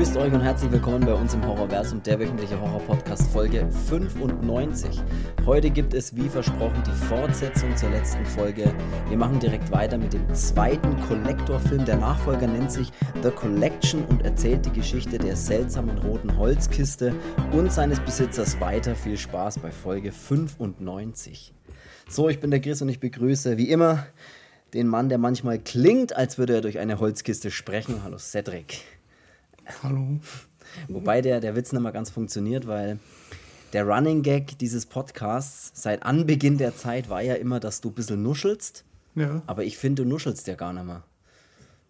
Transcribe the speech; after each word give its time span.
Grüßt 0.00 0.16
euch 0.16 0.32
und 0.32 0.40
herzlich 0.40 0.72
willkommen 0.72 1.04
bei 1.04 1.12
uns 1.12 1.34
im 1.34 1.46
Horrorversum, 1.46 2.02
der 2.02 2.18
wöchentliche 2.18 2.58
Horror-Podcast 2.58 3.30
Folge 3.30 3.68
95. 3.86 4.98
Heute 5.44 5.68
gibt 5.68 5.92
es, 5.92 6.16
wie 6.16 6.26
versprochen, 6.26 6.82
die 6.86 7.04
Fortsetzung 7.04 7.76
zur 7.76 7.90
letzten 7.90 8.24
Folge. 8.24 8.72
Wir 9.10 9.18
machen 9.18 9.38
direkt 9.40 9.70
weiter 9.70 9.98
mit 9.98 10.14
dem 10.14 10.34
zweiten 10.34 10.98
Collector-Film. 11.02 11.84
Der 11.84 11.98
Nachfolger 11.98 12.46
nennt 12.46 12.72
sich 12.72 12.90
The 13.22 13.30
Collection 13.30 14.06
und 14.06 14.24
erzählt 14.24 14.64
die 14.64 14.72
Geschichte 14.72 15.18
der 15.18 15.36
seltsamen 15.36 15.98
roten 15.98 16.38
Holzkiste 16.38 17.14
und 17.52 17.70
seines 17.70 18.00
Besitzers 18.00 18.58
weiter. 18.58 18.94
Viel 18.94 19.18
Spaß 19.18 19.58
bei 19.58 19.70
Folge 19.70 20.12
95. 20.12 21.52
So, 22.08 22.30
ich 22.30 22.40
bin 22.40 22.50
der 22.50 22.62
Chris 22.62 22.80
und 22.80 22.88
ich 22.88 23.00
begrüße 23.00 23.58
wie 23.58 23.68
immer 23.68 24.06
den 24.72 24.88
Mann, 24.88 25.10
der 25.10 25.18
manchmal 25.18 25.58
klingt, 25.58 26.16
als 26.16 26.38
würde 26.38 26.54
er 26.54 26.60
durch 26.62 26.78
eine 26.78 27.00
Holzkiste 27.00 27.50
sprechen. 27.50 28.02
Hallo 28.02 28.16
Cedric. 28.16 28.80
Hallo. 29.82 30.20
Wobei 30.88 31.20
der, 31.20 31.40
der 31.40 31.56
Witz 31.56 31.72
nicht 31.72 31.82
mal 31.82 31.90
ganz 31.90 32.10
funktioniert, 32.10 32.66
weil 32.66 32.98
der 33.72 33.86
Running 33.86 34.22
Gag 34.22 34.58
dieses 34.58 34.86
Podcasts 34.86 35.70
seit 35.80 36.02
Anbeginn 36.02 36.58
der 36.58 36.76
Zeit 36.76 37.08
war 37.08 37.22
ja 37.22 37.34
immer, 37.34 37.60
dass 37.60 37.80
du 37.80 37.90
ein 37.90 37.94
bisschen 37.94 38.22
nuschelst. 38.22 38.84
Ja. 39.14 39.42
Aber 39.46 39.64
ich 39.64 39.78
finde, 39.78 40.02
du 40.02 40.08
nuschelst 40.08 40.46
ja 40.46 40.54
gar 40.54 40.72
nicht 40.72 40.86
mehr. 40.86 41.02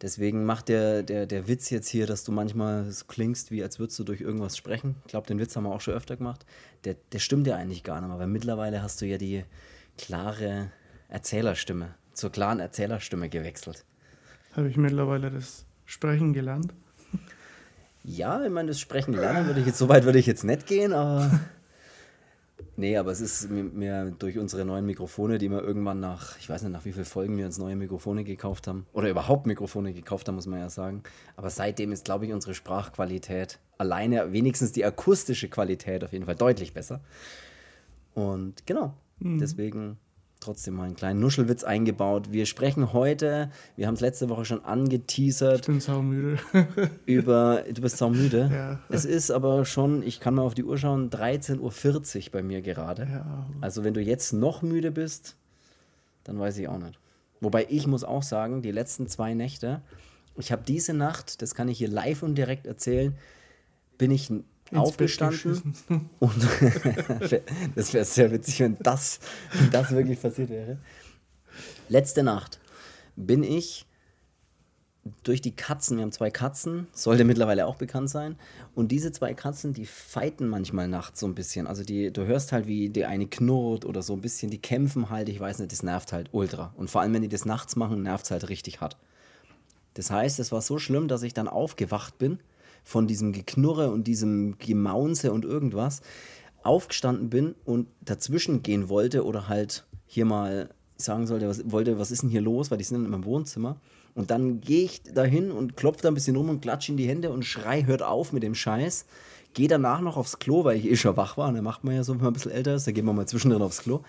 Deswegen 0.02 0.44
macht 0.44 0.68
der, 0.68 1.02
der, 1.02 1.26
der 1.26 1.46
Witz 1.46 1.68
jetzt 1.68 1.88
hier, 1.88 2.06
dass 2.06 2.24
du 2.24 2.32
manchmal 2.32 2.90
so 2.90 3.04
klingst, 3.06 3.50
wie 3.50 3.62
als 3.62 3.78
würdest 3.78 3.98
du 3.98 4.04
durch 4.04 4.22
irgendwas 4.22 4.56
sprechen. 4.56 4.96
Ich 5.04 5.10
glaube, 5.10 5.26
den 5.26 5.38
Witz 5.38 5.56
haben 5.56 5.64
wir 5.64 5.74
auch 5.74 5.80
schon 5.82 5.94
öfter 5.94 6.16
gemacht. 6.16 6.46
Der, 6.84 6.96
der 7.12 7.18
stimmt 7.18 7.46
ja 7.46 7.56
eigentlich 7.56 7.84
gar 7.84 8.00
nicht 8.00 8.08
mehr, 8.08 8.18
weil 8.18 8.26
mittlerweile 8.26 8.82
hast 8.82 9.02
du 9.02 9.06
ja 9.06 9.18
die 9.18 9.44
klare 9.98 10.70
Erzählerstimme, 11.08 11.94
zur 12.14 12.32
klaren 12.32 12.60
Erzählerstimme 12.60 13.28
gewechselt. 13.28 13.84
Habe 14.52 14.68
ich 14.68 14.78
mittlerweile 14.78 15.30
das 15.30 15.66
Sprechen 15.84 16.32
gelernt? 16.32 16.72
Ja, 18.16 18.44
ich 18.44 18.50
meine, 18.50 18.68
das 18.68 18.80
Sprechen 18.80 19.14
lernen 19.14 19.46
würde 19.46 19.60
ich 19.60 19.66
jetzt, 19.66 19.78
so 19.78 19.88
weit 19.88 20.04
würde 20.04 20.18
ich 20.18 20.26
jetzt 20.26 20.44
nicht 20.44 20.66
gehen, 20.66 20.92
aber. 20.92 21.30
Nee, 22.76 22.96
aber 22.96 23.10
es 23.10 23.20
ist 23.20 23.50
mir, 23.50 24.10
durch 24.18 24.38
unsere 24.38 24.64
neuen 24.64 24.86
Mikrofone, 24.86 25.36
die 25.36 25.50
wir 25.50 25.62
irgendwann 25.62 26.00
nach, 26.00 26.38
ich 26.38 26.48
weiß 26.48 26.62
nicht, 26.62 26.72
nach 26.72 26.86
wie 26.86 26.92
vielen 26.92 27.04
Folgen 27.04 27.36
wir 27.36 27.44
uns 27.44 27.58
neue 27.58 27.76
Mikrofone 27.76 28.24
gekauft 28.24 28.66
haben, 28.66 28.86
oder 28.94 29.10
überhaupt 29.10 29.46
Mikrofone 29.46 29.92
gekauft 29.92 30.28
haben, 30.28 30.36
muss 30.36 30.46
man 30.46 30.60
ja 30.60 30.70
sagen. 30.70 31.02
Aber 31.36 31.50
seitdem 31.50 31.92
ist, 31.92 32.06
glaube 32.06 32.24
ich, 32.24 32.32
unsere 32.32 32.54
Sprachqualität 32.54 33.58
alleine, 33.76 34.32
wenigstens 34.32 34.72
die 34.72 34.84
akustische 34.84 35.50
Qualität 35.50 36.04
auf 36.04 36.14
jeden 36.14 36.24
Fall 36.24 36.36
deutlich 36.36 36.72
besser. 36.72 37.00
Und 38.14 38.66
genau, 38.66 38.94
deswegen 39.18 39.98
trotzdem 40.40 40.74
mal 40.74 40.84
einen 40.84 40.96
kleinen 40.96 41.20
Nuschelwitz 41.20 41.64
eingebaut. 41.64 42.32
Wir 42.32 42.46
sprechen 42.46 42.92
heute, 42.92 43.50
wir 43.76 43.86
haben 43.86 43.94
es 43.94 44.00
letzte 44.00 44.28
Woche 44.28 44.44
schon 44.44 44.64
angeteasert, 44.64 45.60
Ich 45.60 45.66
bin 45.66 45.80
saumüde. 45.80 46.38
über, 47.06 47.62
du 47.70 47.82
bist 47.82 47.98
saumüde. 47.98 48.50
Ja. 48.52 48.80
Es 48.88 49.04
ist 49.04 49.30
aber 49.30 49.64
schon, 49.66 50.02
ich 50.02 50.18
kann 50.18 50.34
mal 50.34 50.42
auf 50.42 50.54
die 50.54 50.64
Uhr 50.64 50.78
schauen, 50.78 51.10
13.40 51.10 51.58
Uhr 52.26 52.32
bei 52.32 52.42
mir 52.42 52.62
gerade. 52.62 53.02
ja. 53.10 53.46
Also 53.60 53.84
wenn 53.84 53.94
du 53.94 54.00
jetzt 54.00 54.32
noch 54.32 54.62
müde 54.62 54.90
bist, 54.90 55.36
dann 56.24 56.38
weiß 56.38 56.56
ich 56.58 56.68
auch 56.68 56.78
nicht. 56.78 56.98
Wobei 57.40 57.66
ich 57.68 57.86
muss 57.86 58.04
auch 58.04 58.22
sagen, 58.22 58.62
die 58.62 58.72
letzten 58.72 59.06
zwei 59.08 59.34
Nächte, 59.34 59.82
ich 60.36 60.52
habe 60.52 60.62
diese 60.66 60.94
Nacht, 60.94 61.42
das 61.42 61.54
kann 61.54 61.68
ich 61.68 61.78
hier 61.78 61.88
live 61.88 62.22
und 62.22 62.34
direkt 62.34 62.66
erzählen, 62.66 63.14
bin 63.98 64.10
ich 64.10 64.32
Ins 64.70 64.80
aufgestanden 64.80 65.74
und 66.18 66.36
das 67.74 67.92
wäre 67.92 68.04
sehr 68.04 68.30
witzig, 68.30 68.60
wenn 68.60 68.76
das, 68.80 69.20
wenn 69.52 69.70
das 69.70 69.90
wirklich 69.90 70.20
passiert 70.20 70.50
wäre. 70.50 70.78
Letzte 71.88 72.22
Nacht 72.22 72.60
bin 73.16 73.42
ich 73.42 73.86
durch 75.22 75.40
die 75.40 75.56
Katzen, 75.56 75.96
wir 75.96 76.02
haben 76.02 76.12
zwei 76.12 76.30
Katzen, 76.30 76.86
sollte 76.92 77.24
mittlerweile 77.24 77.66
auch 77.66 77.76
bekannt 77.76 78.10
sein. 78.10 78.36
Und 78.74 78.92
diese 78.92 79.12
zwei 79.12 79.34
Katzen, 79.34 79.72
die 79.72 79.86
fighten 79.86 80.48
manchmal 80.48 80.88
nachts 80.88 81.20
so 81.20 81.26
ein 81.26 81.34
bisschen. 81.34 81.66
Also 81.66 81.84
die, 81.84 82.12
du 82.12 82.26
hörst 82.26 82.52
halt, 82.52 82.66
wie 82.66 82.90
die 82.90 83.06
eine 83.06 83.26
knurrt 83.26 83.84
oder 83.84 84.02
so 84.02 84.12
ein 84.12 84.20
bisschen, 84.20 84.50
die 84.50 84.60
kämpfen 84.60 85.10
halt, 85.10 85.28
ich 85.28 85.40
weiß 85.40 85.58
nicht, 85.58 85.72
das 85.72 85.82
nervt 85.82 86.12
halt 86.12 86.28
ultra. 86.32 86.72
Und 86.76 86.90
vor 86.90 87.00
allem, 87.00 87.14
wenn 87.14 87.22
die 87.22 87.28
das 87.28 87.44
nachts 87.44 87.76
machen, 87.76 88.02
nervt 88.02 88.26
es 88.26 88.30
halt 88.30 88.48
richtig 88.48 88.80
hart. 88.80 88.96
Das 89.94 90.10
heißt, 90.10 90.38
es 90.38 90.52
war 90.52 90.60
so 90.60 90.78
schlimm, 90.78 91.08
dass 91.08 91.22
ich 91.22 91.34
dann 91.34 91.48
aufgewacht 91.48 92.18
bin 92.18 92.38
von 92.84 93.06
diesem 93.06 93.32
Geknurre 93.32 93.90
und 93.90 94.06
diesem 94.06 94.58
Gemaunze 94.58 95.32
und 95.32 95.44
irgendwas, 95.44 96.00
aufgestanden 96.62 97.30
bin 97.30 97.54
und 97.64 97.88
dazwischen 98.02 98.62
gehen 98.62 98.88
wollte 98.88 99.24
oder 99.24 99.48
halt 99.48 99.86
hier 100.06 100.24
mal 100.24 100.70
sagen 100.96 101.26
sollte, 101.26 101.48
was, 101.48 101.70
wollte, 101.70 101.98
was 101.98 102.10
ist 102.10 102.22
denn 102.22 102.30
hier 102.30 102.42
los, 102.42 102.70
weil 102.70 102.78
die 102.78 102.84
sind 102.84 102.98
dann 102.98 103.04
in 103.06 103.10
meinem 103.10 103.24
Wohnzimmer. 103.24 103.80
Und 104.14 104.30
dann 104.30 104.60
gehe 104.60 104.84
ich 104.84 105.02
dahin 105.02 105.50
und 105.50 105.76
klopfe 105.76 106.02
da 106.02 106.08
ein 106.08 106.14
bisschen 106.14 106.36
rum 106.36 106.50
und 106.50 106.60
klatsche 106.60 106.92
in 106.92 106.98
die 106.98 107.08
Hände 107.08 107.30
und 107.30 107.44
schrei, 107.44 107.84
hört 107.84 108.02
auf 108.02 108.32
mit 108.32 108.42
dem 108.42 108.54
Scheiß. 108.54 109.06
Gehe 109.54 109.68
danach 109.68 110.00
noch 110.00 110.16
aufs 110.16 110.38
Klo, 110.38 110.64
weil 110.64 110.76
ich 110.76 110.84
eh 110.84 110.96
schon 110.96 111.16
wach 111.16 111.36
war. 111.36 111.48
Und 111.48 111.54
dann 111.54 111.64
macht 111.64 111.84
man 111.84 111.94
ja 111.94 112.04
so, 112.04 112.12
wenn 112.14 112.20
man 112.20 112.30
ein 112.30 112.34
bisschen 112.34 112.52
älter 112.52 112.74
ist, 112.74 112.86
da 112.86 112.92
geht 112.92 113.04
man 113.04 113.16
mal 113.16 113.26
zwischendrin 113.26 113.62
aufs 113.62 113.82
Klo. 113.82 114.00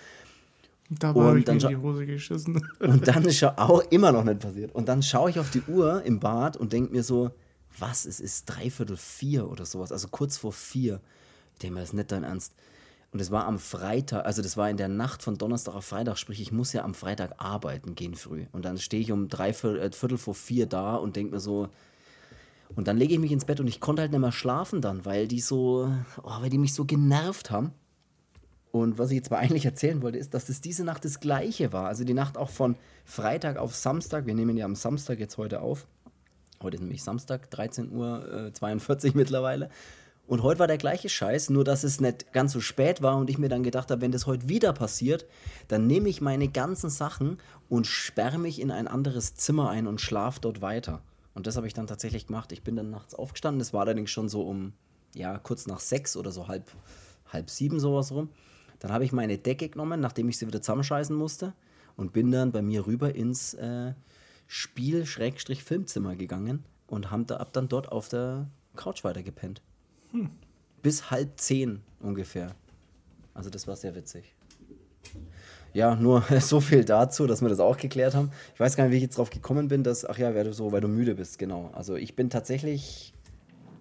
Da 0.89 1.11
Und 1.11 1.23
habe 1.23 1.39
ich 1.39 1.45
dann 1.45 1.59
in 1.59 1.67
die 1.69 1.77
Hose 1.77 2.05
geschissen. 2.05 2.61
Und 2.79 3.07
dann 3.07 3.23
ist 3.23 3.39
ja 3.39 3.53
auch 3.57 3.81
immer 3.91 4.11
noch 4.11 4.25
nicht 4.25 4.39
passiert. 4.39 4.75
Und 4.75 4.89
dann 4.89 5.01
schaue 5.01 5.29
ich 5.29 5.39
auf 5.39 5.49
die 5.49 5.61
Uhr 5.67 6.03
im 6.03 6.19
Bad 6.19 6.57
und 6.57 6.73
denke 6.73 6.91
mir 6.91 7.03
so, 7.03 7.31
was, 7.77 8.05
es 8.05 8.19
ist 8.19 8.45
dreiviertel 8.45 8.97
vier 8.97 9.49
oder 9.49 9.65
sowas, 9.65 9.91
also 9.91 10.07
kurz 10.09 10.37
vor 10.37 10.53
vier. 10.53 10.99
Ich 11.53 11.59
denke 11.59 11.75
mir, 11.75 11.79
das 11.81 11.89
ist 11.89 11.95
nicht 11.95 12.11
dein 12.11 12.23
Ernst. 12.23 12.53
Und 13.11 13.19
es 13.19 13.29
war 13.29 13.45
am 13.45 13.59
Freitag, 13.59 14.25
also 14.25 14.41
das 14.41 14.55
war 14.55 14.69
in 14.69 14.77
der 14.77 14.87
Nacht 14.87 15.21
von 15.21 15.37
Donnerstag 15.37 15.75
auf 15.75 15.85
Freitag, 15.85 16.17
sprich, 16.17 16.39
ich 16.41 16.53
muss 16.53 16.71
ja 16.71 16.83
am 16.83 16.93
Freitag 16.93 17.33
arbeiten 17.37 17.93
gehen 17.93 18.15
früh. 18.15 18.45
Und 18.53 18.63
dann 18.63 18.77
stehe 18.77 19.01
ich 19.01 19.11
um 19.11 19.27
dreiviertel 19.27 19.79
äh, 19.81 19.91
Viertel 19.91 20.17
vor 20.17 20.33
vier 20.33 20.65
da 20.65 20.95
und 20.95 21.17
denke 21.17 21.33
mir 21.33 21.41
so, 21.41 21.69
und 22.75 22.87
dann 22.87 22.97
lege 22.97 23.13
ich 23.13 23.19
mich 23.19 23.33
ins 23.33 23.43
Bett 23.43 23.59
und 23.59 23.67
ich 23.67 23.81
konnte 23.81 24.01
halt 24.01 24.11
nicht 24.11 24.21
mehr 24.21 24.31
schlafen 24.31 24.81
dann, 24.81 25.03
weil 25.03 25.27
die 25.27 25.41
so, 25.41 25.93
oh, 26.23 26.41
weil 26.41 26.49
die 26.49 26.57
mich 26.57 26.73
so 26.73 26.85
genervt 26.85 27.51
haben. 27.51 27.73
Und 28.71 28.97
was 28.97 29.09
ich 29.09 29.17
jetzt 29.17 29.29
mal 29.29 29.37
eigentlich 29.37 29.65
erzählen 29.65 30.01
wollte, 30.01 30.17
ist, 30.17 30.33
dass 30.33 30.45
das 30.45 30.61
diese 30.61 30.85
Nacht 30.85 31.03
das 31.03 31.19
gleiche 31.19 31.73
war. 31.73 31.87
Also 31.87 32.05
die 32.05 32.13
Nacht 32.13 32.37
auch 32.37 32.49
von 32.49 32.77
Freitag 33.03 33.57
auf 33.57 33.75
Samstag. 33.75 34.25
Wir 34.25 34.35
nehmen 34.35 34.55
ja 34.55 34.63
am 34.63 34.75
Samstag 34.75 35.19
jetzt 35.19 35.37
heute 35.37 35.61
auf. 35.61 35.85
Heute 36.61 36.75
ist 36.75 36.81
nämlich 36.81 37.03
Samstag, 37.03 37.49
13 37.51 37.91
Uhr 37.91 38.47
äh, 38.47 38.53
42 38.53 39.13
mittlerweile. 39.15 39.69
Und 40.27 40.43
heute 40.43 40.59
war 40.59 40.67
der 40.67 40.77
gleiche 40.77 41.09
Scheiß, 41.09 41.49
nur 41.49 41.63
dass 41.63 41.83
es 41.83 41.99
nicht 41.99 42.31
ganz 42.31 42.53
so 42.53 42.61
spät 42.61 43.01
war 43.01 43.17
und 43.17 43.29
ich 43.29 43.37
mir 43.37 43.49
dann 43.49 43.63
gedacht 43.63 43.91
habe, 43.91 44.01
wenn 44.01 44.11
das 44.11 44.27
heute 44.27 44.47
wieder 44.47 44.71
passiert, 44.71 45.25
dann 45.67 45.87
nehme 45.87 46.07
ich 46.07 46.21
meine 46.21 46.47
ganzen 46.47 46.89
Sachen 46.89 47.37
und 47.67 47.85
sperre 47.85 48.37
mich 48.37 48.61
in 48.61 48.71
ein 48.71 48.87
anderes 48.87 49.35
Zimmer 49.35 49.69
ein 49.69 49.87
und 49.87 49.99
schlafe 49.99 50.39
dort 50.39 50.61
weiter. 50.61 51.01
Und 51.33 51.47
das 51.47 51.57
habe 51.57 51.67
ich 51.67 51.73
dann 51.73 51.87
tatsächlich 51.87 52.27
gemacht. 52.27 52.51
Ich 52.51 52.63
bin 52.63 52.75
dann 52.75 52.91
nachts 52.91 53.15
aufgestanden. 53.15 53.59
Es 53.61 53.73
war 53.73 53.81
allerdings 53.81 54.09
schon 54.09 54.29
so 54.29 54.43
um, 54.43 54.73
ja, 55.15 55.37
kurz 55.37 55.67
nach 55.67 55.79
sechs 55.79 56.15
oder 56.15 56.31
so 56.31 56.47
halb, 56.47 56.71
halb 57.27 57.49
sieben 57.49 57.79
sowas 57.79 58.11
rum. 58.11 58.29
Dann 58.79 58.91
habe 58.91 59.03
ich 59.03 59.11
meine 59.11 59.37
Decke 59.37 59.69
genommen, 59.69 59.99
nachdem 59.99 60.29
ich 60.29 60.37
sie 60.37 60.47
wieder 60.47 60.61
zusammenscheißen 60.61 61.15
musste 61.15 61.53
und 61.97 62.13
bin 62.13 62.31
dann 62.31 62.51
bei 62.51 62.61
mir 62.61 62.87
rüber 62.87 63.13
ins 63.15 63.53
äh, 63.55 63.93
Spiel-Filmzimmer 64.53 66.17
gegangen 66.17 66.65
und 66.87 67.09
habe 67.09 67.23
da, 67.23 67.39
hab 67.39 67.53
dann 67.53 67.69
dort 67.69 67.89
auf 67.89 68.09
der 68.09 68.49
Couch 68.75 69.05
weitergepennt. 69.05 69.61
Bis 70.81 71.09
halb 71.09 71.39
zehn 71.39 71.79
ungefähr. 72.01 72.53
Also 73.33 73.49
das 73.49 73.65
war 73.65 73.77
sehr 73.77 73.95
witzig. 73.95 74.35
Ja, 75.71 75.95
nur 75.95 76.21
so 76.41 76.59
viel 76.59 76.83
dazu, 76.83 77.27
dass 77.27 77.41
wir 77.41 77.47
das 77.47 77.61
auch 77.61 77.77
geklärt 77.77 78.13
haben. 78.13 78.29
Ich 78.53 78.59
weiß 78.59 78.75
gar 78.75 78.83
nicht, 78.83 78.91
wie 78.91 78.97
ich 78.97 79.03
jetzt 79.03 79.17
drauf 79.17 79.29
gekommen 79.29 79.69
bin, 79.69 79.85
dass, 79.85 80.03
ach 80.03 80.17
ja, 80.17 80.35
weil 80.35 80.43
du 80.43 80.51
so, 80.51 80.73
weil 80.73 80.81
du 80.81 80.89
müde 80.89 81.15
bist, 81.15 81.39
genau. 81.39 81.69
Also 81.71 81.95
ich 81.95 82.17
bin 82.17 82.29
tatsächlich, 82.29 83.13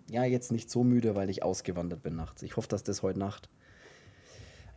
ja, 0.08 0.22
jetzt 0.22 0.52
nicht 0.52 0.70
so 0.70 0.84
müde, 0.84 1.16
weil 1.16 1.31
ich 1.31 1.42
ausgewandert 1.42 2.04
bin 2.04 2.14
nachts. 2.14 2.44
Ich 2.44 2.56
hoffe, 2.56 2.69
dass 2.69 2.84
das 2.84 3.02
heute 3.02 3.19
Nacht 3.19 3.48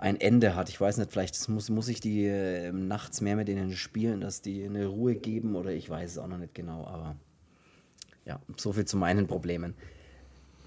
ein 0.04 0.20
Ende 0.20 0.54
hat. 0.54 0.68
Ich 0.68 0.82
weiß 0.82 0.98
nicht, 0.98 1.14
vielleicht 1.14 1.48
muss, 1.48 1.70
muss 1.70 1.88
ich 1.88 2.02
die 2.02 2.26
äh, 2.26 2.74
nachts 2.74 3.22
mehr 3.22 3.38
mit 3.38 3.48
denen 3.48 3.72
spielen, 3.72 4.20
dass 4.20 4.42
die 4.42 4.66
eine 4.66 4.88
Ruhe 4.88 5.16
geben 5.16 5.56
oder 5.56 5.72
ich 5.72 5.90
weiß 5.90 6.12
es 6.12 6.18
auch 6.18 6.28
noch 6.28 6.38
nicht 6.38 6.54
genau, 6.54 6.86
aber 6.86 7.16
ja, 8.26 8.42
so 8.58 8.74
viel 8.74 8.84
zu 8.84 8.98
meinen 8.98 9.28
Problemen. 9.28 9.76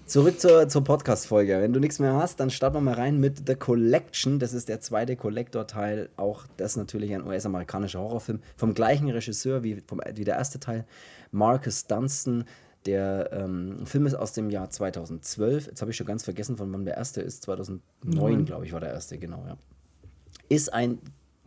Zurück 0.07 0.39
zur, 0.39 0.67
zur 0.69 0.83
Podcast-Folge. 0.83 1.61
Wenn 1.61 1.71
du 1.71 1.79
nichts 1.79 1.99
mehr 1.99 2.13
hast, 2.13 2.39
dann 2.39 2.49
starten 2.49 2.77
wir 2.77 2.81
mal 2.81 2.95
rein 2.95 3.19
mit 3.19 3.43
The 3.45 3.53
Collection. 3.53 4.39
Das 4.39 4.53
ist 4.53 4.69
der 4.69 4.81
zweite 4.81 5.15
Collector-Teil. 5.15 6.09
Auch 6.15 6.45
das 6.55 6.75
natürlich 6.75 7.13
ein 7.13 7.27
US-amerikanischer 7.27 7.99
Horrorfilm. 7.99 8.39
Vom 8.55 8.73
gleichen 8.73 9.09
Regisseur 9.09 9.63
wie, 9.63 9.83
vom, 9.85 10.01
wie 10.15 10.23
der 10.23 10.37
erste 10.37 10.59
Teil. 10.59 10.85
Marcus 11.31 11.85
Dunstan. 11.85 12.45
Der 12.87 13.29
ähm, 13.33 13.85
Film 13.85 14.05
ist 14.07 14.15
aus 14.15 14.31
dem 14.33 14.49
Jahr 14.49 14.69
2012. 14.69 15.67
Jetzt 15.67 15.81
habe 15.81 15.91
ich 15.91 15.97
schon 15.97 16.07
ganz 16.07 16.23
vergessen, 16.23 16.57
von 16.57 16.71
wann 16.71 16.85
der 16.85 16.95
erste 16.95 17.21
ist. 17.21 17.43
2009, 17.43 17.81
Neun. 18.03 18.45
glaube 18.45 18.65
ich, 18.65 18.71
war 18.71 18.79
der 18.79 18.91
erste, 18.91 19.17
genau, 19.17 19.43
ja. 19.45 19.57
Ist 20.47 20.73
ein 20.73 20.99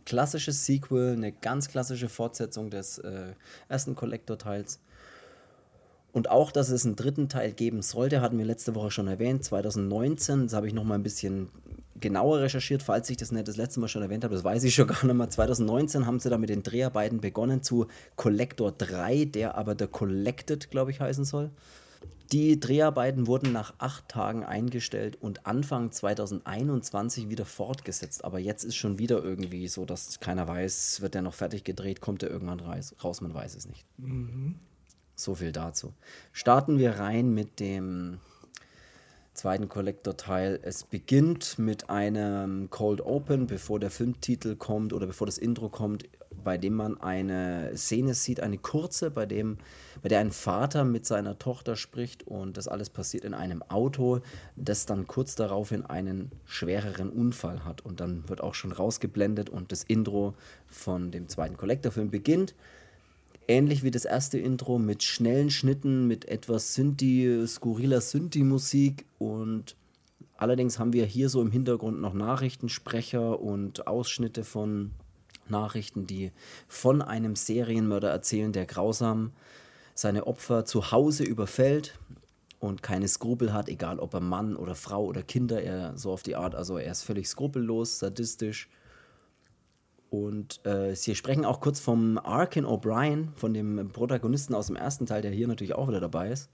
klassisches 0.05 0.65
Sequel, 0.65 1.13
eine 1.13 1.31
ganz 1.31 1.67
klassische 1.67 2.09
Fortsetzung 2.09 2.69
des 2.69 2.99
äh, 2.99 3.33
ersten 3.69 3.95
Collector-Teils. 3.95 4.79
Und 6.13 6.29
auch, 6.29 6.51
dass 6.51 6.69
es 6.69 6.85
einen 6.85 6.95
dritten 6.95 7.29
Teil 7.29 7.53
geben 7.53 7.81
sollte, 7.81 8.21
hatten 8.21 8.37
wir 8.37 8.45
letzte 8.45 8.75
Woche 8.75 8.91
schon 8.91 9.07
erwähnt, 9.07 9.43
2019. 9.43 10.43
Das 10.43 10.53
habe 10.53 10.67
ich 10.67 10.73
noch 10.73 10.83
mal 10.83 10.95
ein 10.95 11.03
bisschen 11.03 11.49
genauer 12.01 12.41
recherchiert, 12.41 12.83
falls 12.83 13.09
ich 13.09 13.17
das 13.17 13.31
nicht 13.31 13.47
das 13.47 13.57
letzte 13.57 13.79
Mal 13.79 13.87
schon 13.87 14.01
erwähnt 14.01 14.23
habe. 14.23 14.33
Das 14.33 14.43
weiß 14.43 14.63
ich 14.63 14.75
schon 14.75 14.87
gar 14.87 15.05
nicht 15.05 15.15
mehr. 15.15 15.29
2019 15.29 16.05
haben 16.05 16.19
sie 16.19 16.29
da 16.29 16.37
mit 16.37 16.49
den 16.49 16.63
Dreharbeiten 16.63 17.21
begonnen 17.21 17.63
zu 17.63 17.87
Collector 18.15 18.71
3, 18.71 19.25
der 19.25 19.55
aber 19.55 19.75
der 19.75 19.87
Collected, 19.87 20.69
glaube 20.69 20.91
ich, 20.91 20.99
heißen 20.99 21.23
soll. 21.23 21.51
Die 22.31 22.59
Dreharbeiten 22.59 23.27
wurden 23.27 23.51
nach 23.51 23.73
acht 23.77 24.07
Tagen 24.07 24.45
eingestellt 24.45 25.17
und 25.19 25.45
Anfang 25.45 25.91
2021 25.91 27.29
wieder 27.29 27.45
fortgesetzt. 27.45 28.23
Aber 28.23 28.39
jetzt 28.39 28.63
ist 28.63 28.77
schon 28.77 28.99
wieder 28.99 29.21
irgendwie 29.21 29.67
so, 29.67 29.85
dass 29.85 30.19
keiner 30.21 30.47
weiß, 30.47 31.01
wird 31.01 31.13
der 31.13 31.23
noch 31.23 31.33
fertig 31.33 31.65
gedreht, 31.65 31.99
kommt 31.99 32.23
er 32.23 32.29
irgendwann 32.29 32.61
raus, 32.61 33.21
man 33.21 33.33
weiß 33.33 33.55
es 33.55 33.67
nicht. 33.67 33.85
Mhm. 33.97 34.55
So 35.21 35.35
viel 35.35 35.51
dazu. 35.51 35.93
Starten 36.31 36.79
wir 36.79 36.93
rein 36.93 37.31
mit 37.31 37.59
dem 37.59 38.17
zweiten 39.35 39.69
Collector-Teil. 39.69 40.59
Es 40.63 40.83
beginnt 40.83 41.59
mit 41.59 41.91
einem 41.91 42.71
Cold 42.71 43.01
Open, 43.01 43.45
bevor 43.45 43.79
der 43.79 43.91
Filmtitel 43.91 44.55
kommt 44.55 44.93
oder 44.93 45.05
bevor 45.05 45.27
das 45.27 45.37
Intro 45.37 45.69
kommt, 45.69 46.05
bei 46.43 46.57
dem 46.57 46.73
man 46.73 46.99
eine 46.99 47.71
Szene 47.77 48.15
sieht, 48.15 48.39
eine 48.39 48.57
kurze, 48.57 49.11
bei, 49.11 49.27
dem, 49.27 49.59
bei 50.01 50.09
der 50.09 50.21
ein 50.21 50.31
Vater 50.31 50.85
mit 50.85 51.05
seiner 51.05 51.37
Tochter 51.37 51.75
spricht 51.75 52.25
und 52.25 52.57
das 52.57 52.67
alles 52.67 52.89
passiert 52.89 53.23
in 53.23 53.35
einem 53.35 53.61
Auto, 53.61 54.21
das 54.55 54.87
dann 54.87 55.05
kurz 55.05 55.35
daraufhin 55.35 55.85
einen 55.85 56.31
schwereren 56.45 57.11
Unfall 57.11 57.63
hat. 57.63 57.81
Und 57.85 57.99
dann 57.99 58.27
wird 58.27 58.41
auch 58.41 58.55
schon 58.55 58.71
rausgeblendet 58.71 59.51
und 59.51 59.71
das 59.71 59.83
Intro 59.83 60.33
von 60.65 61.11
dem 61.11 61.27
zweiten 61.27 61.57
Collector-Film 61.57 62.09
beginnt 62.09 62.55
ähnlich 63.51 63.83
wie 63.83 63.91
das 63.91 64.05
erste 64.05 64.37
Intro 64.37 64.79
mit 64.79 65.03
schnellen 65.03 65.49
Schnitten, 65.49 66.07
mit 66.07 66.25
etwas 66.25 66.73
Synthi, 66.73 67.45
skurriler 67.45 67.99
Synthi-Musik. 67.99 69.05
Und 69.19 69.75
allerdings 70.37 70.79
haben 70.79 70.93
wir 70.93 71.05
hier 71.05 71.27
so 71.27 71.41
im 71.41 71.51
Hintergrund 71.51 71.99
noch 71.99 72.13
Nachrichtensprecher 72.13 73.41
und 73.41 73.87
Ausschnitte 73.87 74.45
von 74.45 74.91
Nachrichten, 75.49 76.07
die 76.07 76.31
von 76.69 77.01
einem 77.01 77.35
Serienmörder 77.35 78.09
erzählen, 78.09 78.53
der 78.53 78.65
grausam 78.65 79.33
seine 79.95 80.27
Opfer 80.27 80.63
zu 80.63 80.91
Hause 80.91 81.25
überfällt 81.25 81.99
und 82.59 82.81
keine 82.81 83.09
Skrupel 83.09 83.51
hat, 83.51 83.67
egal 83.67 83.99
ob 83.99 84.13
er 84.13 84.21
Mann 84.21 84.55
oder 84.55 84.75
Frau 84.75 85.03
oder 85.03 85.23
Kinder, 85.23 85.61
er 85.61 85.97
so 85.97 86.11
auf 86.11 86.23
die 86.23 86.37
Art, 86.37 86.55
also 86.55 86.77
er 86.77 86.91
ist 86.91 87.03
völlig 87.03 87.27
skrupellos, 87.27 87.99
sadistisch 87.99 88.69
und 90.11 90.59
äh, 90.65 90.93
sie 90.93 91.15
sprechen 91.15 91.45
auch 91.45 91.61
kurz 91.61 91.79
vom 91.79 92.17
Arkin 92.17 92.65
O'Brien, 92.65 93.29
von 93.35 93.53
dem 93.53 93.89
Protagonisten 93.93 94.53
aus 94.53 94.67
dem 94.67 94.75
ersten 94.75 95.05
Teil, 95.05 95.21
der 95.21 95.31
hier 95.31 95.47
natürlich 95.47 95.73
auch 95.73 95.87
wieder 95.87 96.01
dabei 96.01 96.31
ist. 96.31 96.49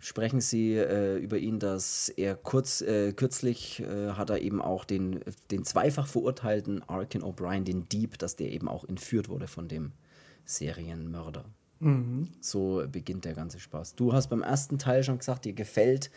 Sprechen 0.00 0.40
sie 0.40 0.74
äh, 0.74 1.16
über 1.18 1.38
ihn, 1.38 1.60
dass 1.60 2.08
er 2.08 2.34
kurz, 2.34 2.80
äh, 2.80 3.12
kürzlich 3.12 3.78
äh, 3.78 4.10
hat 4.14 4.30
er 4.30 4.42
eben 4.42 4.60
auch 4.60 4.84
den, 4.84 5.20
den 5.52 5.62
zweifach 5.62 6.08
verurteilten 6.08 6.82
Arkin 6.88 7.22
O'Brien, 7.22 7.62
den 7.62 7.88
Dieb, 7.88 8.18
dass 8.18 8.34
der 8.34 8.50
eben 8.50 8.66
auch 8.66 8.84
entführt 8.88 9.28
wurde 9.28 9.46
von 9.46 9.68
dem 9.68 9.92
Serienmörder. 10.44 11.44
Mhm. 11.78 12.30
So 12.40 12.82
beginnt 12.90 13.24
der 13.24 13.34
ganze 13.34 13.60
Spaß. 13.60 13.94
Du 13.94 14.12
hast 14.12 14.30
beim 14.30 14.42
ersten 14.42 14.78
Teil 14.78 15.04
schon 15.04 15.18
gesagt, 15.18 15.44
dir 15.44 15.52
gefällt 15.52 16.10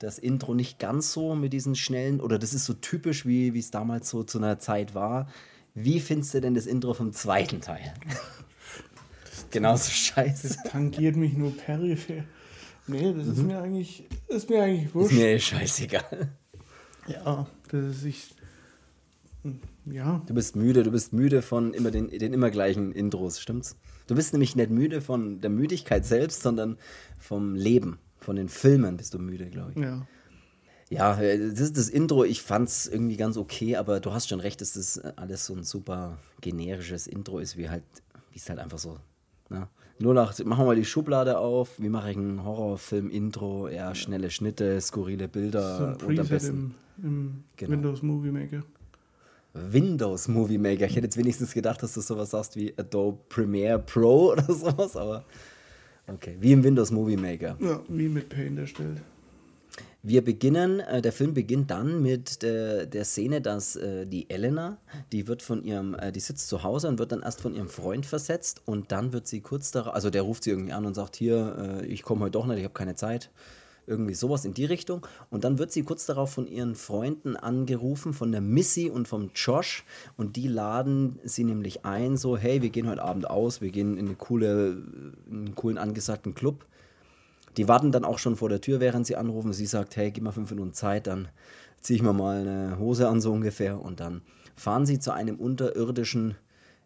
das 0.00 0.18
Intro 0.18 0.54
nicht 0.54 0.80
ganz 0.80 1.12
so 1.12 1.36
mit 1.36 1.52
diesen 1.52 1.76
schnellen, 1.76 2.20
oder 2.20 2.36
das 2.36 2.52
ist 2.52 2.64
so 2.64 2.74
typisch, 2.74 3.26
wie 3.26 3.56
es 3.56 3.70
damals 3.70 4.10
so 4.10 4.24
zu 4.24 4.38
einer 4.38 4.58
Zeit 4.58 4.96
war 4.96 5.28
wie 5.74 6.00
findest 6.00 6.34
du 6.34 6.40
denn 6.40 6.54
das 6.54 6.66
Intro 6.66 6.94
vom 6.94 7.12
zweiten 7.12 7.60
Teil? 7.60 7.94
Genauso 9.50 9.90
scheiße. 9.90 10.48
Das 10.48 10.70
tangiert 10.70 11.16
mich 11.16 11.34
nur 11.34 11.56
peripher. 11.56 12.24
Nee, 12.86 13.12
das 13.12 13.26
mhm. 13.26 13.32
ist 13.32 13.42
mir 13.42 13.60
eigentlich, 13.60 14.04
ist 14.28 14.50
mir 14.50 14.62
eigentlich 14.62 14.94
wurscht. 14.94 15.12
Ist 15.12 15.18
mir 15.18 15.38
scheißegal. 15.38 16.30
Ja, 17.06 17.46
das 17.70 17.96
ist 17.96 18.04
ich. 18.04 18.34
Hm, 19.42 19.60
ja. 19.86 20.22
Du 20.26 20.34
bist 20.34 20.56
müde, 20.56 20.82
du 20.82 20.90
bist 20.90 21.12
müde 21.12 21.42
von 21.42 21.72
immer 21.74 21.90
den, 21.90 22.08
den 22.08 22.32
immer 22.32 22.50
gleichen 22.50 22.92
Intros, 22.92 23.40
stimmt's? 23.40 23.76
Du 24.06 24.14
bist 24.14 24.32
nämlich 24.32 24.56
nicht 24.56 24.70
müde 24.70 25.00
von 25.00 25.40
der 25.40 25.50
Müdigkeit 25.50 26.04
selbst, 26.04 26.42
sondern 26.42 26.78
vom 27.18 27.54
Leben, 27.54 27.98
von 28.18 28.36
den 28.36 28.48
Filmen 28.48 28.96
bist 28.96 29.14
du 29.14 29.18
müde, 29.18 29.46
glaube 29.46 29.72
ich. 29.74 29.78
Ja. 29.78 30.06
Ja, 30.90 31.18
äh, 31.20 31.38
das 31.38 31.60
ist 31.60 31.76
das 31.76 31.88
Intro. 31.88 32.24
Ich 32.24 32.42
fand 32.42 32.68
es 32.68 32.86
irgendwie 32.86 33.16
ganz 33.16 33.36
okay, 33.36 33.76
aber 33.76 34.00
du 34.00 34.12
hast 34.12 34.28
schon 34.28 34.40
recht, 34.40 34.60
dass 34.60 34.74
das 34.74 34.98
alles 35.16 35.46
so 35.46 35.54
ein 35.54 35.62
super 35.62 36.18
generisches 36.40 37.06
Intro 37.06 37.38
ist, 37.38 37.56
wie 37.56 37.70
halt, 37.70 37.84
wie 38.32 38.38
es 38.38 38.48
halt 38.48 38.58
einfach 38.58 38.78
so. 38.78 38.98
Ne? 39.48 39.68
Nur 40.00 40.14
nach, 40.14 40.36
machen 40.44 40.62
wir 40.62 40.66
mal 40.66 40.76
die 40.76 40.84
Schublade 40.84 41.38
auf, 41.38 41.78
wie 41.78 41.88
mache 41.88 42.10
ich 42.10 42.16
ein 42.16 42.44
Horrorfilm-Intro, 42.44 43.68
ja, 43.68 43.94
schnelle 43.94 44.30
Schnitte, 44.30 44.80
skurrile 44.80 45.28
Bilder 45.28 45.96
so 45.98 46.06
ein 46.08 46.16
Preset 46.16 46.48
im, 46.48 46.74
im 47.02 47.44
genau. 47.56 47.72
Windows 47.72 48.02
Movie 48.02 48.30
Maker. 48.30 48.62
Windows 49.52 50.28
Movie 50.28 50.58
Maker. 50.58 50.86
Ich 50.86 50.96
hätte 50.96 51.06
jetzt 51.06 51.16
wenigstens 51.16 51.52
gedacht, 51.52 51.82
dass 51.82 51.94
du 51.94 52.00
sowas 52.00 52.30
sagst 52.30 52.56
wie 52.56 52.72
Adobe 52.76 53.18
Premiere 53.28 53.78
Pro 53.78 54.30
oder 54.32 54.44
sowas, 54.44 54.96
aber 54.96 55.24
okay, 56.08 56.36
wie 56.40 56.52
im 56.52 56.64
Windows 56.64 56.90
Movie 56.90 57.16
Maker. 57.16 57.56
Ja, 57.60 57.80
wie 57.88 58.08
mit 58.08 58.28
Paint 58.28 58.58
erstellt. 58.58 59.02
Wir 60.02 60.24
beginnen, 60.24 60.80
äh, 60.80 61.02
der 61.02 61.12
Film 61.12 61.34
beginnt 61.34 61.70
dann 61.70 62.02
mit 62.02 62.42
der, 62.42 62.86
der 62.86 63.04
Szene, 63.04 63.42
dass 63.42 63.76
äh, 63.76 64.06
die 64.06 64.30
Elena, 64.30 64.78
die 65.12 65.28
wird 65.28 65.42
von 65.42 65.62
ihrem, 65.62 65.94
äh, 65.94 66.10
die 66.10 66.20
sitzt 66.20 66.48
zu 66.48 66.62
Hause 66.62 66.88
und 66.88 66.98
wird 66.98 67.12
dann 67.12 67.22
erst 67.22 67.42
von 67.42 67.54
ihrem 67.54 67.68
Freund 67.68 68.06
versetzt 68.06 68.62
und 68.64 68.92
dann 68.92 69.12
wird 69.12 69.26
sie 69.26 69.42
kurz 69.42 69.72
darauf, 69.72 69.94
also 69.94 70.08
der 70.08 70.22
ruft 70.22 70.44
sie 70.44 70.50
irgendwie 70.50 70.72
an 70.72 70.86
und 70.86 70.94
sagt, 70.94 71.16
hier, 71.16 71.80
äh, 71.82 71.86
ich 71.86 72.02
komme 72.02 72.22
heute 72.22 72.32
doch 72.32 72.46
nicht, 72.46 72.58
ich 72.58 72.64
habe 72.64 72.74
keine 72.74 72.94
Zeit. 72.94 73.30
Irgendwie 73.86 74.14
sowas 74.14 74.44
in 74.44 74.54
die 74.54 74.66
Richtung. 74.66 75.04
Und 75.30 75.42
dann 75.42 75.58
wird 75.58 75.72
sie 75.72 75.82
kurz 75.82 76.06
darauf 76.06 76.30
von 76.30 76.46
ihren 76.46 76.76
Freunden 76.76 77.34
angerufen, 77.36 78.12
von 78.12 78.30
der 78.30 78.40
Missy 78.40 78.88
und 78.88 79.08
vom 79.08 79.30
Josh. 79.34 79.84
Und 80.16 80.36
die 80.36 80.46
laden 80.46 81.18
sie 81.24 81.42
nämlich 81.42 81.84
ein, 81.84 82.16
so, 82.16 82.36
hey, 82.36 82.62
wir 82.62 82.70
gehen 82.70 82.88
heute 82.88 83.02
Abend 83.02 83.28
aus, 83.28 83.60
wir 83.60 83.70
gehen 83.70 83.96
in, 83.96 84.06
eine 84.06 84.14
coole, 84.14 84.82
in 85.28 85.46
einen 85.46 85.54
coolen 85.56 85.76
angesagten 85.76 86.34
Club 86.34 86.66
die 87.56 87.68
warten 87.68 87.92
dann 87.92 88.04
auch 88.04 88.18
schon 88.18 88.36
vor 88.36 88.48
der 88.48 88.60
Tür, 88.60 88.80
während 88.80 89.06
sie 89.06 89.16
anrufen. 89.16 89.52
Sie 89.52 89.66
sagt, 89.66 89.96
hey, 89.96 90.10
gib 90.10 90.24
mal 90.24 90.32
fünf 90.32 90.50
Minuten 90.50 90.72
Zeit, 90.72 91.06
dann 91.06 91.28
ziehe 91.80 91.96
ich 91.96 92.02
mir 92.02 92.12
mal 92.12 92.40
eine 92.40 92.78
Hose 92.78 93.08
an, 93.08 93.20
so 93.20 93.32
ungefähr. 93.32 93.80
Und 93.80 94.00
dann 94.00 94.22
fahren 94.56 94.86
sie 94.86 94.98
zu 94.98 95.12
einem 95.12 95.36
unterirdischen 95.36 96.36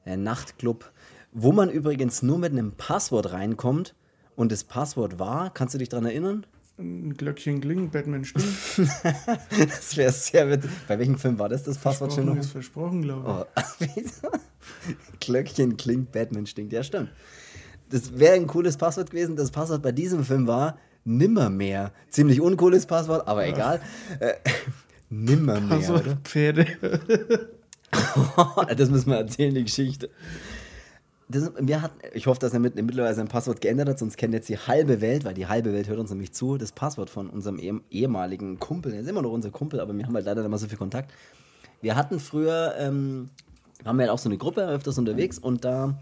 äh, 0.06 0.16
Nachtclub, 0.16 0.90
wo 1.32 1.52
man 1.52 1.68
übrigens 1.70 2.22
nur 2.22 2.38
mit 2.38 2.52
einem 2.52 2.72
Passwort 2.72 3.32
reinkommt. 3.32 3.94
Und 4.36 4.50
das 4.52 4.64
Passwort 4.64 5.18
war, 5.18 5.52
kannst 5.52 5.74
du 5.74 5.78
dich 5.78 5.88
daran 5.88 6.06
erinnern? 6.06 6.46
Ein 6.76 7.14
Glöckchen 7.14 7.60
klingt, 7.60 7.92
Batman 7.92 8.24
stimmt. 8.24 8.46
das 9.58 9.96
wäre 9.96 10.10
sehr 10.10 10.50
witzig. 10.50 10.70
Bei 10.88 10.98
welchem 10.98 11.18
Film 11.18 11.38
war 11.38 11.48
das, 11.48 11.62
das 11.62 11.78
Passwort 11.78 12.12
schon 12.12 12.26
noch? 12.26 12.36
ist 12.36 12.50
versprochen, 12.50 13.02
glaube 13.02 13.46
ich. 13.80 14.06
Oh. 14.24 14.28
Glöckchen 15.20 15.76
klingt, 15.76 16.10
Batman 16.10 16.46
stinkt. 16.46 16.72
Ja, 16.72 16.82
stimmt 16.82 17.10
das 17.94 18.18
wäre 18.18 18.34
ein 18.34 18.48
cooles 18.48 18.76
Passwort 18.76 19.10
gewesen. 19.10 19.36
Das 19.36 19.52
Passwort 19.52 19.80
bei 19.80 19.92
diesem 19.92 20.24
Film 20.24 20.48
war 20.48 20.78
Nimmermehr. 21.04 21.92
Ziemlich 22.10 22.40
uncooles 22.40 22.86
Passwort, 22.86 23.28
aber 23.28 23.46
ja. 23.46 23.52
egal. 23.54 23.80
Äh, 24.18 24.34
nimmermehr. 25.10 25.76
Passwort 25.76 26.06
oder? 26.06 26.16
Pferde. 26.24 26.66
das 28.76 28.90
müssen 28.90 29.10
wir 29.10 29.18
erzählen, 29.18 29.54
die 29.54 29.62
Geschichte. 29.62 30.10
Das, 31.28 31.52
wir 31.56 31.82
hatten, 31.82 31.98
ich 32.14 32.26
hoffe, 32.26 32.40
dass 32.40 32.52
er 32.52 32.58
mit, 32.58 32.74
mittlerweile 32.74 33.14
sein 33.14 33.28
Passwort 33.28 33.60
geändert 33.60 33.88
hat, 33.88 33.98
sonst 34.00 34.16
kennt 34.16 34.34
jetzt 34.34 34.48
die 34.48 34.58
halbe 34.58 35.00
Welt, 35.00 35.24
weil 35.24 35.34
die 35.34 35.46
halbe 35.46 35.72
Welt 35.72 35.88
hört 35.88 36.00
uns 36.00 36.10
nämlich 36.10 36.32
zu, 36.32 36.58
das 36.58 36.72
Passwort 36.72 37.10
von 37.10 37.30
unserem 37.30 37.60
eh, 37.60 37.74
ehemaligen 37.90 38.58
Kumpel. 38.58 38.92
Er 38.92 39.02
ist 39.02 39.08
immer 39.08 39.22
noch 39.22 39.30
unser 39.30 39.52
Kumpel, 39.52 39.78
aber 39.78 39.96
wir 39.96 40.04
haben 40.04 40.14
halt 40.14 40.26
leider 40.26 40.42
nicht 40.42 40.50
mehr 40.50 40.58
so 40.58 40.66
viel 40.66 40.78
Kontakt. 40.78 41.12
Wir 41.80 41.94
hatten 41.94 42.18
früher, 42.18 42.74
ähm, 42.76 43.30
haben 43.84 43.98
wir 43.98 44.02
halt 44.02 44.10
auch 44.10 44.18
so 44.18 44.28
eine 44.28 44.36
Gruppe 44.36 44.66
öfters 44.66 44.98
unterwegs 44.98 45.38
und 45.38 45.64
da 45.64 45.96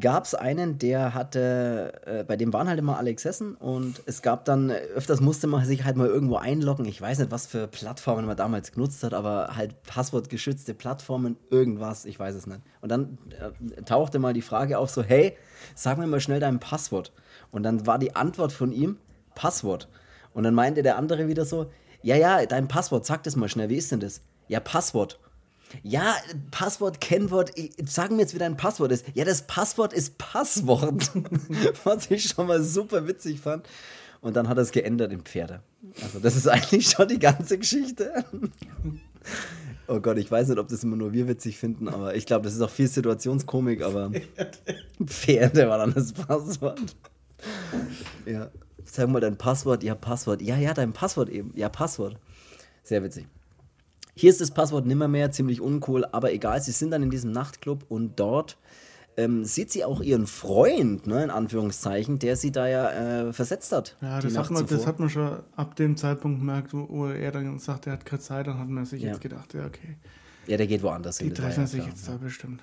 gab 0.00 0.24
es 0.24 0.34
einen, 0.34 0.78
der 0.78 1.14
hatte, 1.14 1.92
äh, 2.06 2.24
bei 2.24 2.36
dem 2.36 2.52
waren 2.52 2.68
halt 2.68 2.78
immer 2.78 2.98
Alex 2.98 3.24
Hessen 3.24 3.54
und 3.54 4.02
es 4.06 4.22
gab 4.22 4.44
dann, 4.44 4.70
öfters 4.70 5.20
musste 5.20 5.46
man 5.46 5.64
sich 5.64 5.84
halt 5.84 5.96
mal 5.96 6.08
irgendwo 6.08 6.36
einloggen. 6.36 6.86
Ich 6.86 7.00
weiß 7.00 7.18
nicht, 7.18 7.30
was 7.30 7.46
für 7.46 7.68
Plattformen 7.68 8.26
man 8.26 8.36
damals 8.36 8.72
genutzt 8.72 9.02
hat, 9.04 9.14
aber 9.14 9.56
halt 9.56 9.82
passwortgeschützte 9.82 10.74
Plattformen, 10.74 11.36
irgendwas, 11.50 12.04
ich 12.04 12.18
weiß 12.18 12.34
es 12.34 12.46
nicht. 12.46 12.60
Und 12.80 12.90
dann 12.90 13.18
äh, 13.40 13.82
tauchte 13.82 14.18
mal 14.18 14.32
die 14.32 14.42
Frage 14.42 14.78
auf, 14.78 14.90
so, 14.90 15.02
hey, 15.02 15.36
sag 15.74 15.98
mir 15.98 16.06
mal 16.06 16.20
schnell 16.20 16.40
dein 16.40 16.60
Passwort. 16.60 17.12
Und 17.50 17.62
dann 17.62 17.86
war 17.86 17.98
die 17.98 18.16
Antwort 18.16 18.52
von 18.52 18.72
ihm, 18.72 18.98
Passwort. 19.34 19.88
Und 20.34 20.42
dann 20.42 20.54
meinte 20.54 20.82
der 20.82 20.98
andere 20.98 21.28
wieder 21.28 21.44
so, 21.44 21.70
ja, 22.02 22.16
ja, 22.16 22.44
dein 22.46 22.68
Passwort, 22.68 23.06
sag 23.06 23.22
das 23.22 23.36
mal 23.36 23.48
schnell, 23.48 23.68
wie 23.68 23.76
ist 23.76 23.90
denn 23.92 24.00
das? 24.00 24.22
Ja, 24.48 24.60
Passwort. 24.60 25.18
Ja, 25.82 26.16
Passwort, 26.50 27.00
Kennwort, 27.00 27.52
sag 27.84 28.10
mir 28.10 28.18
jetzt, 28.18 28.34
wie 28.34 28.38
dein 28.38 28.56
Passwort 28.56 28.92
ist. 28.92 29.04
Ja, 29.14 29.24
das 29.24 29.42
Passwort 29.42 29.92
ist 29.92 30.18
Passwort. 30.18 31.10
Was 31.84 32.10
ich 32.10 32.28
schon 32.28 32.46
mal 32.46 32.62
super 32.62 33.06
witzig 33.06 33.40
fand. 33.40 33.66
Und 34.20 34.36
dann 34.36 34.48
hat 34.48 34.58
er 34.58 34.62
es 34.62 34.72
geändert 34.72 35.12
in 35.12 35.20
Pferde. 35.20 35.62
Also, 36.02 36.18
das 36.18 36.36
ist 36.36 36.48
eigentlich 36.48 36.90
schon 36.90 37.08
die 37.08 37.18
ganze 37.18 37.58
Geschichte. 37.58 38.24
Oh 39.88 40.00
Gott, 40.00 40.18
ich 40.18 40.28
weiß 40.28 40.48
nicht, 40.48 40.58
ob 40.58 40.66
das 40.66 40.82
immer 40.82 40.96
nur 40.96 41.12
wir 41.12 41.28
witzig 41.28 41.58
finden, 41.58 41.86
aber 41.88 42.16
ich 42.16 42.26
glaube, 42.26 42.44
das 42.44 42.54
ist 42.54 42.60
auch 42.60 42.70
viel 42.70 42.88
Situationskomik, 42.88 43.82
aber 43.82 44.10
Pferde 45.06 45.68
war 45.68 45.78
dann 45.78 45.94
das 45.94 46.12
Passwort. 46.12 46.96
Ja. 48.24 48.50
Sag 48.84 49.08
mal 49.08 49.20
dein 49.20 49.36
Passwort. 49.36 49.84
Ja, 49.84 49.94
Passwort. 49.94 50.42
Ja, 50.42 50.56
ja, 50.56 50.74
dein 50.74 50.92
Passwort 50.92 51.28
eben. 51.28 51.52
Ja, 51.54 51.68
Passwort. 51.68 52.16
Sehr 52.82 53.02
witzig. 53.02 53.26
Hier 54.18 54.30
ist 54.30 54.40
das 54.40 54.50
Passwort 54.50 54.86
nimmermehr, 54.86 55.30
ziemlich 55.30 55.60
uncool, 55.60 56.06
aber 56.10 56.32
egal, 56.32 56.60
sie 56.62 56.72
sind 56.72 56.90
dann 56.90 57.02
in 57.02 57.10
diesem 57.10 57.32
Nachtclub 57.32 57.84
und 57.88 58.18
dort 58.18 58.56
ähm, 59.18 59.44
sieht 59.44 59.70
sie 59.70 59.84
auch 59.84 60.00
ihren 60.00 60.26
Freund, 60.26 61.06
ne, 61.06 61.24
in 61.24 61.30
Anführungszeichen, 61.30 62.18
der 62.18 62.36
sie 62.36 62.50
da 62.50 62.66
ja 62.66 62.90
äh, 63.28 63.32
versetzt 63.32 63.72
hat. 63.72 63.96
Ja, 64.00 64.20
die 64.20 64.28
das 64.28 64.38
hat, 64.38 64.50
man, 64.50 64.66
das 64.66 64.86
hat 64.86 64.98
man 65.00 65.10
schon 65.10 65.38
ab 65.54 65.76
dem 65.76 65.96
Zeitpunkt 65.96 66.40
gemerkt, 66.40 66.72
wo, 66.72 66.86
wo 66.88 67.06
er 67.08 67.30
dann 67.32 67.58
sagt, 67.58 67.86
er 67.86 67.94
hat 67.94 68.06
keine 68.06 68.20
Zeit, 68.20 68.46
dann 68.46 68.58
hat 68.58 68.68
man 68.68 68.84
sich 68.86 69.02
Ja. 69.02 69.08
jetzt 69.10 69.20
gedacht, 69.20 69.52
ja, 69.54 69.66
okay, 69.66 69.96
Ja, 70.46 70.56
der 70.56 70.66
geht 70.66 70.82
woanders 70.82 71.18
die 71.18 71.24
hin. 71.24 71.36
war 71.38 71.44
treffen 71.44 71.60
ja 71.60 71.66
sich 71.66 71.80
klar, 71.80 71.90
jetzt 71.90 72.06
ja. 72.06 72.12
da 72.14 72.18
bestimmt. 72.18 72.62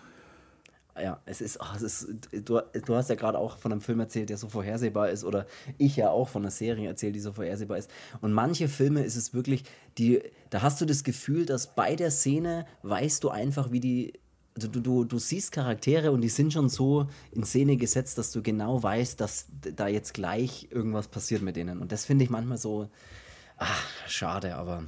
Ja, 1.01 1.19
es 1.25 1.41
ist, 1.41 1.59
ach, 1.59 1.75
es 1.75 1.81
ist 1.81 2.07
du, 2.31 2.61
du 2.85 2.95
hast 2.95 3.09
ja 3.09 3.15
gerade 3.15 3.39
auch 3.39 3.57
von 3.57 3.71
einem 3.71 3.81
Film 3.81 3.99
erzählt, 3.99 4.29
der 4.29 4.37
so 4.37 4.47
vorhersehbar 4.47 5.09
ist, 5.09 5.23
oder 5.23 5.47
ich 5.79 5.95
ja 5.95 6.09
auch 6.09 6.29
von 6.29 6.43
einer 6.43 6.51
Serie 6.51 6.87
erzählt, 6.87 7.15
die 7.15 7.19
so 7.19 7.31
vorhersehbar 7.31 7.77
ist. 7.79 7.89
Und 8.21 8.31
manche 8.31 8.67
Filme 8.67 9.03
ist 9.03 9.15
es 9.15 9.33
wirklich, 9.33 9.63
die, 9.97 10.21
da 10.51 10.61
hast 10.61 10.79
du 10.81 10.85
das 10.85 11.03
Gefühl, 11.03 11.47
dass 11.47 11.73
bei 11.73 11.95
der 11.95 12.11
Szene 12.11 12.67
weißt 12.83 13.23
du 13.23 13.29
einfach, 13.29 13.71
wie 13.71 13.79
die, 13.79 14.13
du, 14.55 14.67
du, 14.67 15.03
du 15.03 15.17
siehst 15.17 15.51
Charaktere 15.51 16.11
und 16.11 16.21
die 16.21 16.29
sind 16.29 16.53
schon 16.53 16.69
so 16.69 17.07
in 17.31 17.43
Szene 17.43 17.77
gesetzt, 17.77 18.19
dass 18.19 18.31
du 18.31 18.43
genau 18.43 18.81
weißt, 18.83 19.19
dass 19.19 19.47
da 19.75 19.87
jetzt 19.87 20.13
gleich 20.13 20.67
irgendwas 20.69 21.07
passiert 21.07 21.41
mit 21.41 21.55
denen. 21.55 21.79
Und 21.79 21.91
das 21.91 22.05
finde 22.05 22.23
ich 22.23 22.29
manchmal 22.29 22.59
so, 22.59 22.89
ach, 23.57 23.87
schade, 24.07 24.55
aber, 24.55 24.83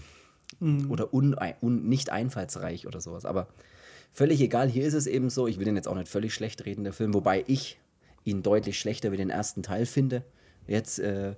oder 0.90 1.14
un, 1.14 1.36
un, 1.62 1.88
nicht 1.88 2.12
einfallsreich 2.12 2.86
oder 2.86 3.02
sowas. 3.02 3.26
Aber 3.26 3.48
völlig 4.16 4.40
egal, 4.40 4.70
hier 4.70 4.86
ist 4.86 4.94
es 4.94 5.08
eben 5.08 5.30
so, 5.30 5.46
ich 5.46 5.60
will 5.60 5.66
den 5.66 5.76
jetzt 5.76 5.90
auch 5.90 5.96
nicht 5.96 6.08
völlig 6.08 6.34
schlecht 6.34 6.66
reden, 6.66 6.86
der 6.86 6.94
Film, 6.94 7.14
wobei 7.14 7.44
ich 7.48 7.78
ihn 8.24 8.42
deutlich 8.42 8.80
schlechter 8.80 9.12
wie 9.12 9.18
den 9.18 9.30
ersten 9.30 9.62
Teil 9.62 9.86
finde. 9.86 10.24
Jetzt 10.68 11.00
äh, 11.00 11.36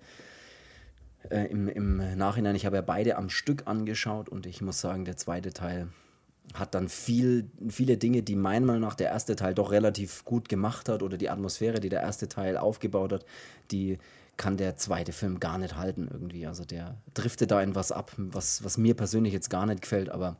äh, 1.30 1.46
im, 1.50 1.68
im 1.68 2.18
Nachhinein, 2.18 2.56
ich 2.56 2.68
habe 2.68 2.78
ja 2.78 2.84
beide 2.84 3.18
am 3.18 3.30
Stück 3.30 3.64
angeschaut 3.66 4.30
und 4.30 4.46
ich 4.46 4.62
muss 4.62 4.80
sagen, 4.80 5.06
der 5.06 5.18
zweite 5.18 5.54
Teil 5.54 5.88
hat 6.54 6.76
dann 6.76 6.88
viel, 6.88 7.50
viele 7.68 7.98
Dinge, 7.98 8.22
die 8.22 8.36
meiner 8.36 8.68
Meinung 8.68 8.84
nach 8.84 8.96
der 8.96 9.10
erste 9.10 9.36
Teil 9.36 9.56
doch 9.56 9.72
relativ 9.72 10.24
gut 10.24 10.48
gemacht 10.48 10.88
hat 10.88 11.02
oder 11.02 11.18
die 11.18 11.30
Atmosphäre, 11.30 11.80
die 11.80 11.90
der 11.90 12.02
erste 12.02 12.30
Teil 12.30 12.58
aufgebaut 12.58 13.12
hat, 13.12 13.26
die 13.72 13.98
kann 14.38 14.56
der 14.56 14.78
zweite 14.78 15.14
Film 15.14 15.40
gar 15.40 15.58
nicht 15.58 15.76
halten 15.76 16.08
irgendwie. 16.10 16.46
Also 16.46 16.64
der 16.64 17.02
driftet 17.16 17.50
da 17.50 17.60
in 17.60 17.74
was 17.74 17.92
ab, 17.92 18.14
was, 18.18 18.64
was 18.64 18.78
mir 18.78 18.94
persönlich 18.94 19.34
jetzt 19.34 19.50
gar 19.50 19.66
nicht 19.66 19.82
gefällt, 19.82 20.10
aber 20.10 20.38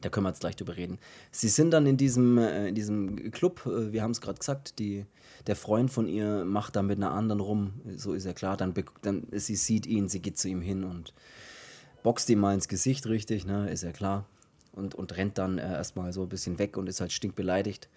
da 0.00 0.08
können 0.08 0.24
wir 0.24 0.30
jetzt 0.30 0.40
gleich 0.40 0.56
drüber 0.56 0.76
reden. 0.76 0.98
Sie 1.30 1.48
sind 1.48 1.70
dann 1.70 1.86
in 1.86 1.96
diesem, 1.96 2.38
äh, 2.38 2.68
in 2.68 2.74
diesem 2.74 3.30
Club, 3.30 3.66
äh, 3.66 3.92
wir 3.92 4.02
haben 4.02 4.10
es 4.10 4.20
gerade 4.20 4.38
gesagt, 4.38 4.78
die, 4.78 5.06
der 5.46 5.56
Freund 5.56 5.90
von 5.90 6.08
ihr 6.08 6.44
macht 6.44 6.76
da 6.76 6.82
mit 6.82 6.98
einer 6.98 7.12
anderen 7.12 7.40
rum, 7.40 7.72
so 7.96 8.12
ist 8.12 8.26
ja 8.26 8.32
klar, 8.32 8.56
dann, 8.56 8.74
dann 9.02 9.26
sie 9.32 9.56
sieht 9.56 9.86
ihn, 9.86 10.08
sie 10.08 10.20
geht 10.20 10.38
zu 10.38 10.48
ihm 10.48 10.60
hin 10.60 10.84
und 10.84 11.14
boxt 12.02 12.28
ihm 12.30 12.40
mal 12.40 12.54
ins 12.54 12.68
Gesicht 12.68 13.06
richtig, 13.06 13.46
ne, 13.46 13.70
ist 13.70 13.82
ja 13.82 13.92
klar. 13.92 14.26
Und, 14.72 14.94
und 14.94 15.16
rennt 15.16 15.38
dann 15.38 15.56
äh, 15.56 15.72
erstmal 15.72 16.12
so 16.12 16.22
ein 16.22 16.28
bisschen 16.28 16.58
weg 16.58 16.76
und 16.76 16.86
ist 16.86 17.00
halt 17.00 17.10
stinkbeleidigt. 17.10 17.88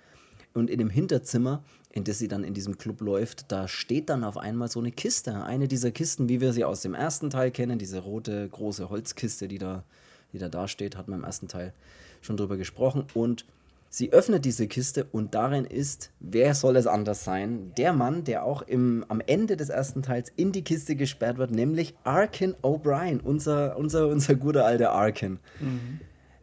Und 0.53 0.69
in 0.69 0.79
dem 0.79 0.89
Hinterzimmer, 0.89 1.63
in 1.91 2.05
das 2.05 2.19
sie 2.19 2.27
dann 2.27 2.43
in 2.43 2.53
diesem 2.53 2.77
Club 2.77 3.01
läuft, 3.01 3.51
da 3.51 3.67
steht 3.67 4.09
dann 4.09 4.23
auf 4.23 4.37
einmal 4.37 4.69
so 4.69 4.79
eine 4.79 4.91
Kiste. 4.91 5.43
Eine 5.43 5.67
dieser 5.67 5.91
Kisten, 5.91 6.29
wie 6.29 6.41
wir 6.41 6.53
sie 6.53 6.63
aus 6.63 6.81
dem 6.81 6.93
ersten 6.93 7.29
Teil 7.29 7.51
kennen, 7.51 7.77
diese 7.77 7.99
rote, 7.99 8.47
große 8.49 8.89
Holzkiste, 8.89 9.47
die 9.47 9.57
da, 9.57 9.83
die 10.33 10.39
da 10.39 10.49
dasteht, 10.49 10.95
hat 10.97 11.07
man 11.07 11.19
im 11.19 11.25
ersten 11.25 11.47
Teil 11.47 11.73
schon 12.21 12.37
drüber 12.37 12.57
gesprochen. 12.57 13.05
Und 13.13 13.45
sie 13.89 14.11
öffnet 14.11 14.45
diese 14.45 14.67
Kiste 14.67 15.05
und 15.11 15.33
darin 15.33 15.65
ist, 15.65 16.11
wer 16.19 16.53
soll 16.53 16.75
es 16.75 16.87
anders 16.87 17.23
sein, 17.23 17.71
der 17.77 17.93
Mann, 17.93 18.23
der 18.23 18.43
auch 18.43 18.61
im, 18.61 19.05
am 19.07 19.21
Ende 19.25 19.57
des 19.57 19.69
ersten 19.69 20.03
Teils 20.03 20.31
in 20.35 20.51
die 20.51 20.63
Kiste 20.63 20.95
gesperrt 20.95 21.37
wird, 21.37 21.51
nämlich 21.51 21.95
Arkin 22.03 22.55
O'Brien, 22.61 23.19
unser, 23.21 23.77
unser, 23.77 24.07
unser 24.07 24.35
guter 24.35 24.65
alter 24.65 24.91
Arkin. 24.91 25.39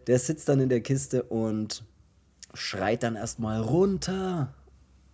Der 0.06 0.18
sitzt 0.18 0.48
dann 0.48 0.60
in 0.60 0.68
der 0.68 0.80
Kiste 0.80 1.22
und 1.22 1.84
schreit 2.54 3.02
dann 3.02 3.16
erstmal 3.16 3.60
runter, 3.60 4.54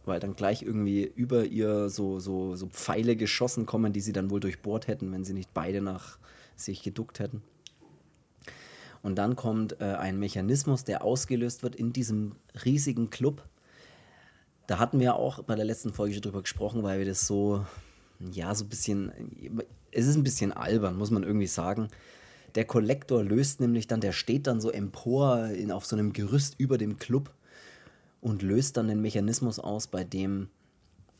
weil 0.04 0.20
dann 0.20 0.34
gleich 0.34 0.62
irgendwie 0.62 1.04
über 1.04 1.44
ihr 1.44 1.88
so, 1.88 2.18
so, 2.18 2.56
so 2.56 2.66
Pfeile 2.68 3.16
geschossen 3.16 3.66
kommen, 3.66 3.92
die 3.92 4.00
sie 4.00 4.12
dann 4.12 4.30
wohl 4.30 4.40
durchbohrt 4.40 4.88
hätten, 4.88 5.12
wenn 5.12 5.24
sie 5.24 5.34
nicht 5.34 5.52
beide 5.54 5.80
nach 5.80 6.18
sich 6.56 6.82
geduckt 6.82 7.18
hätten. 7.20 7.42
Und 9.02 9.16
dann 9.16 9.36
kommt 9.36 9.80
äh, 9.80 9.84
ein 9.84 10.18
Mechanismus, 10.18 10.84
der 10.84 11.04
ausgelöst 11.04 11.62
wird 11.62 11.74
in 11.74 11.92
diesem 11.92 12.36
riesigen 12.64 13.10
Club. 13.10 13.42
Da 14.66 14.78
hatten 14.78 15.00
wir 15.00 15.16
auch 15.16 15.42
bei 15.42 15.56
der 15.56 15.64
letzten 15.64 15.92
Folge 15.92 16.14
schon 16.14 16.22
drüber 16.22 16.42
gesprochen, 16.42 16.82
weil 16.82 17.00
wir 17.00 17.06
das 17.06 17.26
so, 17.26 17.66
ja, 18.20 18.54
so 18.54 18.64
ein 18.64 18.68
bisschen, 18.68 19.12
es 19.90 20.06
ist 20.06 20.16
ein 20.16 20.22
bisschen 20.22 20.52
albern, 20.52 20.96
muss 20.96 21.10
man 21.10 21.24
irgendwie 21.24 21.48
sagen. 21.48 21.88
Der 22.54 22.64
Kollektor 22.64 23.24
löst 23.24 23.60
nämlich 23.60 23.86
dann, 23.88 24.00
der 24.00 24.12
steht 24.12 24.46
dann 24.46 24.60
so 24.60 24.70
empor 24.70 25.46
in, 25.46 25.72
auf 25.72 25.84
so 25.84 25.96
einem 25.96 26.12
Gerüst 26.12 26.54
über 26.58 26.78
dem 26.78 26.98
Club 26.98 27.30
und 28.20 28.42
löst 28.42 28.76
dann 28.76 28.88
den 28.88 29.00
Mechanismus 29.00 29.58
aus, 29.58 29.88
bei 29.88 30.04
dem, 30.04 30.48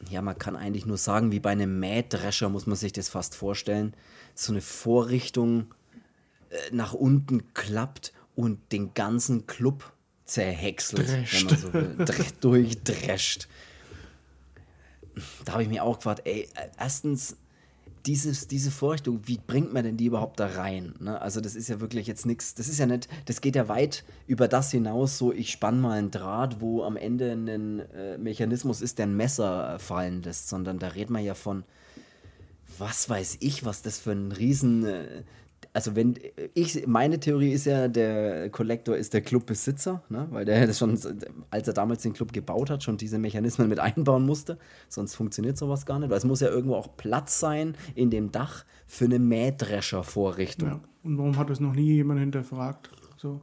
ja, 0.09 0.23
man 0.23 0.39
kann 0.39 0.57
eigentlich 0.57 0.87
nur 0.87 0.99
sagen, 0.99 1.33
wie 1.33 1.41
bei 1.41 1.51
einem 1.51 1.81
Mähdrescher 1.81 2.49
muss 2.49 2.67
man 2.67 2.77
sich 2.77 2.93
das 2.93 3.09
fast 3.09 3.35
vorstellen, 3.35 3.95
so 4.35 4.53
eine 4.53 4.61
Vorrichtung 4.61 5.75
nach 6.71 6.93
unten 6.93 7.55
klappt 7.55 8.13
und 8.35 8.73
den 8.73 8.95
ganzen 8.95 9.47
Club 9.47 9.93
zerhäckselt, 10.25 11.09
wenn 11.09 11.45
man 11.45 11.59
so 11.59 11.73
will, 11.73 11.97
Dre 11.99 12.25
durchdrescht. 12.41 13.49
Da 15.45 15.53
habe 15.53 15.63
ich 15.63 15.69
mir 15.69 15.85
auch 15.85 15.97
gefragt, 15.99 16.23
ey, 16.25 16.49
äh, 16.55 16.69
erstens, 16.79 17.37
dieses, 18.07 18.49
diese 18.49 18.71
Vorrichtung, 18.71 19.21
wie 19.27 19.39
bringt 19.39 19.73
man 19.73 19.85
denn 19.85 19.97
die 19.97 20.07
überhaupt 20.07 20.41
da 20.41 20.47
rein? 20.47 20.95
Ne? 20.99 21.21
Also 21.21 21.41
das 21.41 21.55
ist 21.55 21.69
ja 21.69 21.81
wirklich 21.81 22.07
jetzt 22.07 22.27
nichts, 22.27 22.55
das 22.55 22.69
ist 22.69 22.79
ja 22.79 22.87
nicht, 22.87 23.09
das 23.27 23.41
geht 23.41 23.55
ja 23.55 23.69
weit 23.69 24.05
über 24.27 24.49
das 24.49 24.71
hinaus, 24.71 25.19
so 25.19 25.33
ich 25.33 25.53
spann 25.53 25.81
mal 25.81 25.99
einen 25.99 26.11
Draht, 26.11 26.61
wo 26.61 26.83
am 26.83 26.97
Ende 26.97 27.33
ein 27.33 27.79
äh, 27.79 28.19
Mechanismus 28.19 28.81
ist, 28.81 28.99
der 28.99 29.07
ein 29.07 29.17
Messer 29.17 29.75
äh, 29.75 29.79
fallen 29.79 30.23
lässt, 30.23 30.49
sondern 30.49 30.79
da 30.79 30.89
redet 30.89 31.11
man 31.11 31.25
ja 31.25 31.35
von, 31.35 31.65
was 32.79 33.09
weiß 33.09 33.39
ich, 33.41 33.65
was 33.65 33.83
das 33.83 33.99
für 33.99 34.13
ein 34.13 34.33
riesen, 34.33 34.85
äh, 34.85 35.23
also 35.75 35.97
wenn 35.97 36.19
ich, 36.55 36.87
meine 36.87 37.19
Theorie 37.19 37.53
ist 37.53 37.65
ja, 37.65 37.89
der 37.89 38.51
Kollektor 38.51 38.97
ist 38.97 39.15
der 39.15 39.23
Clubbesitzer, 39.23 40.03
ne? 40.11 40.27
weil 40.31 40.45
der 40.45 40.67
das 40.67 40.79
schon, 40.79 40.99
als 41.51 41.67
er 41.67 41.75
damals 41.75 42.03
den 42.03 42.13
Club 42.13 42.33
gebaut 42.33 42.69
hat, 42.69 42.83
schon 42.83 42.99
diese 42.99 43.19
Mechanismen 43.19 43.69
mit 43.69 43.79
einbauen 43.79 44.27
musste, 44.27 44.59
sonst 44.89 45.15
funktioniert 45.15 45.57
sowas 45.57 45.87
gar 45.87 45.99
nicht, 45.99 46.11
weil 46.11 46.19
es 46.19 46.25
muss 46.25 46.41
ja 46.41 46.49
irgendwo 46.49 46.75
auch 46.75 46.97
Platz 46.97 47.41
sein 47.41 47.75
in 47.95 48.11
dem 48.11 48.33
Dach 48.33 48.65
für 48.87 49.07
eine 49.07 49.19
Mähdrescher-Vorrichtung. 49.19 50.69
Ja. 50.69 50.81
Und 51.05 51.19
warum 51.19 51.39
hat 51.39 51.49
es 51.49 51.59
noch 51.59 51.75
nie 51.75 51.95
jemand 51.95 52.21
hinterfragt? 52.21 52.91
So, 53.17 53.41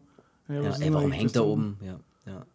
ja, 0.47 0.61
Ja, 0.61 0.75
ey, 0.79 0.93
warum 0.93 1.11
hängt 1.11 1.35
das 1.35 1.41
da 1.41 1.41
oben? 1.41 1.77
Ja, 1.81 1.99
ja. 2.25 2.45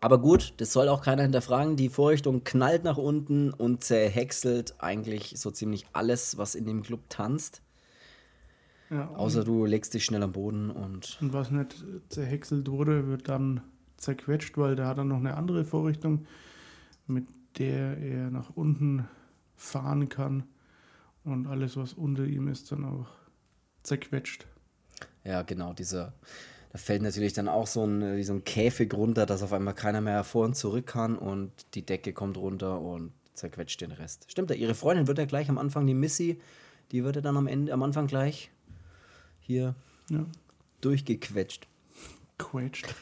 Aber 0.00 0.20
gut, 0.20 0.54
das 0.58 0.72
soll 0.72 0.88
auch 0.88 1.02
keiner 1.02 1.22
hinterfragen. 1.22 1.74
Die 1.74 1.88
Vorrichtung 1.88 2.44
knallt 2.44 2.84
nach 2.84 2.98
unten 2.98 3.52
und 3.52 3.82
zerhäckselt 3.82 4.76
eigentlich 4.78 5.34
so 5.36 5.50
ziemlich 5.50 5.86
alles, 5.92 6.38
was 6.38 6.54
in 6.54 6.66
dem 6.66 6.82
Club 6.82 7.00
tanzt. 7.08 7.62
Ja, 8.90 9.08
Außer 9.10 9.44
du 9.44 9.66
legst 9.66 9.92
dich 9.94 10.04
schnell 10.04 10.22
am 10.22 10.32
Boden 10.32 10.70
und. 10.70 11.18
und 11.20 11.32
was 11.32 11.50
nicht 11.50 11.84
zerhäckselt 12.08 12.70
wurde, 12.70 13.06
wird 13.06 13.28
dann 13.28 13.60
zerquetscht, 13.98 14.56
weil 14.56 14.76
der 14.76 14.86
hat 14.86 14.98
dann 14.98 15.08
noch 15.08 15.18
eine 15.18 15.36
andere 15.36 15.64
Vorrichtung, 15.64 16.26
mit 17.06 17.26
der 17.58 17.98
er 17.98 18.30
nach 18.30 18.50
unten 18.54 19.06
fahren 19.56 20.08
kann. 20.08 20.44
Und 21.24 21.46
alles, 21.46 21.76
was 21.76 21.92
unter 21.92 22.24
ihm 22.24 22.48
ist, 22.48 22.72
dann 22.72 22.84
auch 22.84 23.08
zerquetscht. 23.82 24.46
Ja, 25.24 25.42
genau, 25.42 25.74
dieser. 25.74 26.14
Da 26.72 26.78
fällt 26.78 27.02
natürlich 27.02 27.32
dann 27.32 27.48
auch 27.48 27.66
so 27.66 27.84
ein, 27.84 28.22
so 28.22 28.34
ein 28.34 28.44
Käfig 28.44 28.92
runter, 28.94 29.26
dass 29.26 29.42
auf 29.42 29.52
einmal 29.52 29.74
keiner 29.74 30.00
mehr 30.00 30.22
vor 30.22 30.44
und 30.44 30.54
zurück 30.54 30.86
kann 30.86 31.16
und 31.16 31.50
die 31.74 31.84
Decke 31.84 32.12
kommt 32.12 32.36
runter 32.36 32.80
und 32.80 33.12
zerquetscht 33.34 33.80
den 33.80 33.90
Rest. 33.90 34.26
Stimmt 34.30 34.50
ja, 34.50 34.56
ihre 34.56 34.74
Freundin 34.74 35.06
wird 35.06 35.18
ja 35.18 35.24
gleich 35.24 35.48
am 35.48 35.56
Anfang, 35.56 35.86
die 35.86 35.94
Missy, 35.94 36.40
die 36.92 37.04
wird 37.04 37.16
ja 37.16 37.22
dann 37.22 37.38
am 37.38 37.46
Ende, 37.46 37.72
am 37.72 37.82
Anfang 37.82 38.06
gleich 38.06 38.50
hier 39.48 39.74
Ja, 40.10 40.24
durchgequetscht. 40.82 41.66
quetscht. 42.38 42.94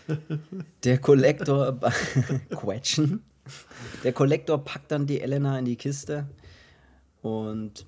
Der 0.84 0.98
Kollektor 0.98 1.78
quetschen. 2.50 3.22
Der 4.02 4.12
Kollektor 4.12 4.64
packt 4.64 4.90
dann 4.90 5.06
die 5.06 5.20
Elena 5.20 5.58
in 5.58 5.64
die 5.66 5.76
Kiste 5.76 6.26
und 7.20 7.84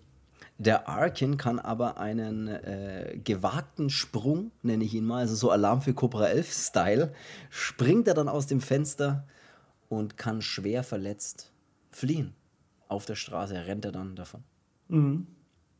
der 0.59 0.89
Arkin 0.89 1.37
kann 1.37 1.61
aber 1.61 1.99
einen 1.99 2.49
äh, 2.49 3.19
gewagten 3.23 3.91
Sprung, 3.91 4.51
nenne 4.63 4.83
ich 4.85 4.95
ihn 4.95 5.05
mal, 5.05 5.21
also 5.21 5.37
so 5.37 5.51
Alarm 5.53 5.81
für 5.83 5.95
Cobra 5.95 6.27
11 6.27 6.53
Style, 6.53 7.15
springt 7.49 8.09
er 8.09 8.15
dann 8.15 8.29
aus 8.29 8.47
dem 8.49 8.61
Fenster 8.61 9.25
und 9.89 10.17
kann 10.17 10.43
schwer 10.43 10.83
verletzt 10.83 11.53
fliehen. 11.93 12.35
Auf 12.89 13.07
der 13.07 13.15
Straße 13.15 13.55
rennt 13.67 13.85
er 13.85 13.93
dann 13.93 14.17
davon. 14.17 14.43
Mhm. 14.89 15.29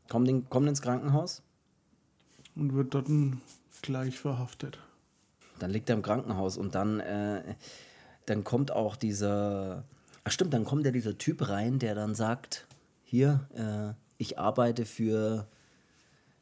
Kommt, 0.07 0.27
in, 0.29 0.49
kommt 0.49 0.67
ins 0.69 0.81
Krankenhaus, 0.81 1.43
Und 2.59 2.73
wird 2.73 2.93
dort 2.93 3.07
gleich 3.81 4.19
verhaftet. 4.19 4.79
Dann 5.59 5.71
liegt 5.71 5.89
er 5.89 5.95
im 5.95 6.01
Krankenhaus 6.01 6.57
und 6.57 6.75
dann, 6.75 6.99
äh, 6.99 7.55
dann 8.25 8.43
kommt 8.43 8.71
auch 8.71 8.95
dieser, 8.95 9.85
ach 10.25 10.31
stimmt, 10.31 10.53
dann 10.53 10.65
kommt 10.65 10.85
ja 10.85 10.91
dieser 10.91 11.17
Typ 11.17 11.47
rein, 11.47 11.79
der 11.79 11.95
dann 11.95 12.15
sagt, 12.15 12.67
hier, 13.03 13.47
äh, 13.55 13.93
ich 14.17 14.37
arbeite 14.37 14.85
für, 14.85 15.47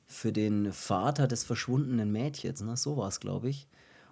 für 0.07 0.31
den 0.31 0.74
Vater 0.74 1.27
des 1.27 1.43
verschwundenen 1.43 2.12
Mädchens, 2.12 2.62
ne? 2.62 2.75
so 2.75 2.97
war 2.97 3.07
es, 3.07 3.19
glaube 3.19 3.50
ich. 3.50 3.67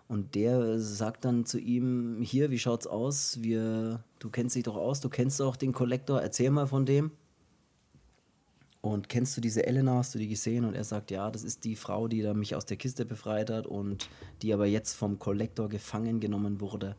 Und 0.08 0.36
der 0.36 0.80
sagt 0.80 1.26
dann 1.26 1.46
zu 1.46 1.58
ihm: 1.58 2.22
Hier, 2.22 2.52
wie 2.52 2.60
schaut's 2.60 2.86
aus? 2.86 3.42
Wir, 3.42 4.04
du 4.20 4.30
kennst 4.30 4.56
dich 4.56 4.64
doch 4.64 4.76
aus, 4.76 5.00
du 5.00 5.10
kennst 5.10 5.42
auch 5.42 5.56
den 5.56 5.74
Kollektor, 5.74 6.22
erzähl 6.22 6.52
mal 6.52 6.68
von 6.68 6.86
dem. 6.86 7.10
Und 8.86 9.10
kennst 9.10 9.36
du 9.36 9.42
diese 9.42 9.66
Elena, 9.66 9.96
hast 9.96 10.14
du 10.14 10.20
die 10.20 10.28
gesehen? 10.28 10.64
Und 10.64 10.76
er 10.76 10.84
sagt, 10.84 11.10
ja, 11.10 11.32
das 11.32 11.44
ist 11.44 11.64
die 11.64 11.76
Frau, 11.76 12.08
die 12.08 12.22
da 12.22 12.36
mich 12.36 12.54
aus 12.54 12.68
der 12.68 12.78
Kiste 12.78 13.04
befreit 13.04 13.50
hat 13.50 13.66
und 13.66 14.08
die 14.44 14.54
aber 14.54 14.68
jetzt 14.68 14.94
vom 14.94 15.18
Kollektor 15.18 15.70
gefangen 15.70 16.20
genommen 16.20 16.62
wurde. 16.62 16.96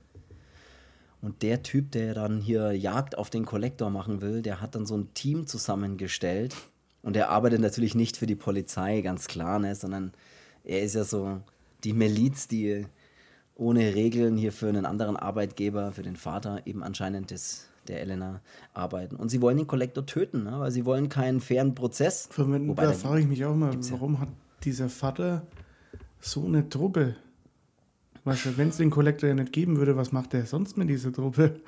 Und 1.23 1.43
der 1.43 1.63
Typ, 1.63 1.93
der 1.93 2.13
dann 2.13 2.41
hier 2.41 2.73
Jagd 2.73 3.17
auf 3.17 3.31
den 3.31 3.47
Kollektor 3.47 3.89
machen 3.91 4.21
will, 4.21 4.43
der 4.43 4.61
hat 4.61 4.75
dann 4.75 4.85
so 4.85 4.97
ein 4.97 5.15
Team 5.15 5.47
zusammengestellt. 5.47 6.57
Und 7.03 7.17
er 7.17 7.31
arbeitet 7.31 7.61
natürlich 7.61 7.95
nicht 7.95 8.17
für 8.17 8.27
die 8.27 8.35
Polizei, 8.35 9.01
ganz 9.01 9.29
klar, 9.29 9.61
ne, 9.61 9.77
sondern 9.77 10.11
er 10.65 10.83
ist 10.83 10.97
ja 10.97 11.05
so 11.05 11.41
die 11.85 11.93
Miliz, 11.93 12.49
die 12.49 12.85
ohne 13.55 13.95
Regeln 13.95 14.37
hier 14.37 14.51
für 14.51 14.69
einen 14.69 14.87
anderen 14.87 15.17
Arbeitgeber, 15.17 15.93
für 15.93 16.03
den 16.03 16.17
Vater 16.17 16.67
eben 16.67 16.83
anscheinend 16.83 17.31
des, 17.31 17.69
der 17.89 18.01
Elena 18.01 18.41
arbeiten. 18.75 19.17
Und 19.17 19.29
sie 19.29 19.41
wollen 19.41 19.57
den 19.57 19.67
Kollektor 19.67 20.07
töten, 20.07 20.45
ne? 20.45 20.59
weil 20.59 20.71
sie 20.71 20.85
wollen 20.85 21.09
keinen 21.09 21.41
fairen 21.41 21.75
Prozess. 21.75 22.29
Wenn, 22.37 22.75
da 22.75 22.93
frage 22.93 23.21
ich 23.21 23.27
mich 23.27 23.45
auch 23.45 23.55
mal, 23.55 23.77
warum 23.91 24.15
ja. 24.15 24.21
hat 24.21 24.29
dieser 24.65 24.89
Vater 24.89 25.47
so 26.21 26.45
eine 26.45 26.69
Truppe? 26.69 27.17
Weißt 28.25 28.47
du, 28.47 28.57
wenn 28.57 28.69
es 28.69 28.77
den 28.77 28.91
Kollektor 28.91 29.29
ja 29.29 29.35
nicht 29.35 29.53
geben 29.53 29.77
würde, 29.77 29.97
was 29.97 30.11
macht 30.13 30.35
er 30.35 30.47
sonst 30.47 30.77
mit 30.77 30.89
dieser 30.89 31.13
Truppe? 31.13 31.61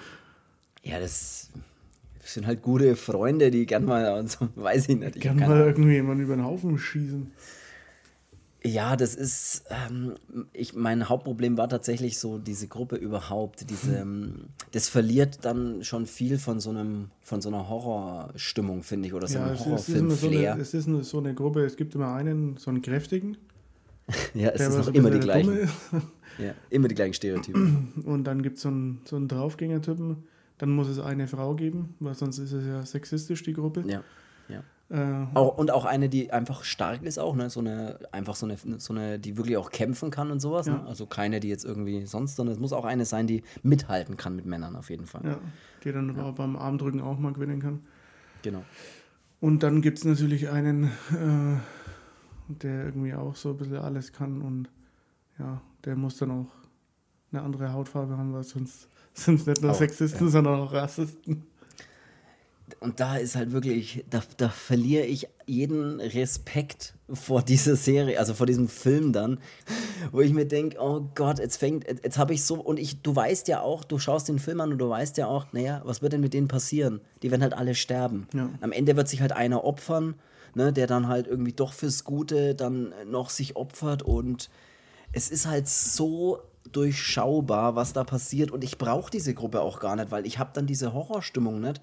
Ja, 0.82 0.98
das 0.98 1.50
sind 2.20 2.46
halt 2.46 2.62
gute 2.62 2.96
Freunde, 2.96 3.50
die 3.50 3.66
gern 3.66 3.84
mal, 3.84 4.26
so, 4.26 4.48
weiß 4.56 4.88
ich 4.88 4.98
nicht. 4.98 5.16
Ich 5.16 5.22
gern 5.22 5.38
mal 5.38 5.60
irgendwie 5.60 5.92
jemanden 5.92 6.24
über 6.24 6.36
den 6.36 6.44
Haufen 6.44 6.78
schießen. 6.78 7.32
Ja, 8.64 8.96
das 8.96 9.14
ist, 9.14 9.64
ähm, 9.70 10.14
ich, 10.52 10.74
mein 10.74 11.08
Hauptproblem 11.08 11.56
war 11.56 11.68
tatsächlich 11.68 12.18
so 12.18 12.38
diese 12.38 12.66
Gruppe 12.66 12.96
überhaupt. 12.96 13.70
Diese, 13.70 13.98
ähm, 13.98 14.46
das 14.72 14.88
verliert 14.88 15.44
dann 15.44 15.84
schon 15.84 16.06
viel 16.06 16.38
von 16.38 16.58
so 16.58 16.70
einem, 16.70 17.10
von 17.22 17.40
so 17.40 17.50
einer 17.50 17.68
Horrorstimmung, 17.68 18.82
finde 18.82 19.08
ich, 19.08 19.14
oder 19.14 19.28
so 19.28 19.38
ja, 19.38 19.46
einem 19.46 19.58
Horrorfilm-Flair. 19.58 20.56
So 20.56 20.60
es 20.60 20.74
ist 20.74 20.86
nur 20.88 21.04
so 21.04 21.18
eine 21.18 21.34
Gruppe, 21.34 21.64
es 21.64 21.76
gibt 21.76 21.94
immer 21.94 22.12
einen, 22.14 22.56
so 22.56 22.70
einen 22.70 22.82
kräftigen. 22.82 23.36
ja, 24.34 24.48
es 24.50 24.64
sind 24.64 24.96
immer 24.96 25.10
die 25.10 25.20
gleichen. 25.20 25.68
ja, 26.38 26.52
immer 26.70 26.88
die 26.88 26.96
gleichen 26.96 27.14
Stereotypen. 27.14 27.92
Und 28.04 28.24
dann 28.24 28.42
gibt 28.42 28.58
so 28.58 28.70
es 28.70 29.08
so 29.08 29.16
einen 29.16 29.28
Draufgänger-Typen. 29.28 30.24
Dann 30.58 30.70
muss 30.70 30.88
es 30.88 30.98
eine 30.98 31.28
Frau 31.28 31.54
geben, 31.54 31.94
weil 32.00 32.14
sonst 32.14 32.38
ist 32.38 32.50
es 32.50 32.66
ja 32.66 32.84
sexistisch, 32.84 33.44
die 33.44 33.52
Gruppe. 33.52 33.84
Ja, 33.86 34.02
ja. 34.48 34.64
Äh, 34.90 35.26
auch, 35.34 35.58
und 35.58 35.70
auch 35.70 35.84
eine, 35.84 36.08
die 36.08 36.32
einfach 36.32 36.64
stark 36.64 37.02
ist, 37.02 37.18
auch, 37.18 37.36
ne? 37.36 37.50
So 37.50 37.60
eine, 37.60 37.98
einfach 38.10 38.34
so 38.34 38.46
eine, 38.46 38.56
so 38.56 38.94
eine, 38.94 39.18
die 39.18 39.36
wirklich 39.36 39.58
auch 39.58 39.70
kämpfen 39.70 40.10
kann 40.10 40.30
und 40.30 40.40
sowas. 40.40 40.66
Ne? 40.66 40.72
Ja. 40.72 40.78
Ne? 40.78 40.88
Also 40.88 41.06
keine, 41.06 41.40
die 41.40 41.48
jetzt 41.48 41.64
irgendwie 41.64 42.06
sonst, 42.06 42.36
sondern 42.36 42.54
es 42.54 42.60
muss 42.60 42.72
auch 42.72 42.86
eine 42.86 43.04
sein, 43.04 43.26
die 43.26 43.42
mithalten 43.62 44.16
kann 44.16 44.34
mit 44.34 44.46
Männern 44.46 44.76
auf 44.76 44.88
jeden 44.88 45.06
Fall. 45.06 45.22
Ja, 45.24 45.38
die 45.84 45.92
dann 45.92 46.16
ja. 46.16 46.30
beim 46.30 46.56
Armdrücken 46.56 47.02
auch 47.02 47.18
mal 47.18 47.34
gewinnen 47.34 47.60
kann. 47.60 47.80
Genau. 48.42 48.64
Und 49.40 49.62
dann 49.62 49.82
gibt 49.82 49.98
es 49.98 50.04
natürlich 50.04 50.48
einen, 50.48 50.84
äh, 50.84 51.58
der 52.48 52.86
irgendwie 52.86 53.12
auch 53.12 53.36
so 53.36 53.50
ein 53.50 53.56
bisschen 53.58 53.76
alles 53.76 54.12
kann 54.12 54.40
und 54.40 54.70
ja, 55.38 55.60
der 55.84 55.96
muss 55.96 56.16
dann 56.16 56.30
auch 56.30 56.46
eine 57.30 57.42
andere 57.42 57.72
Hautfarbe 57.72 58.16
haben, 58.16 58.32
weil 58.32 58.42
sonst 58.42 58.88
sind 59.12 59.40
es 59.40 59.46
nicht 59.46 59.62
nur 59.62 59.72
auch, 59.72 59.76
Sexisten, 59.76 60.26
ja. 60.26 60.30
sondern 60.30 60.60
auch 60.60 60.72
Rassisten 60.72 61.44
und 62.80 63.00
da 63.00 63.16
ist 63.16 63.34
halt 63.34 63.52
wirklich, 63.52 64.04
da, 64.08 64.22
da 64.36 64.48
verliere 64.48 65.04
ich 65.04 65.28
jeden 65.46 66.00
Respekt 66.00 66.94
vor 67.12 67.42
dieser 67.42 67.76
Serie, 67.76 68.18
also 68.18 68.34
vor 68.34 68.46
diesem 68.46 68.68
Film 68.68 69.12
dann, 69.12 69.40
wo 70.12 70.20
ich 70.20 70.32
mir 70.32 70.46
denke, 70.46 70.78
oh 70.80 71.08
Gott, 71.14 71.38
jetzt 71.38 71.56
fängt, 71.56 71.86
jetzt 71.88 72.18
habe 72.18 72.34
ich 72.34 72.44
so, 72.44 72.56
und 72.56 72.78
ich, 72.78 73.02
du 73.02 73.14
weißt 73.14 73.48
ja 73.48 73.60
auch, 73.60 73.84
du 73.84 73.98
schaust 73.98 74.28
den 74.28 74.38
Film 74.38 74.60
an 74.60 74.72
und 74.72 74.78
du 74.78 74.88
weißt 74.88 75.16
ja 75.16 75.26
auch, 75.26 75.46
naja, 75.52 75.82
was 75.84 76.02
wird 76.02 76.12
denn 76.12 76.20
mit 76.20 76.34
denen 76.34 76.48
passieren? 76.48 77.00
Die 77.22 77.30
werden 77.30 77.42
halt 77.42 77.54
alle 77.54 77.74
sterben. 77.74 78.28
Ja. 78.34 78.50
Am 78.60 78.72
Ende 78.72 78.96
wird 78.96 79.08
sich 79.08 79.20
halt 79.20 79.32
einer 79.32 79.64
opfern, 79.64 80.14
ne, 80.54 80.72
der 80.72 80.86
dann 80.86 81.08
halt 81.08 81.26
irgendwie 81.26 81.52
doch 81.52 81.72
fürs 81.72 82.04
Gute 82.04 82.54
dann 82.54 82.94
noch 83.06 83.30
sich 83.30 83.56
opfert 83.56 84.02
und 84.02 84.50
es 85.12 85.30
ist 85.30 85.46
halt 85.46 85.68
so 85.68 86.42
durchschaubar, 86.72 87.76
was 87.76 87.92
da 87.92 88.04
passiert 88.04 88.50
und 88.50 88.62
ich 88.62 88.78
brauche 88.78 89.10
diese 89.10 89.34
Gruppe 89.34 89.60
auch 89.60 89.80
gar 89.80 89.96
nicht, 89.96 90.10
weil 90.10 90.26
ich 90.26 90.38
habe 90.38 90.50
dann 90.52 90.66
diese 90.66 90.92
Horrorstimmung 90.92 91.60
nicht. 91.60 91.80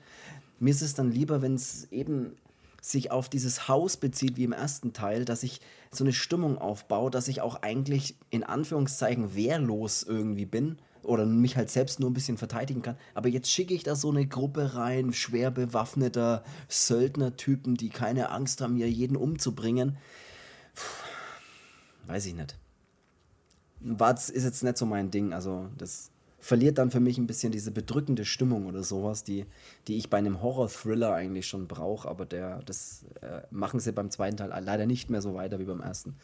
Mir 0.59 0.71
ist 0.71 0.81
es 0.81 0.93
dann 0.93 1.11
lieber, 1.11 1.41
wenn 1.41 1.55
es 1.55 1.91
eben 1.91 2.37
sich 2.81 3.11
auf 3.11 3.29
dieses 3.29 3.67
Haus 3.67 3.97
bezieht 3.97 4.37
wie 4.37 4.43
im 4.43 4.51
ersten 4.51 4.93
Teil, 4.93 5.25
dass 5.25 5.43
ich 5.43 5.59
so 5.91 6.03
eine 6.03 6.13
Stimmung 6.13 6.57
aufbaue, 6.57 7.09
dass 7.09 7.27
ich 7.27 7.41
auch 7.41 7.61
eigentlich 7.63 8.15
in 8.29 8.43
Anführungszeichen 8.43 9.35
wehrlos 9.35 10.03
irgendwie 10.03 10.45
bin 10.45 10.77
oder 11.01 11.25
mich 11.25 11.55
halt 11.55 11.71
selbst 11.71 11.99
nur 11.99 12.09
ein 12.09 12.13
bisschen 12.13 12.37
verteidigen 12.37 12.81
kann. 12.81 12.97
Aber 13.13 13.27
jetzt 13.29 13.49
schicke 13.49 13.73
ich 13.73 13.83
da 13.83 13.95
so 13.95 14.09
eine 14.09 14.27
Gruppe 14.27 14.75
rein, 14.75 15.13
schwer 15.13 15.51
bewaffneter 15.51 16.43
Söldnertypen, 16.67 17.75
die 17.75 17.89
keine 17.89 18.29
Angst 18.29 18.61
haben, 18.61 18.75
mir 18.75 18.89
jeden 18.89 19.17
umzubringen. 19.17 19.97
Puh, 20.75 22.07
weiß 22.07 22.27
ich 22.27 22.35
nicht. 22.35 22.57
War, 23.79 24.13
ist 24.13 24.29
jetzt 24.29 24.63
nicht 24.63 24.77
so 24.77 24.85
mein 24.85 25.11
Ding. 25.11 25.33
Also 25.33 25.69
das 25.77 26.11
verliert 26.45 26.77
dann 26.77 26.91
für 26.91 26.99
mich 26.99 27.17
ein 27.17 27.25
bisschen 27.25 27.51
diese 27.51 27.71
bedrückende 27.71 28.23
Stimmung 28.23 28.67
oder 28.67 28.83
sowas, 28.83 29.23
die, 29.23 29.47
die 29.87 29.97
ich 29.97 30.11
bei 30.11 30.19
einem 30.19 30.43
Horror-Thriller 30.43 31.11
eigentlich 31.11 31.47
schon 31.47 31.67
brauche, 31.67 32.07
aber 32.07 32.27
der, 32.27 32.61
das 32.67 33.03
äh, 33.21 33.41
machen 33.49 33.79
sie 33.79 33.91
beim 33.91 34.11
zweiten 34.11 34.37
Teil 34.37 34.53
leider 34.63 34.85
nicht 34.85 35.09
mehr 35.09 35.23
so 35.23 35.33
weiter 35.33 35.57
wie 35.57 35.63
beim 35.63 35.81
ersten. 35.81 36.17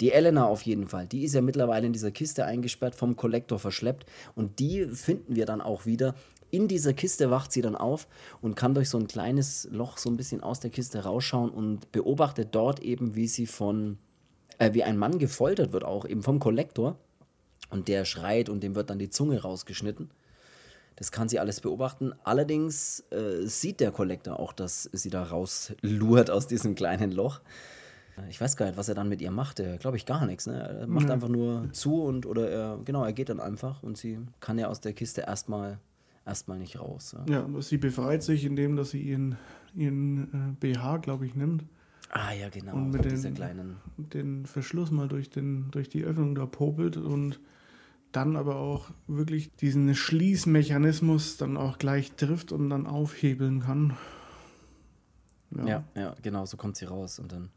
Die 0.00 0.10
Elena 0.10 0.44
auf 0.44 0.62
jeden 0.62 0.88
Fall, 0.88 1.06
die 1.06 1.22
ist 1.22 1.36
ja 1.36 1.40
mittlerweile 1.40 1.86
in 1.86 1.92
dieser 1.92 2.10
Kiste 2.10 2.44
eingesperrt, 2.44 2.96
vom 2.96 3.14
Kollektor 3.14 3.60
verschleppt 3.60 4.06
und 4.34 4.58
die 4.58 4.86
finden 4.86 5.36
wir 5.36 5.46
dann 5.46 5.60
auch 5.60 5.86
wieder. 5.86 6.16
In 6.50 6.66
dieser 6.66 6.92
Kiste 6.92 7.30
wacht 7.30 7.52
sie 7.52 7.62
dann 7.62 7.76
auf 7.76 8.08
und 8.40 8.56
kann 8.56 8.74
durch 8.74 8.88
so 8.88 8.98
ein 8.98 9.06
kleines 9.06 9.68
Loch 9.70 9.98
so 9.98 10.10
ein 10.10 10.16
bisschen 10.16 10.42
aus 10.42 10.58
der 10.58 10.70
Kiste 10.70 11.04
rausschauen 11.04 11.50
und 11.50 11.92
beobachtet 11.92 12.48
dort 12.56 12.80
eben, 12.80 13.14
wie 13.14 13.28
sie 13.28 13.46
von, 13.46 13.98
äh, 14.58 14.74
wie 14.74 14.82
ein 14.82 14.98
Mann 14.98 15.20
gefoltert 15.20 15.72
wird, 15.72 15.84
auch 15.84 16.06
eben 16.06 16.24
vom 16.24 16.40
Kollektor 16.40 16.98
und 17.70 17.88
der 17.88 18.04
schreit 18.04 18.48
und 18.48 18.62
dem 18.62 18.74
wird 18.74 18.90
dann 18.90 18.98
die 18.98 19.10
Zunge 19.10 19.40
rausgeschnitten. 19.42 20.10
Das 20.96 21.12
kann 21.12 21.28
sie 21.28 21.38
alles 21.38 21.60
beobachten. 21.60 22.12
Allerdings 22.24 23.04
äh, 23.10 23.46
sieht 23.46 23.80
der 23.80 23.90
Kollektor 23.90 24.38
auch, 24.38 24.52
dass 24.52 24.90
sie 24.92 25.08
da 25.08 25.22
rauslurt 25.22 26.30
aus 26.30 26.46
diesem 26.46 26.74
kleinen 26.74 27.10
Loch. 27.10 27.40
Ich 28.28 28.38
weiß 28.38 28.56
gar 28.56 28.66
nicht, 28.66 28.76
was 28.76 28.88
er 28.90 28.94
dann 28.94 29.08
mit 29.08 29.22
ihr 29.22 29.30
macht. 29.30 29.60
Er 29.60 29.78
glaube 29.78 29.96
ich 29.96 30.04
gar 30.04 30.26
nichts. 30.26 30.46
Ne? 30.46 30.60
Er 30.80 30.86
macht 30.86 31.08
ja. 31.08 31.14
einfach 31.14 31.28
nur 31.28 31.72
zu 31.72 32.02
und 32.02 32.26
oder 32.26 32.50
er, 32.50 32.78
genau, 32.84 33.02
er 33.04 33.14
geht 33.14 33.30
dann 33.30 33.40
einfach 33.40 33.82
und 33.82 33.96
sie 33.96 34.18
kann 34.40 34.58
ja 34.58 34.68
aus 34.68 34.80
der 34.80 34.92
Kiste 34.92 35.22
erstmal 35.22 35.78
erstmal 36.26 36.58
nicht 36.58 36.78
raus. 36.78 37.16
Ja. 37.28 37.46
ja, 37.48 37.62
sie 37.62 37.78
befreit 37.78 38.22
sich, 38.22 38.44
indem 38.44 38.76
dass 38.76 38.90
sie 38.90 39.00
ihren, 39.00 39.36
ihren 39.74 40.56
äh, 40.60 40.72
BH, 40.72 40.98
glaube 40.98 41.26
ich, 41.26 41.34
nimmt. 41.34 41.64
Ah 42.10 42.32
ja, 42.32 42.48
genau. 42.48 42.74
Und 42.74 42.90
mit 42.90 43.04
den, 43.04 43.34
kleinen 43.34 43.76
den 43.96 44.44
Verschluss 44.46 44.90
mal 44.90 45.08
durch, 45.08 45.30
den, 45.30 45.70
durch 45.70 45.88
die 45.88 46.04
Öffnung 46.04 46.34
da 46.34 46.44
popelt 46.46 46.96
und 46.96 47.40
dann 48.12 48.36
aber 48.36 48.56
auch 48.56 48.90
wirklich 49.06 49.54
diesen 49.56 49.94
Schließmechanismus 49.94 51.36
dann 51.36 51.56
auch 51.56 51.78
gleich 51.78 52.12
trifft 52.12 52.52
und 52.52 52.70
dann 52.70 52.86
aufhebeln 52.86 53.60
kann. 53.60 53.96
Ja, 55.56 55.66
ja, 55.66 55.84
ja 55.94 56.16
genau, 56.22 56.46
so 56.46 56.56
kommt 56.56 56.76
sie 56.76 56.84
raus 56.84 57.18
und 57.18 57.32
dann 57.32 57.50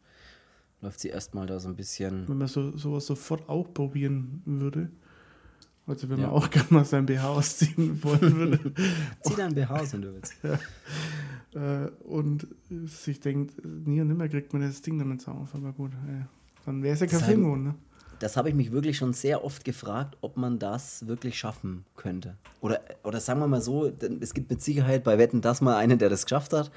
läuft 0.82 1.00
sie 1.00 1.10
erstmal 1.10 1.48
da 1.48 1.60
so 1.60 1.70
ein 1.70 1.76
bisschen. 1.76 2.28
Wenn 2.28 2.38
man 2.38 2.48
so, 2.48 2.76
sowas 2.78 3.06
sofort 3.06 3.48
auch 3.50 3.74
probieren 3.74 4.42
würde. 4.46 4.90
Also 5.86 6.10
wenn 6.10 6.20
ja. 6.20 6.28
man 6.28 6.36
auch 6.36 6.50
gerne 6.50 6.68
mal 6.70 6.86
sein 6.86 7.06
BH 7.06 7.28
ausziehen 7.28 8.04
wollen 8.04 8.36
würde. 8.36 8.74
Zieh 9.22 9.36
dein 9.36 9.54
BH 9.54 9.76
aus, 9.76 9.94
wenn 9.94 10.02
du 10.02 10.14
willst. 10.14 10.36
Ja. 10.44 10.60
Äh, 11.56 11.90
und 12.04 12.48
sich 12.86 13.20
denkt, 13.20 13.64
nie 13.64 14.02
und 14.02 14.08
nimmer 14.08 14.28
kriegt 14.28 14.54
man 14.54 14.62
das 14.62 14.82
Ding 14.82 14.98
dann 14.98 15.10
nicht 15.10 15.28
auf, 15.28 15.54
aber 15.54 15.72
gut, 15.72 15.92
ey. 16.08 16.26
dann 16.66 16.82
wäre 16.82 16.94
es 16.96 17.00
ja 17.00 17.08
kein 17.08 17.20
Film, 17.20 17.64
ne? 17.64 17.76
Das 18.24 18.38
habe 18.38 18.50
ich 18.50 18.56
mich 18.56 18.72
wirklich 18.72 18.98
schon 18.98 19.14
sehr 19.14 19.44
oft 19.44 19.66
gefragt, 19.66 20.18
ob 20.22 20.38
man 20.38 20.58
das 20.58 21.06
wirklich 21.08 21.38
schaffen 21.38 21.84
könnte. 21.98 22.38
Oder, 22.62 22.80
oder 23.04 23.20
sagen 23.20 23.42
wir 23.42 23.48
mal 23.48 23.62
so, 23.62 23.92
es 24.22 24.34
gibt 24.34 24.50
mit 24.50 24.62
Sicherheit 24.62 25.04
bei 25.04 25.18
Wetten 25.18 25.42
das 25.42 25.60
mal 25.60 25.76
einen, 25.76 26.00
der 26.00 26.10
das 26.10 26.24
geschafft 26.26 26.54
hat. 26.54 26.72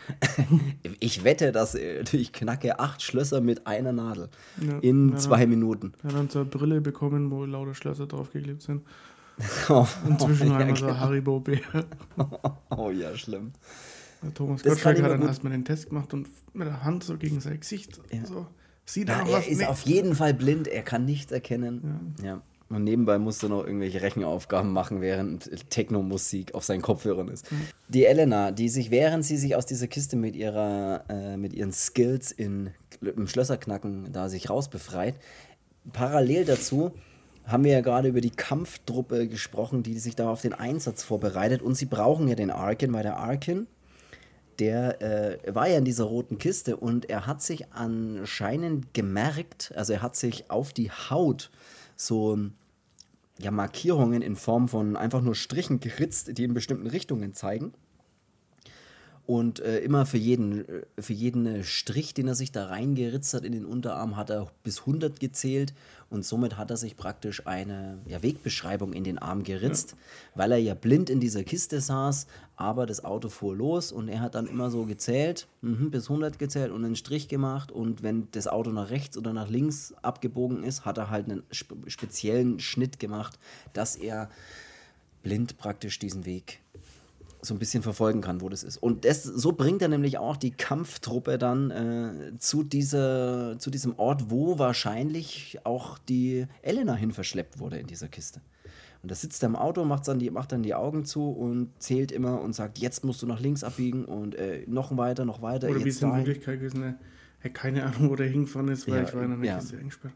ich 1.01 1.23
wette, 1.23 1.53
dass 1.53 1.77
äh, 1.77 2.03
ich 2.13 2.33
knacke 2.33 2.81
acht 2.81 3.01
Schlösser 3.01 3.41
mit 3.41 3.67
einer 3.67 3.93
Nadel 3.93 4.29
ja, 4.61 4.79
in 4.81 5.11
ja, 5.11 5.17
zwei 5.17 5.47
Minuten. 5.47 5.93
Er 6.03 6.11
hat 6.11 6.19
dann 6.19 6.29
so 6.31 6.41
eine 6.41 6.49
Brille 6.49 6.81
bekommen, 6.81 7.31
wo 7.31 7.45
lauter 7.45 7.75
Schlösser 7.75 8.07
draufgeklebt 8.07 8.63
sind. 8.63 8.83
Oh, 9.69 9.87
Inzwischen 10.09 10.49
oh, 10.49 10.53
ja, 10.53 10.57
einmal 10.57 10.77
so 10.77 10.87
genau. 10.87 10.99
Haribo-Bär. 10.99 11.61
oh 12.71 12.91
ja, 12.91 13.15
schlimm. 13.15 13.53
Thomas 14.35 14.63
Gottschalk 14.63 15.03
hat 15.03 15.11
dann 15.11 15.23
erstmal 15.23 15.53
den 15.53 15.65
Test 15.65 15.91
gemacht 15.91 16.15
und 16.15 16.27
mit 16.55 16.67
der 16.67 16.83
Hand 16.85 17.05
so 17.05 17.19
gegen 17.19 17.41
sein 17.41 17.61
Gesicht. 17.61 18.01
So. 18.25 18.47
Sieht 18.87 19.09
ja, 19.09 19.27
er 19.27 19.47
ist 19.47 19.67
auf 19.67 19.83
jeden 19.83 20.15
Fall 20.15 20.33
blind, 20.33 20.69
er 20.69 20.83
kann 20.83 21.05
nichts 21.05 21.33
erkennen. 21.33 22.15
Ja. 22.23 22.27
ja. 22.27 22.43
Und 22.69 22.83
nebenbei 22.83 23.19
musste 23.19 23.49
noch 23.49 23.65
irgendwelche 23.65 24.03
Rechenaufgaben 24.03 24.73
machen, 24.73 25.01
während 25.01 25.71
Techno-Musik 25.71 26.55
auf 26.55 26.65
seinen 26.65 26.83
Kopfhörern 26.83 27.29
ist. 27.29 27.51
Mhm. 27.53 27.61
Die 27.89 28.07
Elena, 28.07 28.51
die 28.51 28.69
sich, 28.69 28.91
während 28.91 29.25
sie 29.25 29.37
sich 29.37 29.55
aus 29.55 29.67
dieser 29.67 29.87
Kiste 29.87 30.17
mit, 30.17 30.35
ihrer, 30.35 31.05
äh, 31.09 31.37
mit 31.37 31.53
ihren 31.53 31.73
Skills 31.73 32.33
in, 32.33 32.71
im 33.01 33.29
Schlösserknacken 33.29 34.13
da 34.13 34.29
sich 34.29 34.51
rausbefreit, 34.51 35.15
parallel 35.93 36.45
dazu 36.45 36.93
haben 37.45 37.63
wir 37.63 37.73
ja 37.73 37.81
gerade 37.81 38.09
über 38.09 38.21
die 38.21 38.31
Kampftruppe 38.31 39.29
gesprochen, 39.29 39.85
die 39.85 39.99
sich 40.01 40.17
da 40.17 40.29
auf 40.29 40.43
den 40.43 40.53
Einsatz 40.53 41.05
vorbereitet. 41.05 41.63
Und 41.63 41.77
sie 41.77 41.87
brauchen 41.87 42.27
ja 42.27 42.35
den 42.35 42.51
Arkin, 42.51 42.93
weil 42.93 43.05
der 43.05 43.19
Arkin, 43.19 43.69
der 44.59 45.03
äh, 45.03 45.55
war 45.55 45.69
ja 45.69 45.79
in 45.79 45.85
dieser 45.85 46.05
roten 46.05 46.39
Kiste 46.39 46.77
und 46.77 47.09
er 47.09 47.27
hat 47.27 47.43
sich 47.43 47.73
anscheinend 47.73 48.95
gemerkt, 48.95 49.73
also 49.77 49.93
er 49.93 50.03
hat 50.03 50.17
sich 50.17 50.51
auf 50.51 50.73
die 50.73 50.91
Haut 50.91 51.51
so 51.97 52.39
ja, 53.39 53.51
Markierungen 53.51 54.23
in 54.23 54.37
Form 54.37 54.69
von 54.69 54.97
einfach 54.97 55.23
nur 55.23 55.35
Strichen 55.35 55.81
geritzt, 55.81 56.37
die 56.39 56.45
in 56.45 56.55
bestimmten 56.55 56.87
Richtungen 56.87 57.35
zeigen. 57.35 57.73
Und 59.27 59.59
äh, 59.59 59.81
immer 59.81 60.07
für 60.07 60.19
jeden, 60.19 60.69
äh, 60.69 60.83
für 60.99 61.13
jeden 61.13 61.47
äh, 61.47 61.65
Strich, 61.65 62.15
den 62.15 62.29
er 62.29 62.37
sich 62.37 62.53
da 62.53 62.67
reingeritzt 62.67 63.35
hat 63.35 63.45
in 63.45 63.53
den 63.53 63.65
Unterarm, 63.65 64.17
hat 64.17 64.31
er 64.31 64.47
bis 64.63 64.81
100 64.81 65.19
gezählt. 65.19 65.75
Und 66.11 66.25
somit 66.25 66.57
hat 66.57 66.71
er 66.71 66.77
sich 66.77 66.97
praktisch 66.97 67.45
eine 67.45 67.99
ja, 68.07 68.23
Wegbeschreibung 68.23 68.93
in 68.93 69.03
den 69.03 69.19
Arm 69.19 69.43
geritzt, 69.43 69.93
ja. 69.93 69.97
weil 70.37 70.53
er 70.53 70.59
ja 70.59 70.75
blind 70.75 71.11
in 71.11 71.19
dieser 71.19 71.43
Kiste 71.43 71.81
saß. 71.81 72.29
Aber 72.55 72.87
das 72.87 73.05
Auto 73.05 73.29
fuhr 73.29 73.57
los 73.57 73.91
und 73.91 74.09
er 74.09 74.21
hat 74.21 74.37
dann 74.37 74.47
immer 74.47 74.71
so 74.71 74.85
gezählt, 74.85 75.49
mh, 75.63 75.89
bis 75.91 76.05
100 76.05 76.39
gezählt 76.39 76.71
und 76.71 76.85
einen 76.85 76.95
Strich 76.95 77.27
gemacht. 77.27 77.73
Und 77.73 78.05
wenn 78.05 78.29
das 78.31 78.47
Auto 78.47 78.71
nach 78.71 78.91
rechts 78.91 79.19
oder 79.19 79.33
nach 79.33 79.49
links 79.49 79.93
abgebogen 80.03 80.63
ist, 80.63 80.85
hat 80.85 80.99
er 80.99 81.11
halt 81.11 81.29
einen 81.29 81.43
spe 81.51 81.75
speziellen 81.89 82.61
Schnitt 82.61 83.01
gemacht, 83.01 83.41
dass 83.73 83.97
er 83.97 84.31
blind 85.25 85.59
praktisch 85.59 85.99
diesen 85.99 86.25
Weg 86.25 86.61
so 87.43 87.55
ein 87.55 87.59
bisschen 87.59 87.83
verfolgen 87.83 88.21
kann, 88.21 88.41
wo 88.41 88.49
das 88.49 88.63
ist. 88.63 88.77
Und 88.79 89.05
das, 89.05 89.23
so 89.23 89.53
bringt 89.53 89.83
er 89.83 89.89
nämlich 89.89 90.19
auch 90.19 90.37
die 90.37 90.51
Kampftruppe 90.51 91.39
dann 91.39 91.71
äh, 91.71 92.39
zu, 92.39 92.63
dieser, 92.63 93.59
zu 93.59 93.71
diesem 93.71 93.99
Ort, 93.99 94.31
wo 94.31 94.59
wahrscheinlich 94.59 95.59
auch 95.65 95.99
die 95.99 96.47
Elena 96.63 96.95
hin 96.95 97.13
verschleppt 97.13 97.59
wurde 97.59 97.79
in 97.79 97.87
dieser 97.87 98.09
Kiste. 98.09 98.41
Und 99.03 99.11
da 99.11 99.15
sitzt 99.15 99.43
er 99.45 99.49
im 99.49 99.57
Auto, 99.57 99.85
macht 99.85 100.09
dann, 100.09 100.19
die, 100.19 100.31
macht 100.31 100.53
dann 100.53 100.63
die 100.63 100.75
Augen 100.75 101.05
zu 101.05 101.31
und 101.31 101.71
zählt 101.79 102.11
immer 102.11 102.41
und 102.41 102.55
sagt, 102.55 102.79
jetzt 102.79 103.05
musst 103.05 103.23
du 103.23 103.27
nach 103.27 103.41
links 103.41 103.63
abbiegen 103.63 104.05
und 104.05 104.35
äh, 104.35 104.65
noch 104.67 104.97
weiter, 104.97 105.25
noch 105.25 105.43
weiter. 105.43 105.69
Oder 105.69 105.85
wie 105.85 105.91
es 105.91 106.03
in 106.03 106.15
Wirklichkeit 106.17 106.59
gewesen 106.59 106.81
ne? 106.81 106.99
keine 107.53 107.85
Ahnung, 107.85 108.11
wo 108.11 108.17
der 108.17 108.27
hingefahren 108.27 108.69
ist, 108.69 108.89
weil 108.89 108.97
Ja, 108.97 109.03
ich 109.05 109.15
war 109.15 109.23
in 109.23 109.33
einer 109.33 109.45
ja. 109.45 109.59
Kiste 109.59 109.79
eingesperrt. 109.79 110.15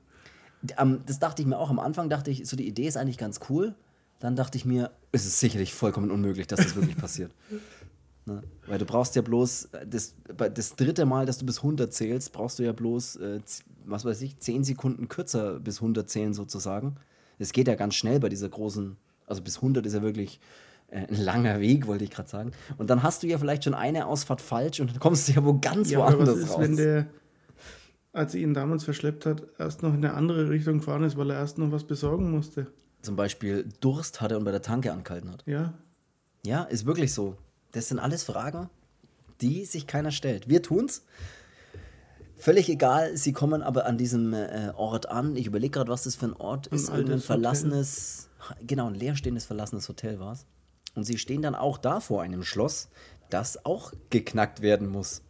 Ähm, 0.79 1.01
das 1.07 1.19
dachte 1.19 1.43
ich 1.43 1.49
mir 1.49 1.59
auch 1.59 1.71
am 1.71 1.79
Anfang, 1.79 2.09
dachte 2.09 2.31
ich, 2.31 2.47
so 2.49 2.57
die 2.57 2.67
Idee 2.67 2.87
ist 2.87 2.97
eigentlich 2.97 3.19
ganz 3.19 3.41
cool. 3.49 3.75
Dann 4.21 4.37
dachte 4.37 4.57
ich 4.57 4.65
mir, 4.65 4.91
es 5.13 5.27
ist 5.27 5.41
sicherlich 5.41 5.75
vollkommen 5.75 6.11
unmöglich, 6.11 6.47
dass 6.47 6.61
das 6.61 6.77
wirklich 6.77 6.97
passiert. 6.97 7.35
Ne? 8.27 8.43
Weil 8.67 8.79
du 8.79 8.85
brauchst 8.85 9.17
ja 9.17 9.23
bloß, 9.23 9.71
das, 9.87 10.15
das 10.55 10.77
dritte 10.77 11.07
Mal, 11.07 11.25
dass 11.25 11.39
du 11.39 11.47
bis 11.47 11.57
100 11.57 11.93
zählst, 11.93 12.33
brauchst 12.33 12.59
du 12.59 12.63
ja 12.63 12.73
bloß, 12.73 13.17
äh, 13.17 13.41
was 13.87 14.05
weiß 14.05 14.21
ich, 14.21 14.39
10 14.39 14.63
Sekunden 14.63 15.09
kürzer 15.09 15.59
bis 15.59 15.79
100 15.79 16.09
zählen 16.09 16.35
sozusagen. 16.35 16.97
Es 17.39 17.53
geht 17.53 17.67
ja 17.67 17.77
ganz 17.77 17.95
schnell 17.95 18.21
bei 18.21 18.29
dieser 18.29 18.51
großen, 18.51 18.99
also 19.27 19.43
bis 19.43 19.57
100 19.57 19.87
ist 19.87 19.95
ja 19.95 20.03
wirklich 20.03 20.39
äh, 20.89 21.07
ein 21.09 21.17
langer 21.17 21.61
Weg, 21.61 21.87
wollte 21.87 22.05
ich 22.05 22.11
gerade 22.11 22.29
sagen. 22.29 22.53
Und 22.77 22.91
dann 22.91 23.03
hast 23.03 23.23
du 23.23 23.27
ja 23.27 23.39
vielleicht 23.39 23.65
schon 23.65 23.75
eine 23.75 24.07
Ausfahrt 24.07 24.43
falsch 24.43 24.81
und 24.81 24.91
dann 24.91 25.01
kommst 25.01 25.29
du 25.29 25.33
ja 25.33 25.43
wo 25.43 25.59
ganz 25.59 25.91
Ja, 25.91 26.01
aber 26.01 26.19
was 26.21 26.29
woanders 26.29 26.37
ist, 26.37 26.51
raus. 26.51 26.61
wenn 26.61 26.77
der, 26.77 27.07
als 28.13 28.33
sie 28.33 28.43
ihn 28.43 28.53
damals 28.53 28.85
verschleppt 28.85 29.25
hat, 29.25 29.47
erst 29.59 29.83
noch 29.83 29.95
in 29.95 30.05
eine 30.05 30.13
andere 30.13 30.51
Richtung 30.51 30.79
gefahren 30.79 31.05
ist, 31.05 31.17
weil 31.17 31.31
er 31.31 31.37
erst 31.37 31.57
noch 31.57 31.73
was 31.73 31.85
besorgen 31.85 32.31
musste? 32.31 32.67
Zum 33.03 33.17
Beispiel 33.17 33.69
Durst 33.81 34.21
hatte 34.21 34.37
und 34.37 34.45
bei 34.45 34.51
der 34.51 34.63
Tanke 34.63 34.93
angehalten 34.93 35.31
hat. 35.31 35.43
Ja, 35.47 35.75
Ja, 36.45 36.65
ist 36.65 36.87
wirklich 36.87 37.13
so. 37.15 37.37
Das 37.73 37.89
sind 37.89 37.99
alles 37.99 38.23
Fragen, 38.25 38.69
die 39.41 39.65
sich 39.65 39.87
keiner 39.87 40.11
stellt. 40.11 40.49
Wir 40.49 40.63
tun's. 40.63 41.05
Völlig 42.37 42.69
egal, 42.71 43.17
sie 43.17 43.33
kommen 43.33 43.63
aber 43.63 43.85
an 43.85 43.99
diesem 43.99 44.33
äh, 44.33 44.73
Ort 44.75 45.11
an. 45.11 45.37
Ich 45.37 45.47
überlege 45.47 45.73
gerade, 45.73 45.91
was 45.91 46.05
das 46.05 46.17
für 46.17 46.27
ein 46.27 46.33
Ort 46.33 46.69
ist. 46.69 46.89
altes 46.89 46.89
Irgendein 46.89 47.17
Hotel. 47.17 47.27
verlassenes, 47.27 48.31
genau, 48.67 48.87
ein 48.87 48.95
leerstehendes, 48.95 49.45
verlassenes 49.45 49.89
Hotel 49.89 50.19
war 50.19 50.33
es. 50.33 50.47
Und 50.95 51.05
sie 51.05 51.19
stehen 51.19 51.43
dann 51.43 51.55
auch 51.55 51.77
da 51.77 52.01
vor 52.01 52.23
einem 52.23 52.43
Schloss, 52.43 52.89
das 53.29 53.65
auch 53.67 53.93
geknackt 54.09 54.63
werden 54.63 54.89
muss. 54.89 55.23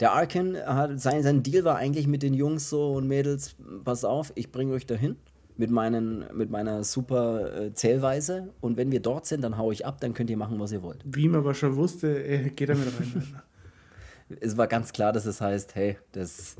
Der 0.00 0.12
Arkin, 0.12 0.56
hat, 0.56 1.00
sein, 1.00 1.22
sein 1.22 1.44
Deal 1.44 1.64
war 1.64 1.76
eigentlich 1.76 2.08
mit 2.08 2.22
den 2.22 2.34
Jungs 2.34 2.68
so 2.68 2.94
und 2.94 3.06
Mädels, 3.06 3.54
pass 3.84 4.04
auf, 4.04 4.32
ich 4.34 4.50
bringe 4.50 4.74
euch 4.74 4.86
dahin 4.86 5.16
mit, 5.58 5.70
meinen, 5.70 6.24
mit 6.34 6.50
meiner 6.50 6.84
super 6.84 7.60
äh, 7.66 7.72
Zählweise 7.74 8.52
und 8.60 8.76
wenn 8.76 8.90
wir 8.92 9.00
dort 9.00 9.26
sind, 9.26 9.42
dann 9.42 9.56
hau 9.58 9.72
ich 9.72 9.86
ab, 9.86 10.00
dann 10.00 10.12
könnt 10.14 10.30
ihr 10.30 10.36
machen, 10.36 10.58
was 10.60 10.72
ihr 10.72 10.82
wollt. 10.82 11.02
wie 11.04 11.28
man 11.28 11.40
aber 11.40 11.54
schon 11.54 11.76
wusste, 11.76 12.08
er 12.08 12.50
geht 12.50 12.68
da 12.68 12.74
mit 12.74 12.86
rein. 12.86 13.40
Es 14.40 14.56
war 14.56 14.66
ganz 14.66 14.92
klar, 14.92 15.12
dass 15.12 15.24
es 15.24 15.40
heißt, 15.40 15.76
hey, 15.76 15.98
das 16.10 16.56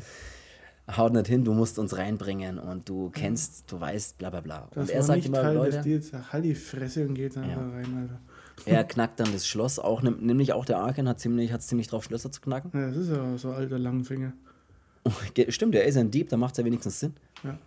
haut 0.96 1.12
nicht 1.12 1.26
hin, 1.26 1.44
du 1.44 1.52
musst 1.52 1.80
uns 1.80 1.96
reinbringen 1.98 2.60
und 2.60 2.88
du 2.88 3.10
kennst, 3.10 3.70
du 3.72 3.80
weißt, 3.80 4.18
bla 4.18 4.30
bla 4.30 4.40
bla. 4.40 4.68
Das 4.72 4.82
und 4.84 4.90
er 4.94 5.02
sagt 5.02 5.26
immer, 5.26 5.42
Teil 5.42 5.54
Leute. 5.56 5.82
Halt 6.30 6.44
die 6.44 6.54
Fresse 6.54 7.04
und 7.08 7.14
geht 7.14 7.36
einfach 7.36 7.50
Ja. 7.60 7.68
rein, 7.70 7.98
Alter. 8.02 8.20
er 8.66 8.84
knackt 8.84 9.18
dann 9.18 9.32
das 9.32 9.48
Schloss, 9.48 9.80
auch 9.80 10.00
nämlich 10.02 10.52
auch 10.52 10.64
der 10.64 10.78
Arkin 10.78 11.08
hat 11.08 11.18
ziemlich, 11.18 11.52
hat 11.52 11.60
ziemlich 11.62 11.88
drauf, 11.88 12.04
Schlösser 12.04 12.30
zu 12.30 12.40
knacken. 12.40 12.70
Ja, 12.72 12.86
das 12.86 12.96
ist 12.98 13.08
ja 13.10 13.36
so 13.36 13.48
ein 13.50 13.56
alter 13.56 13.80
Langfinger. 13.80 14.32
Ge- 15.34 15.50
Stimmt, 15.50 15.74
er 15.74 15.84
ist 15.86 15.96
ein 15.96 16.12
Dieb, 16.12 16.28
da 16.28 16.36
macht 16.36 16.52
es 16.52 16.58
ja 16.58 16.64
wenigstens 16.64 17.00
Sinn. 17.00 17.14
Ja. 17.42 17.58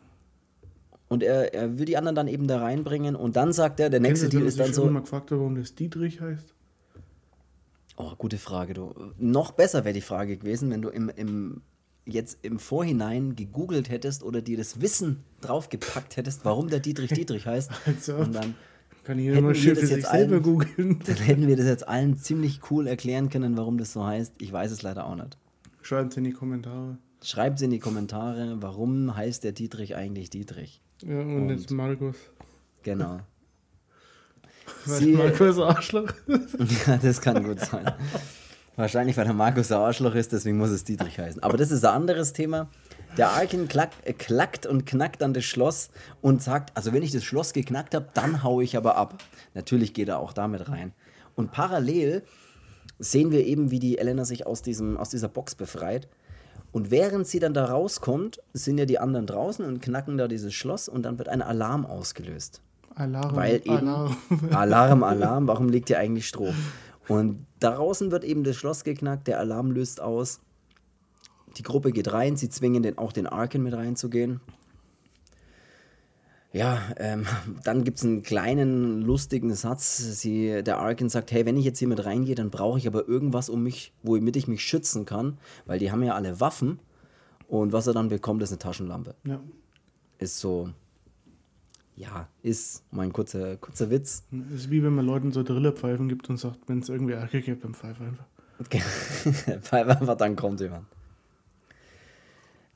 Und 1.09 1.23
er, 1.23 1.53
er 1.53 1.77
will 1.79 1.85
die 1.85 1.97
anderen 1.97 2.15
dann 2.15 2.27
eben 2.27 2.47
da 2.47 2.59
reinbringen 2.59 3.15
und 3.15 3.35
dann 3.35 3.51
sagt 3.51 3.79
er, 3.79 3.89
der 3.89 3.99
nächste 3.99 4.25
Kennst 4.25 4.33
du, 4.33 4.37
Deal 4.37 4.47
ist 4.47 4.59
dann 4.59 4.69
ich 4.69 4.75
so, 4.75 4.85
mal 4.85 5.01
gefragt 5.01 5.31
warum 5.31 5.55
das 5.55 5.73
Dietrich 5.75 6.21
heißt? 6.21 6.53
oh, 7.97 8.11
gute 8.17 8.37
Frage, 8.37 8.73
du. 8.73 8.93
Noch 9.17 9.51
besser 9.51 9.83
wäre 9.85 9.93
die 9.93 10.01
Frage 10.01 10.37
gewesen, 10.37 10.69
wenn 10.71 10.81
du 10.81 10.89
im, 10.89 11.09
im, 11.09 11.61
jetzt 12.05 12.39
im 12.43 12.59
Vorhinein 12.59 13.35
gegoogelt 13.35 13.89
hättest 13.89 14.23
oder 14.23 14.41
dir 14.41 14.57
das 14.57 14.81
Wissen 14.81 15.23
draufgepackt 15.41 16.15
hättest, 16.17 16.45
warum 16.45 16.69
der 16.69 16.79
Dietrich 16.79 17.11
Dietrich 17.11 17.45
heißt. 17.45 17.71
Also, 17.85 18.15
Und 18.15 18.33
dann, 18.33 18.55
kann 19.03 19.19
ich 19.19 19.27
hätten 19.29 19.41
mal 19.43 19.49
wir 19.49 19.55
schön 19.55 19.75
für 19.75 19.87
sich 19.87 19.97
jetzt 19.97 20.11
selber 20.11 20.35
allen- 20.35 20.43
googeln. 20.43 20.99
dann 21.05 21.15
hätten 21.17 21.47
wir 21.47 21.57
das 21.57 21.65
jetzt 21.65 21.87
allen 21.87 22.17
ziemlich 22.17 22.61
cool 22.71 22.87
erklären 22.87 23.29
können, 23.29 23.57
warum 23.57 23.77
das 23.77 23.93
so 23.93 24.05
heißt. 24.05 24.33
Ich 24.39 24.51
weiß 24.53 24.71
es 24.71 24.81
leider 24.83 25.05
auch 25.07 25.15
nicht. 25.15 25.37
Schreibt 25.81 26.15
in 26.17 26.23
die 26.23 26.33
Kommentare. 26.33 26.97
Schreibt 27.23 27.61
in 27.61 27.71
die 27.71 27.79
Kommentare, 27.79 28.57
warum 28.61 29.15
heißt 29.15 29.43
der 29.43 29.51
Dietrich 29.51 29.95
eigentlich 29.95 30.29
Dietrich? 30.29 30.81
Ja, 31.03 31.19
und, 31.19 31.35
Und- 31.43 31.49
jetzt 31.49 31.71
Markus. 31.71 32.15
Genau. 32.83 33.19
Weil 34.85 34.99
Sie- 34.99 35.13
Markus 35.13 35.57
Arschloch. 35.59 36.11
Ja, 36.87 36.97
das 36.97 37.21
kann 37.21 37.43
gut 37.43 37.59
sein. 37.59 37.91
Wahrscheinlich, 38.75 39.17
weil 39.17 39.25
der 39.25 39.33
Markus 39.33 39.67
der 39.67 39.79
Arschloch 39.79 40.15
ist, 40.15 40.31
deswegen 40.31 40.57
muss 40.57 40.69
es 40.69 40.85
Dietrich 40.85 41.19
heißen. 41.19 41.43
Aber 41.43 41.57
das 41.57 41.69
ist 41.69 41.83
ein 41.83 41.93
anderes 41.93 42.31
Thema. 42.31 42.69
Der 43.17 43.29
Arkin 43.31 43.67
klack, 43.67 43.89
äh, 44.05 44.13
klackt 44.13 44.65
und 44.65 44.85
knackt 44.85 45.21
an 45.21 45.33
das 45.33 45.43
Schloss 45.43 45.89
und 46.21 46.41
sagt, 46.41 46.77
also 46.77 46.93
wenn 46.93 47.03
ich 47.03 47.11
das 47.11 47.25
Schloss 47.25 47.51
geknackt 47.51 47.93
habe, 47.93 48.07
dann 48.13 48.41
hau 48.41 48.61
ich 48.61 48.77
aber 48.77 48.95
ab. 48.95 49.21
Natürlich 49.53 49.93
geht 49.93 50.07
er 50.07 50.19
auch 50.19 50.31
damit 50.31 50.69
rein. 50.69 50.93
Und 51.35 51.51
parallel 51.51 52.23
sehen 52.99 53.31
wir 53.31 53.45
eben, 53.45 53.69
wie 53.71 53.79
die 53.79 53.97
Elena 53.97 54.23
sich 54.23 54.47
aus, 54.47 54.61
diesem, 54.61 54.95
aus 54.95 55.09
dieser 55.09 55.27
Box 55.27 55.55
befreit. 55.55 56.07
Und 56.71 56.91
während 56.91 57.27
sie 57.27 57.39
dann 57.39 57.53
da 57.53 57.65
rauskommt, 57.65 58.41
sind 58.53 58.77
ja 58.77 58.85
die 58.85 58.99
anderen 58.99 59.25
draußen 59.25 59.65
und 59.65 59.81
knacken 59.81 60.17
da 60.17 60.27
dieses 60.27 60.53
Schloss 60.53 60.87
und 60.87 61.03
dann 61.03 61.17
wird 61.17 61.29
ein 61.29 61.41
Alarm 61.41 61.85
ausgelöst. 61.85 62.61
Alarm. 62.95 63.35
Weil 63.35 63.55
eben 63.55 63.87
Alarm. 63.87 64.17
Alarm, 64.51 65.03
Alarm, 65.03 65.47
warum 65.47 65.69
liegt 65.69 65.87
hier 65.87 65.99
eigentlich 65.99 66.27
Strom? 66.27 66.53
Und 67.07 67.45
draußen 67.59 68.11
wird 68.11 68.23
eben 68.23 68.43
das 68.43 68.55
Schloss 68.55 68.83
geknackt, 68.83 69.27
der 69.27 69.39
Alarm 69.39 69.71
löst 69.71 69.99
aus. 69.99 70.41
Die 71.57 71.63
Gruppe 71.63 71.91
geht 71.91 72.13
rein, 72.13 72.37
sie 72.37 72.49
zwingen 72.49 72.83
den, 72.83 72.97
auch 72.99 73.11
den 73.11 73.25
Arkin 73.25 73.63
mit 73.63 73.73
reinzugehen. 73.73 74.39
Ja, 76.51 76.81
ähm, 76.97 77.25
dann 77.63 77.83
gibt 77.83 77.99
es 77.99 78.05
einen 78.05 78.23
kleinen 78.23 79.01
lustigen 79.01 79.53
Satz. 79.53 79.97
Sie, 79.97 80.63
der 80.63 80.79
Arkin 80.79 81.09
sagt, 81.09 81.31
hey, 81.31 81.45
wenn 81.45 81.57
ich 81.57 81.65
jetzt 81.65 81.79
hier 81.79 81.87
mit 81.87 82.03
reingehe, 82.05 82.35
dann 82.35 82.49
brauche 82.49 82.77
ich 82.79 82.87
aber 82.87 83.07
irgendwas, 83.07 83.49
um 83.49 83.63
mich, 83.63 83.93
womit 84.03 84.35
ich 84.35 84.47
mich 84.47 84.63
schützen 84.63 85.05
kann, 85.05 85.37
weil 85.65 85.79
die 85.79 85.91
haben 85.91 86.03
ja 86.03 86.15
alle 86.15 86.39
Waffen. 86.39 86.79
Und 87.47 87.73
was 87.73 87.87
er 87.87 87.93
dann 87.93 88.09
bekommt, 88.09 88.43
ist 88.43 88.51
eine 88.51 88.59
Taschenlampe 88.59 89.15
Ja. 89.23 89.39
ist 90.19 90.39
so, 90.39 90.69
ja, 91.95 92.27
ist 92.43 92.83
mein 92.91 93.11
kurzer, 93.11 93.57
kurzer 93.57 93.89
Witz. 93.89 94.23
Ist 94.53 94.69
wie 94.69 94.83
wenn 94.83 94.93
man 94.93 95.05
Leuten 95.05 95.31
so 95.31 95.41
Drillerpfeifen 95.43 96.07
gibt 96.09 96.29
und 96.29 96.37
sagt, 96.37 96.59
wenn 96.67 96.79
es 96.79 96.89
irgendwie 96.89 97.13
Ärger 97.13 97.41
gibt, 97.41 97.63
dann 97.63 97.73
pfeife 97.73 98.03
einfach. 98.03 98.25
Weil 99.71 99.89
einfach 99.91 100.15
dann 100.15 100.35
kommt 100.35 100.59
jemand. 100.61 100.85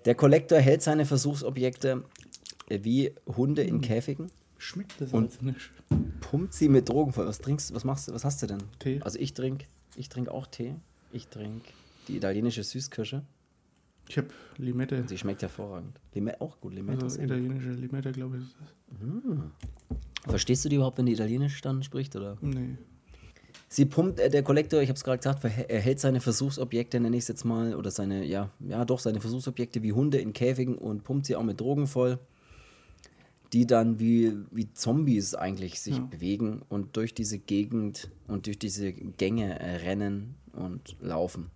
Der 0.05 0.15
Kollektor 0.15 0.59
hält 0.59 0.81
seine 0.81 1.05
Versuchsobjekte 1.05 2.03
wie 2.69 3.11
Hunde 3.27 3.63
in 3.63 3.81
Käfigen, 3.81 4.29
Schmeckt 4.59 5.01
das 5.01 5.11
Und- 5.11 5.25
also 5.25 5.43
nicht? 5.45 5.71
pumpt 6.21 6.53
sie 6.53 6.69
mit 6.69 6.87
Drogen 6.87 7.11
voll. 7.11 7.25
Was 7.27 7.39
trinkst 7.39 7.69
du? 7.71 7.75
Was 7.75 7.83
machst 7.83 8.07
du? 8.07 8.13
Was 8.13 8.23
hast 8.23 8.41
du 8.41 8.47
denn? 8.47 8.59
Tee. 8.79 9.01
Also 9.03 9.19
ich 9.19 9.33
trinke, 9.33 9.65
ich 9.97 10.07
trinke 10.07 10.31
auch 10.31 10.47
Tee. 10.47 10.75
Ich 11.11 11.27
trinke 11.27 11.67
die 12.07 12.15
italienische 12.15 12.63
Süßkirsche. 12.63 13.23
Ich 14.07 14.17
habe 14.17 14.29
Limette. 14.57 15.03
Sie 15.07 15.17
schmeckt 15.17 15.41
hervorragend. 15.41 15.99
Limette 16.13 16.39
auch 16.39 16.61
gut. 16.61 16.73
Limette 16.73 17.03
Also 17.03 17.21
italienische 17.21 17.71
Limette, 17.71 18.13
glaube 18.13 18.37
ich, 18.37 18.43
ist 18.43 18.55
das. 18.61 20.29
Verstehst 20.29 20.63
du 20.63 20.69
die 20.69 20.77
überhaupt, 20.77 20.97
wenn 20.97 21.05
die 21.07 21.13
Italienisch 21.13 21.59
dann 21.61 21.83
spricht 21.83 22.15
oder? 22.15 22.37
Nee. 22.41 22.77
Sie 23.67 23.85
pumpt, 23.85 24.19
äh, 24.19 24.29
der 24.29 24.43
Kollektor, 24.43 24.81
ich 24.81 24.87
habe 24.89 24.95
es 24.97 25.03
gerade 25.03 25.17
gesagt, 25.17 25.43
er 25.43 25.79
hält 25.81 25.99
seine 25.99 26.21
Versuchsobjekte, 26.21 26.99
nenne 26.99 27.17
ich 27.17 27.23
es 27.23 27.27
jetzt 27.27 27.43
mal, 27.43 27.75
oder 27.75 27.91
seine, 27.91 28.23
ja, 28.23 28.49
ja 28.59 28.85
doch, 28.85 28.99
seine 28.99 29.19
Versuchsobjekte 29.19 29.81
wie 29.83 29.91
Hunde 29.93 30.19
in 30.19 30.31
Käfigen 30.31 30.77
und 30.77 31.03
pumpt 31.03 31.25
sie 31.25 31.35
auch 31.35 31.43
mit 31.43 31.59
Drogen 31.59 31.87
voll. 31.87 32.19
Die 33.53 33.65
dann 33.67 33.99
wie, 33.99 34.33
wie 34.51 34.73
Zombies 34.73 35.35
eigentlich 35.35 35.79
sich 35.79 35.97
Ja. 35.97 36.03
bewegen 36.03 36.61
und 36.69 36.97
durch 36.97 37.13
diese 37.13 37.37
Gegend 37.39 38.09
und 38.27 38.47
durch 38.47 38.57
diese 38.59 38.91
Gänge 38.91 39.59
äh, 39.59 39.75
rennen 39.77 40.35
und 40.53 40.95
laufen. 40.99 41.51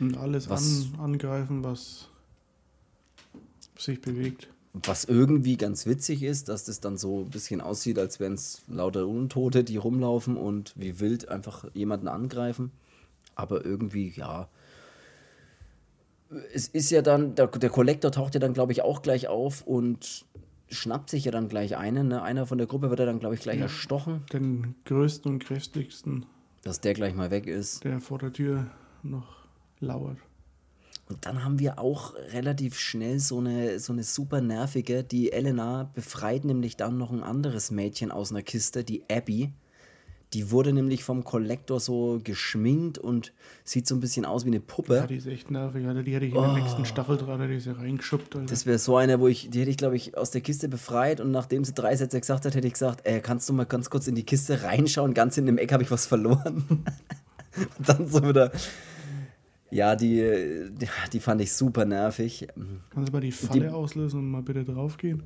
Und 0.00 0.16
alles 0.16 0.48
Was- 0.48 0.88
an, 0.94 1.00
angreifen, 1.00 1.62
was 1.62 2.08
sich 3.78 4.00
bewegt. 4.00 4.48
Was 4.74 5.04
irgendwie 5.04 5.58
ganz 5.58 5.84
witzig 5.84 6.22
ist, 6.22 6.48
dass 6.48 6.64
das 6.64 6.80
dann 6.80 6.96
so 6.96 7.20
ein 7.24 7.30
bisschen 7.30 7.60
aussieht, 7.60 7.98
als 7.98 8.18
wären 8.20 8.32
es 8.32 8.62
lauter 8.68 9.06
Untote, 9.06 9.64
die 9.64 9.76
rumlaufen 9.76 10.38
und 10.38 10.72
wie 10.76 10.98
wild 10.98 11.28
einfach 11.28 11.66
jemanden 11.74 12.08
angreifen. 12.08 12.70
Aber 13.34 13.64
irgendwie, 13.66 14.08
ja. 14.16 14.48
Es 16.54 16.68
ist 16.68 16.90
ja 16.90 17.02
dann, 17.02 17.34
der, 17.34 17.48
der 17.48 17.68
Kollektor 17.68 18.10
taucht 18.12 18.32
ja 18.34 18.40
dann, 18.40 18.54
glaube 18.54 18.72
ich, 18.72 18.80
auch 18.80 19.02
gleich 19.02 19.28
auf 19.28 19.60
und 19.66 20.24
schnappt 20.72 21.10
sich 21.10 21.24
ja 21.24 21.30
dann 21.30 21.48
gleich 21.48 21.76
einen. 21.76 22.08
Ne? 22.08 22.22
Einer 22.22 22.46
von 22.46 22.58
der 22.58 22.66
Gruppe 22.66 22.90
wird 22.90 23.00
ja 23.00 23.06
dann, 23.06 23.20
glaube 23.20 23.34
ich, 23.34 23.40
gleich 23.40 23.60
erstochen, 23.60 24.24
Den 24.32 24.74
größten 24.84 25.32
und 25.32 25.44
kräftigsten, 25.44 26.26
dass 26.62 26.80
der 26.80 26.94
gleich 26.94 27.14
mal 27.14 27.30
weg 27.30 27.46
ist. 27.46 27.84
der 27.84 28.00
vor 28.00 28.18
der 28.18 28.32
Tür 28.32 28.70
noch 29.02 29.46
lauert. 29.80 30.18
Und 31.08 31.26
dann 31.26 31.44
haben 31.44 31.58
wir 31.58 31.78
auch 31.78 32.14
relativ 32.32 32.78
schnell 32.78 33.18
so 33.18 33.38
eine, 33.38 33.78
so 33.80 33.92
eine 33.92 34.02
super 34.02 34.40
nervige, 34.40 35.04
die 35.04 35.32
Elena 35.32 35.90
befreit 35.94 36.44
nämlich 36.44 36.76
dann 36.76 36.96
noch 36.96 37.10
ein 37.10 37.22
anderes 37.22 37.70
Mädchen 37.70 38.10
aus 38.10 38.30
einer 38.30 38.42
Kiste, 38.42 38.84
die 38.84 39.04
Abby. 39.10 39.52
Die 40.32 40.50
wurde 40.50 40.72
nämlich 40.72 41.04
vom 41.04 41.24
Kollektor 41.24 41.78
so 41.78 42.18
geschminkt 42.24 42.96
und 42.96 43.34
sieht 43.64 43.86
so 43.86 43.94
ein 43.94 44.00
bisschen 44.00 44.24
aus 44.24 44.44
wie 44.44 44.48
eine 44.48 44.60
Puppe. 44.60 44.96
Ja, 44.96 45.06
die 45.06 45.16
ist 45.16 45.26
echt 45.26 45.50
nervig, 45.50 45.86
Alter. 45.86 46.02
Die 46.02 46.14
hätte 46.14 46.24
ich 46.24 46.34
in 46.34 46.42
den 46.42 46.54
nächsten 46.54 46.86
Stacheldraht, 46.86 47.38
hätte 47.38 47.52
ich 47.52 47.64
sie 47.64 47.76
reingeschubbt, 47.76 48.34
Alter. 48.34 48.46
Oh. 48.46 48.48
Das 48.48 48.64
wäre 48.64 48.78
so 48.78 48.96
eine, 48.96 49.20
wo 49.20 49.28
ich, 49.28 49.50
die 49.50 49.60
hätte 49.60 49.70
ich, 49.70 49.76
glaube 49.76 49.96
ich, 49.96 50.16
aus 50.16 50.30
der 50.30 50.40
Kiste 50.40 50.70
befreit 50.70 51.20
und 51.20 51.32
nachdem 51.32 51.64
sie 51.64 51.74
drei 51.74 51.94
Sätze 51.96 52.18
gesagt 52.18 52.46
hat, 52.46 52.54
hätte 52.54 52.66
ich 52.66 52.72
gesagt, 52.72 53.06
äh, 53.06 53.20
kannst 53.20 53.48
du 53.48 53.52
mal 53.52 53.64
ganz 53.64 53.90
kurz 53.90 54.06
in 54.06 54.14
die 54.14 54.24
Kiste 54.24 54.62
reinschauen? 54.62 55.12
Ganz 55.12 55.36
in 55.36 55.44
dem 55.44 55.58
Eck 55.58 55.70
habe 55.72 55.82
ich 55.82 55.90
was 55.90 56.06
verloren. 56.06 56.64
und 57.78 57.88
dann 57.88 58.08
so 58.08 58.26
wieder. 58.26 58.52
Ja, 59.70 59.96
die, 59.96 60.70
die, 60.70 60.88
die 61.12 61.20
fand 61.20 61.40
ich 61.42 61.52
super 61.52 61.84
nervig. 61.84 62.46
Kannst 62.90 63.08
du 63.08 63.12
mal 63.12 63.20
die 63.20 63.32
Falle 63.32 63.74
auslösen 63.74 64.20
und 64.20 64.30
mal 64.30 64.42
bitte 64.42 64.64
draufgehen? 64.64 65.24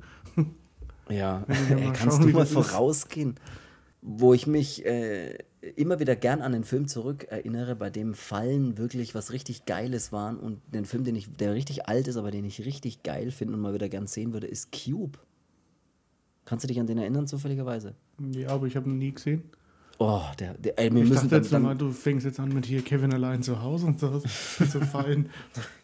Ja, 1.09 1.43
Wenn 1.47 1.69
wir 1.69 1.77
Ey, 1.77 1.93
kannst 1.93 2.17
schauen, 2.17 2.27
du 2.27 2.33
mal 2.33 2.39
das 2.39 2.51
ist. 2.51 3.07
Wo 4.01 4.33
ich 4.33 4.47
mich 4.47 4.85
äh, 4.85 5.37
immer 5.75 5.99
wieder 5.99 6.15
gern 6.15 6.41
an 6.41 6.51
den 6.51 6.63
Film 6.63 6.87
zurück 6.87 7.25
erinnere, 7.29 7.75
bei 7.75 7.89
dem 7.89 8.13
Fallen 8.13 8.77
wirklich 8.77 9.15
was 9.15 9.31
richtig 9.31 9.65
Geiles 9.65 10.11
waren 10.11 10.37
und 10.37 10.61
den 10.73 10.85
Film, 10.85 11.03
den 11.03 11.15
ich, 11.15 11.35
der 11.35 11.53
richtig 11.53 11.87
alt 11.87 12.07
ist, 12.07 12.17
aber 12.17 12.31
den 12.31 12.45
ich 12.45 12.63
richtig 12.65 13.03
geil 13.03 13.31
finde 13.31 13.55
und 13.55 13.61
mal 13.61 13.73
wieder 13.73 13.89
gern 13.89 14.07
sehen 14.07 14.33
würde, 14.33 14.47
ist 14.47 14.71
Cube. 14.71 15.17
Kannst 16.45 16.63
du 16.63 16.67
dich 16.67 16.79
an 16.79 16.87
den 16.87 16.97
erinnern, 16.97 17.27
zufälligerweise? 17.27 17.95
Ja, 18.31 18.49
aber 18.49 18.67
ich 18.67 18.75
habe 18.75 18.89
ihn 18.89 18.99
nie 18.99 19.11
gesehen. 19.11 19.43
Oh, 19.99 20.21
der, 20.39 20.53
der 20.53 20.77
ey, 20.77 20.93
wir 20.93 21.03
Ich 21.03 21.09
müssen 21.09 21.29
dachte 21.29 21.29
dann, 21.29 21.43
jetzt 21.43 21.51
mal, 21.51 21.69
dann 21.69 21.77
du 21.79 21.91
fängst 21.91 22.25
jetzt 22.25 22.39
an 22.39 22.49
mit 22.49 22.65
hier 22.65 22.83
Kevin 22.83 23.11
allein 23.13 23.41
zu 23.41 23.61
Hause 23.61 23.87
und 23.87 23.99
so 23.99 24.19
zu 24.19 24.81
fallen. 24.81 25.29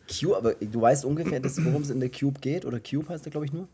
Cube, 0.08 0.38
aber 0.38 0.54
du 0.54 0.82
weißt 0.82 1.06
ungefähr, 1.06 1.41
worum 1.43 1.82
es 1.82 1.89
in 1.89 1.99
der 1.99 2.12
Cube 2.12 2.39
geht, 2.39 2.65
oder 2.65 2.80
Cube 2.80 3.10
heißt 3.10 3.26
der, 3.26 3.32
glaube 3.32 3.45
ich, 3.47 3.54
nur. 3.54 3.67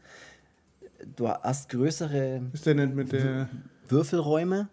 Du 1.15 1.28
hast 1.28 1.69
größere 1.69 2.41
Ist 2.54 2.65
der 2.65 2.75
nicht 2.75 2.95
mit 2.95 3.12
der. 3.12 3.49
Würfelräume. 3.91 4.69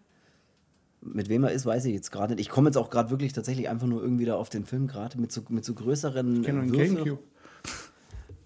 Mit 1.00 1.28
wem 1.28 1.44
er 1.44 1.52
ist, 1.52 1.66
weiß 1.66 1.84
ich 1.84 1.94
jetzt 1.94 2.10
gerade 2.10 2.34
nicht. 2.34 2.46
Ich 2.46 2.48
komme 2.48 2.68
jetzt 2.68 2.76
auch 2.76 2.90
gerade 2.90 3.10
wirklich 3.10 3.32
tatsächlich 3.32 3.68
einfach 3.68 3.86
nur 3.86 4.02
irgendwie 4.02 4.24
da 4.24 4.34
auf 4.34 4.48
den 4.48 4.64
Film 4.64 4.86
gerade 4.86 5.20
mit 5.20 5.30
so, 5.30 5.42
mit 5.48 5.64
so 5.64 5.74
größeren 5.74 6.40
Ich 6.40 6.46
kenne 6.46 6.58
äh, 6.58 6.62
einen 6.62 6.72
Gamecube. 6.72 7.22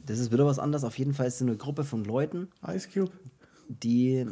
Das 0.04 0.18
ist 0.18 0.32
wieder 0.32 0.44
was 0.44 0.58
anderes. 0.58 0.84
Auf 0.84 0.98
jeden 0.98 1.14
Fall 1.14 1.26
ist 1.26 1.36
es 1.36 1.42
eine 1.42 1.56
Gruppe 1.56 1.84
von 1.84 2.04
Leuten, 2.04 2.48
Ice 2.66 2.88
Cube. 2.92 3.12
die. 3.68 4.26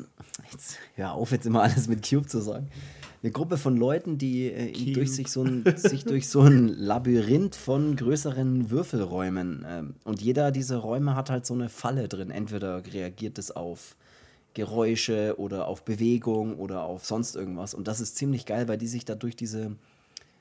Jetzt 0.50 0.78
hör 0.96 1.12
auf, 1.12 1.30
jetzt 1.30 1.46
immer 1.46 1.62
alles 1.62 1.88
mit 1.88 2.08
Cube 2.08 2.26
zu 2.26 2.40
sagen. 2.40 2.68
Eine 3.22 3.32
Gruppe 3.32 3.58
von 3.58 3.76
Leuten, 3.76 4.16
die 4.16 4.46
äh, 4.46 4.92
durch 4.92 5.12
sich, 5.12 5.28
so 5.28 5.42
ein, 5.42 5.64
sich 5.76 6.04
durch 6.04 6.28
so 6.28 6.42
ein 6.42 6.68
Labyrinth 6.78 7.56
von 7.56 7.96
größeren 7.96 8.70
Würfelräumen. 8.70 9.64
Ähm, 9.68 9.94
und 10.04 10.22
jeder 10.22 10.52
dieser 10.52 10.78
Räume 10.78 11.16
hat 11.16 11.30
halt 11.30 11.44
so 11.44 11.54
eine 11.54 11.68
Falle 11.68 12.08
drin. 12.08 12.30
Entweder 12.30 12.84
reagiert 12.92 13.38
es 13.38 13.50
auf 13.50 13.96
Geräusche 14.54 15.34
oder 15.38 15.66
auf 15.66 15.84
Bewegung 15.84 16.58
oder 16.58 16.82
auf 16.82 17.04
sonst 17.04 17.36
irgendwas. 17.36 17.74
Und 17.74 17.88
das 17.88 18.00
ist 18.00 18.16
ziemlich 18.16 18.46
geil, 18.46 18.68
weil 18.68 18.78
die 18.78 18.88
sich 18.88 19.04
da 19.04 19.14
durch 19.14 19.36
diese, 19.36 19.76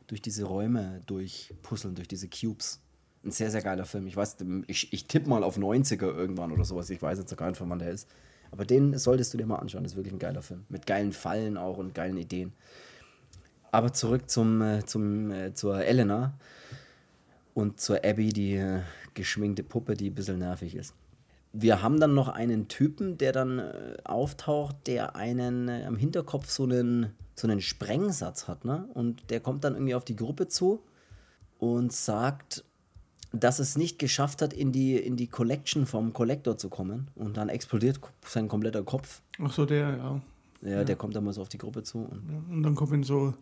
durch 0.08 0.22
diese 0.22 0.46
Räume 0.46 1.02
durchpuzzeln, 1.06 1.96
durch 1.96 2.08
diese 2.08 2.28
Cubes. 2.28 2.82
Ein 3.24 3.32
sehr, 3.32 3.52
sehr 3.52 3.62
geiler 3.62 3.86
Film. 3.86 4.08
Ich 4.08 4.16
weiß, 4.16 4.38
ich, 4.68 4.94
ich 4.94 5.08
tippe 5.08 5.30
mal 5.30 5.44
auf 5.44 5.58
90er 5.58 6.06
irgendwann 6.06 6.52
oder 6.52 6.66
sowas. 6.66 6.90
Ich 6.90 7.02
weiß 7.02 7.20
jetzt 7.20 7.36
gar 7.36 7.50
nicht, 7.50 7.58
von 7.58 7.70
wann 7.70 7.80
der 7.80 7.92
ist. 7.92 8.08
Aber 8.52 8.66
den 8.66 8.98
solltest 8.98 9.34
du 9.34 9.38
dir 9.38 9.46
mal 9.46 9.58
anschauen. 9.58 9.84
Das 9.84 9.94
ist 9.94 9.98
wirklich 9.98 10.14
ein 10.14 10.20
geiler 10.20 10.42
Film. 10.42 10.66
Mit 10.70 10.86
geilen 10.86 11.12
Fallen 11.12 11.58
auch 11.58 11.78
und 11.78 11.94
geilen 11.94 12.18
Ideen. 12.18 12.54
Aber 13.72 13.94
zurück 13.94 14.30
zum, 14.30 14.62
äh, 14.62 14.86
zum, 14.86 15.32
äh, 15.32 15.54
zur 15.54 15.84
Elena 15.84 16.34
und 17.54 17.82
zur 17.82 18.04
Abby, 18.06 18.30
die 18.30 18.56
äh, 18.56 18.82
geschminkte 19.14 19.64
Puppe, 19.64 19.96
die 19.96 20.10
ein 20.10 20.16
bisschen 20.16 20.40
nervig 20.40 20.76
ist. 20.76 20.94
Wir 21.60 21.82
haben 21.82 22.00
dann 22.00 22.14
noch 22.14 22.28
einen 22.28 22.68
Typen, 22.68 23.18
der 23.18 23.32
dann 23.32 23.60
äh, 23.60 23.98
auftaucht, 24.04 24.76
der 24.86 25.16
einen 25.16 25.68
äh, 25.68 25.86
am 25.86 25.98
Hinterkopf 25.98 26.50
so 26.50 26.64
einen, 26.64 27.14
so 27.34 27.48
einen 27.48 27.62
Sprengsatz 27.62 28.48
hat. 28.48 28.64
Ne? 28.64 28.88
Und 28.94 29.30
der 29.32 29.40
kommt 29.40 29.64
dann 29.64 29.74
irgendwie 29.74 29.96
auf 29.96 30.06
die 30.06 30.16
Gruppe 30.16 30.48
zu 30.48 30.84
und 31.58 31.92
sagt, 31.92 32.64
dass 33.34 33.58
es 33.60 33.76
nicht 33.76 33.98
geschafft 33.98 34.42
hat, 34.42 34.54
in 34.54 34.72
die, 34.72 34.98
in 34.98 35.16
die 35.16 35.28
Collection 35.28 35.88
vom 35.88 36.14
Collector 36.14 36.58
zu 36.58 36.70
kommen. 36.70 37.10
Und 37.16 37.38
dann 37.38 37.50
explodiert 37.50 38.00
sein 38.26 38.48
kompletter 38.48 38.84
Kopf. 38.84 39.22
Ach 39.42 39.52
so, 39.52 39.66
der, 39.66 39.98
ja. 39.98 40.22
Ja, 40.62 40.84
Der 40.84 40.96
kommt 40.96 41.16
dann 41.16 41.24
mal 41.24 41.34
so 41.34 41.42
auf 41.42 41.50
die 41.50 41.58
Gruppe 41.58 41.84
zu. 41.84 42.00
Und, 42.00 42.30
ja. 42.32 42.42
Und 42.50 42.64
dann 42.64 42.76
kommen 42.76 43.04
so. 43.04 43.34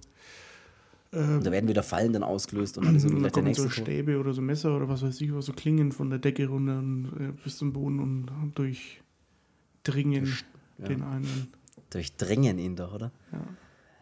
Äh, 1.16 1.20
und 1.20 1.46
da 1.46 1.52
werden 1.52 1.68
wieder 1.68 1.84
Fallen 1.84 2.14
dann 2.14 2.24
ausgelöst 2.24 2.78
und 2.78 2.86
dann 2.86 2.96
ist 2.96 3.04
und 3.06 3.12
irgendwie 3.12 3.32
dann 3.32 3.32
kommen 3.32 3.54
so. 3.54 3.70
Stäbe 3.70 4.20
oder 4.20 4.34
so 4.34 4.42
Messer 4.42 4.76
oder 4.76 4.90
was 4.90 5.02
weiß 5.02 5.20
ich, 5.22 5.34
was 5.34 5.46
so 5.46 5.54
Klingen 5.54 5.92
von 5.92 6.10
der 6.10 6.20
Decke 6.20 6.48
runter 6.48 6.78
und, 6.78 7.12
äh, 7.20 7.32
bis 7.44 7.58
zum 7.58 7.74
Boden 7.74 8.00
und 8.00 8.28
durchdringen 8.56 10.34
ja. 10.78 10.88
den 10.88 11.02
einen. 11.02 11.48
Durchdrängen 11.90 12.60
ihn 12.60 12.76
doch, 12.76 12.94
oder? 12.94 13.12
Ja. 13.32 13.40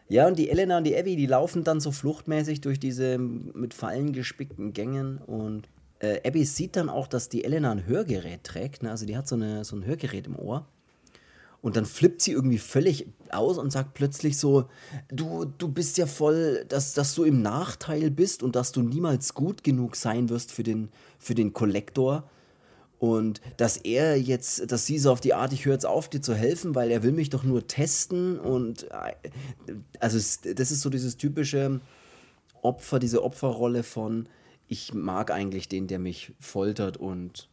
Ja, 0.08 0.26
und 0.28 0.38
die 0.38 0.50
Elena 0.50 0.78
und 0.78 0.84
die 0.84 0.96
Abby, 0.96 1.16
die 1.16 1.26
laufen 1.26 1.64
dann 1.64 1.80
so 1.80 1.90
fluchtmäßig 1.90 2.60
durch 2.60 2.78
diese 2.78 3.16
mit 3.16 3.72
Fallen 3.72 4.12
gespickten 4.12 4.74
Gängen 4.74 5.16
und 5.16 5.66
äh, 6.00 6.20
Abby 6.26 6.44
sieht 6.44 6.76
dann 6.76 6.90
auch, 6.90 7.06
dass 7.06 7.30
die 7.30 7.44
Elena 7.44 7.70
ein 7.70 7.86
Hörgerät 7.86 8.44
trägt, 8.44 8.82
ne? 8.82 8.90
also 8.90 9.06
die 9.06 9.16
hat 9.16 9.26
so, 9.26 9.36
eine, 9.36 9.64
so 9.64 9.76
ein 9.76 9.86
Hörgerät 9.86 10.26
im 10.26 10.36
Ohr 10.36 10.66
und 11.64 11.76
dann 11.76 11.86
flippt 11.86 12.20
sie 12.20 12.32
irgendwie 12.32 12.58
völlig 12.58 13.06
aus 13.30 13.56
und 13.56 13.70
sagt 13.70 13.94
plötzlich 13.94 14.36
so, 14.36 14.68
du, 15.08 15.46
du 15.46 15.66
bist 15.66 15.96
ja 15.96 16.04
voll, 16.04 16.66
dass, 16.68 16.92
dass 16.92 17.14
du 17.14 17.24
im 17.24 17.40
Nachteil 17.40 18.10
bist 18.10 18.42
und 18.42 18.54
dass 18.54 18.70
du 18.70 18.82
niemals 18.82 19.32
gut 19.32 19.64
genug 19.64 19.96
sein 19.96 20.28
wirst 20.28 20.52
für 20.52 20.62
den, 20.62 20.90
für 21.18 21.34
den 21.34 21.54
Kollektor. 21.54 22.28
Und 22.98 23.40
dass 23.56 23.78
er 23.78 24.20
jetzt, 24.20 24.70
dass 24.70 24.84
sie 24.84 24.98
so 24.98 25.10
auf 25.10 25.22
die 25.22 25.32
Art, 25.32 25.54
ich 25.54 25.64
höre 25.64 25.72
jetzt 25.72 25.86
auf, 25.86 26.10
dir 26.10 26.20
zu 26.20 26.34
helfen, 26.34 26.74
weil 26.74 26.90
er 26.90 27.02
will 27.02 27.12
mich 27.12 27.30
doch 27.30 27.44
nur 27.44 27.66
testen. 27.66 28.38
Und 28.38 28.86
also 30.00 30.18
das 30.18 30.70
ist 30.70 30.82
so 30.82 30.90
dieses 30.90 31.16
typische 31.16 31.80
Opfer, 32.60 32.98
diese 32.98 33.24
Opferrolle 33.24 33.84
von, 33.84 34.28
ich 34.68 34.92
mag 34.92 35.30
eigentlich 35.30 35.70
den, 35.70 35.86
der 35.86 35.98
mich 35.98 36.34
foltert 36.40 36.98
und 36.98 37.48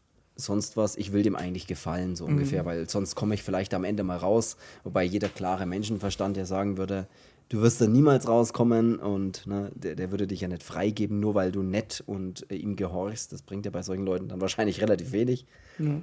sonst 0.46 0.78
was, 0.78 0.96
ich 0.96 1.14
will 1.14 1.24
dem 1.24 1.36
eigentlich 1.36 1.68
gefallen, 1.68 2.16
so 2.16 2.26
ungefähr, 2.26 2.66
weil 2.66 2.90
sonst 2.90 3.16
komme 3.16 3.36
ich 3.36 3.44
vielleicht 3.44 3.74
am 3.74 3.84
Ende 3.84 4.04
mal 4.04 4.18
raus, 4.18 4.58
wobei 4.84 5.04
jeder 5.04 5.30
klare 5.30 5.66
Menschenverstand 5.66 6.38
ja 6.38 6.46
sagen 6.46 6.78
würde, 6.78 7.08
du 7.50 7.62
wirst 7.62 7.82
da 7.82 7.88
niemals 7.88 8.28
rauskommen 8.28 8.98
und 8.98 9.46
ne, 9.46 9.72
der, 9.76 9.96
der 9.96 10.12
würde 10.12 10.28
dich 10.28 10.42
ja 10.42 10.48
nicht 10.48 10.64
freigeben, 10.64 11.20
nur 11.20 11.36
weil 11.36 11.52
du 11.52 11.64
nett 11.64 12.04
und 12.06 12.50
äh, 12.50 12.56
ihm 12.56 12.76
gehorchst. 12.76 13.34
Das 13.34 13.42
bringt 13.42 13.66
ja 13.66 13.72
bei 13.72 13.84
solchen 13.84 14.06
Leuten 14.06 14.30
dann 14.30 14.42
wahrscheinlich 14.42 14.82
relativ 14.82 15.12
wenig. 15.12 15.46
ja. 15.78 16.02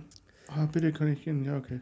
Ah, 0.49 0.65
bitte 0.65 0.93
kann 0.93 1.13
ich 1.13 1.25
gehen. 1.25 1.45
Ja, 1.45 1.59
okay. 1.59 1.81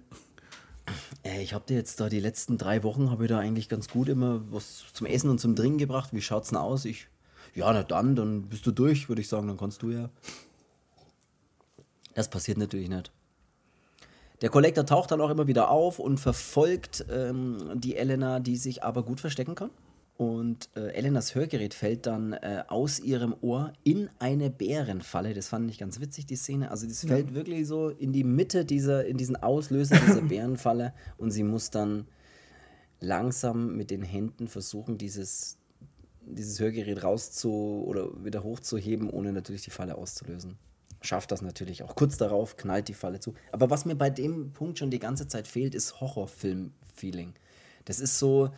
Äh, 1.24 1.42
ich 1.42 1.54
habe 1.54 1.64
dir 1.66 1.76
jetzt 1.76 2.00
da 2.00 2.08
die 2.08 2.20
letzten 2.20 2.58
drei 2.58 2.82
Wochen, 2.82 3.10
habe 3.10 3.24
ich 3.24 3.30
da 3.30 3.38
eigentlich 3.38 3.68
ganz 3.68 3.88
gut 3.88 4.08
immer 4.08 4.42
was 4.50 4.84
zum 4.92 5.06
Essen 5.06 5.30
und 5.30 5.38
zum 5.38 5.54
Trinken 5.54 5.78
gebracht. 5.78 6.10
Wie 6.12 6.20
schaut's 6.20 6.48
denn 6.48 6.58
aus? 6.58 6.84
Ich, 6.84 7.08
ja, 7.54 7.72
na 7.72 7.82
dann, 7.82 8.16
dann 8.16 8.42
bist 8.42 8.66
du 8.66 8.72
durch, 8.72 9.08
würde 9.08 9.22
ich 9.22 9.28
sagen, 9.28 9.46
dann 9.46 9.56
kannst 9.56 9.82
du 9.82 9.90
ja. 9.90 10.10
Das 12.16 12.28
passiert 12.28 12.56
natürlich 12.56 12.88
nicht. 12.88 13.12
Der 14.40 14.48
Kollektor 14.48 14.86
taucht 14.86 15.10
dann 15.10 15.20
auch 15.20 15.28
immer 15.28 15.46
wieder 15.46 15.70
auf 15.70 15.98
und 15.98 16.18
verfolgt 16.18 17.04
ähm, 17.10 17.58
die 17.74 17.96
Elena, 17.96 18.40
die 18.40 18.56
sich 18.56 18.82
aber 18.82 19.02
gut 19.02 19.20
verstecken 19.20 19.54
kann. 19.54 19.70
Und 20.16 20.70
äh, 20.74 20.94
Elenas 20.94 21.34
Hörgerät 21.34 21.74
fällt 21.74 22.06
dann 22.06 22.32
äh, 22.32 22.64
aus 22.68 23.00
ihrem 23.00 23.34
Ohr 23.42 23.74
in 23.84 24.08
eine 24.18 24.48
Bärenfalle. 24.48 25.34
Das 25.34 25.48
fand 25.48 25.70
ich 25.70 25.78
ganz 25.78 26.00
witzig, 26.00 26.24
die 26.24 26.36
Szene. 26.36 26.70
Also 26.70 26.86
das 26.86 27.04
fällt 27.04 27.34
wirklich 27.34 27.66
so 27.66 27.90
in 27.90 28.14
die 28.14 28.24
Mitte 28.24 28.64
dieser, 28.64 29.04
in 29.04 29.18
diesen 29.18 29.36
Auslöser 29.36 29.96
dieser 29.96 30.22
Bärenfalle 30.22 30.94
und 31.18 31.32
sie 31.32 31.42
muss 31.42 31.68
dann 31.68 32.06
langsam 33.00 33.76
mit 33.76 33.90
den 33.90 34.02
Händen 34.02 34.48
versuchen, 34.48 34.96
dieses, 34.96 35.58
dieses 36.22 36.58
Hörgerät 36.60 37.04
rauszu 37.04 37.84
oder 37.86 38.24
wieder 38.24 38.42
hochzuheben, 38.42 39.10
ohne 39.10 39.34
natürlich 39.34 39.64
die 39.64 39.70
Falle 39.70 39.96
auszulösen. 39.96 40.56
Schafft 41.06 41.32
das 41.32 41.42
natürlich 41.42 41.82
auch. 41.82 41.94
Kurz 41.94 42.16
darauf 42.16 42.56
knallt 42.56 42.88
die 42.88 42.94
Falle 42.94 43.20
zu. 43.20 43.34
Aber 43.52 43.70
was 43.70 43.84
mir 43.84 43.94
bei 43.94 44.10
dem 44.10 44.52
Punkt 44.52 44.78
schon 44.78 44.90
die 44.90 44.98
ganze 44.98 45.28
Zeit 45.28 45.46
fehlt, 45.46 45.74
ist 45.74 46.00
Horrorfilm-Feeling. 46.00 47.34
Das 47.84 48.00
ist 48.00 48.18
so, 48.18 48.50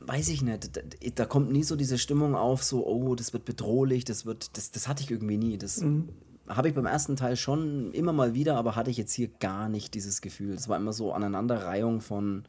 weiß 0.00 0.28
ich 0.28 0.42
nicht, 0.42 0.76
da, 0.76 0.82
da, 1.14 1.26
kommt 1.26 1.50
nie 1.50 1.62
so 1.62 1.76
diese 1.76 1.98
Stimmung 1.98 2.34
auf, 2.34 2.62
so, 2.62 2.86
oh, 2.86 3.14
das 3.14 3.32
wird 3.32 3.44
bedrohlich, 3.44 4.04
das 4.04 4.26
wird, 4.26 4.56
das, 4.56 4.70
das 4.70 4.88
hatte 4.88 5.02
ich 5.02 5.10
irgendwie 5.10 5.38
nie. 5.38 5.58
Das 5.58 5.80
mhm. 5.80 6.10
habe 6.48 6.68
ich 6.68 6.74
beim 6.74 6.86
ersten 6.86 7.16
Teil 7.16 7.36
schon 7.36 7.92
immer 7.92 8.12
mal 8.12 8.34
wieder, 8.34 8.56
aber 8.56 8.76
hatte 8.76 8.90
ich 8.90 8.96
jetzt 8.96 9.12
hier 9.12 9.28
gar 9.40 9.68
nicht 9.68 9.94
dieses 9.94 10.20
Gefühl. 10.20 10.54
Es 10.54 10.68
war 10.68 10.76
immer 10.76 10.92
so 10.92 11.12
Aneinanderreihung 11.12 12.00
von 12.00 12.44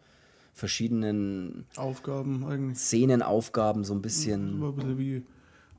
verschiedenen 0.53 1.65
Aufgaben 1.75 2.45
eigentlich. 2.45 2.77
Szenenaufgaben, 2.77 3.83
so 3.83 3.93
ein 3.93 4.01
bisschen. 4.01 4.59
So 4.59 4.67
ein 4.67 4.75
bisschen 4.75 4.97
wie 4.97 5.23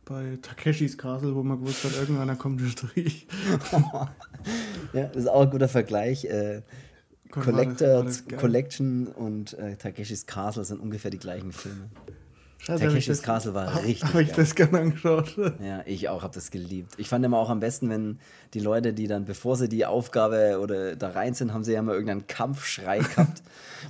bei 0.06 0.38
Takeshis 0.40 0.96
Castle, 0.96 1.34
wo 1.34 1.42
man 1.42 1.58
gewusst 1.58 1.84
hat, 1.84 1.96
irgendeiner 1.96 2.36
kommt 2.36 2.60
durch 2.60 2.72
Strich. 2.72 3.26
ja, 4.92 5.04
das 5.08 5.16
ist 5.16 5.28
auch 5.28 5.42
ein 5.42 5.50
guter 5.50 5.68
Vergleich. 5.68 6.24
Äh, 6.24 6.62
Collector, 7.30 8.06
Collection 8.38 9.08
und 9.08 9.54
äh, 9.58 9.76
Takeshis 9.76 10.26
Castle 10.26 10.64
sind 10.64 10.80
ungefähr 10.80 11.10
die 11.10 11.18
gleichen 11.18 11.52
Filme. 11.52 11.90
Scheiße, 12.58 12.84
Takeshis 12.84 13.22
Castle 13.22 13.54
war 13.54 13.74
hab, 13.74 13.84
richtig. 13.84 14.08
Habe 14.08 14.22
ich 14.22 14.32
das 14.32 14.54
gerne 14.54 14.78
angeschaut. 14.80 15.36
Ja, 15.62 15.82
ich 15.86 16.08
auch, 16.08 16.22
habe 16.22 16.34
das 16.34 16.50
geliebt. 16.50 16.94
Ich 16.96 17.08
fand 17.08 17.24
immer 17.24 17.38
auch 17.38 17.50
am 17.50 17.60
besten, 17.60 17.88
wenn 17.88 18.18
die 18.54 18.60
Leute, 18.60 18.92
die 18.92 19.06
dann, 19.06 19.24
bevor 19.24 19.56
sie 19.56 19.68
die 19.68 19.86
Aufgabe 19.86 20.58
oder 20.60 20.96
da 20.96 21.10
rein 21.10 21.34
sind, 21.34 21.52
haben 21.52 21.64
sie 21.64 21.72
ja 21.72 21.80
immer 21.80 21.92
irgendeinen 21.92 22.26
Kampfschrei 22.26 22.98
gehabt. 23.14 23.42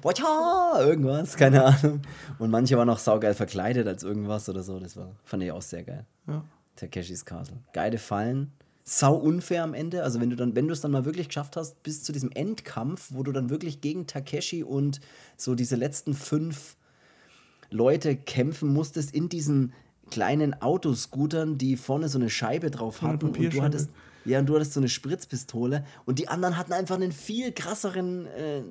Boah, 0.03 0.81
irgendwas, 0.81 1.37
keine 1.37 1.65
Ahnung. 1.65 2.03
Und 2.39 2.51
manche 2.51 2.77
waren 2.77 2.91
auch 2.91 2.99
saugeil 2.99 3.35
verkleidet 3.35 3.87
als 3.87 4.03
irgendwas 4.03 4.49
oder 4.49 4.63
so. 4.63 4.79
Das 4.79 4.97
war, 4.97 5.13
fand 5.25 5.43
ich 5.43 5.53
auch 5.53 5.63
sehr 5.63 5.83
geil. 5.83 6.05
Ja. 6.27 6.45
Takeshis 6.77 7.25
Castle. 7.25 7.57
Geile 7.73 7.99
Fallen 7.99 8.53
sau 8.89 9.17
unfair 9.17 9.65
am 9.65 9.75
Ende. 9.75 10.05
Also 10.05 10.21
wenn 10.21 10.31
du 10.31 10.37
dann, 10.37 10.55
wenn 10.55 10.69
du 10.69 10.73
es 10.73 10.81
dann 10.81 10.93
mal 10.93 11.05
wirklich 11.05 11.27
geschafft 11.29 11.57
hast, 11.57 11.83
bis 11.83 12.05
zu 12.05 12.13
diesem 12.13 12.31
Endkampf, 12.33 13.09
wo 13.13 13.25
du 13.25 13.33
dann 13.33 13.51
wirklich 13.51 13.81
gegen 13.81 14.07
Takeshi 14.07 14.63
und 14.63 15.01
so 15.37 15.55
diese 15.57 15.75
letzten 15.75 16.15
fünf 16.15 16.77
Leute 17.71 18.17
kämpfen 18.17 18.73
musstest 18.73 19.15
in 19.15 19.29
diesen 19.29 19.73
kleinen 20.11 20.61
Autoscootern, 20.61 21.59
die 21.59 21.77
vorne 21.77 22.09
so 22.09 22.19
eine 22.19 22.31
Scheibe 22.31 22.71
drauf 22.71 23.03
hatten 23.03 23.27
und 23.27 23.53
du 23.53 23.63
hattest 23.63 23.91
ja 24.25 24.39
und 24.41 24.47
du 24.47 24.55
hattest 24.55 24.73
so 24.73 24.81
eine 24.81 24.89
Spritzpistole 24.89 25.85
und 26.05 26.19
die 26.19 26.29
anderen 26.29 26.57
hatten 26.57 26.73
einfach 26.73 26.97
einen 26.97 27.13
viel 27.13 27.53
krasseren 27.53 28.27
äh, 28.27 28.63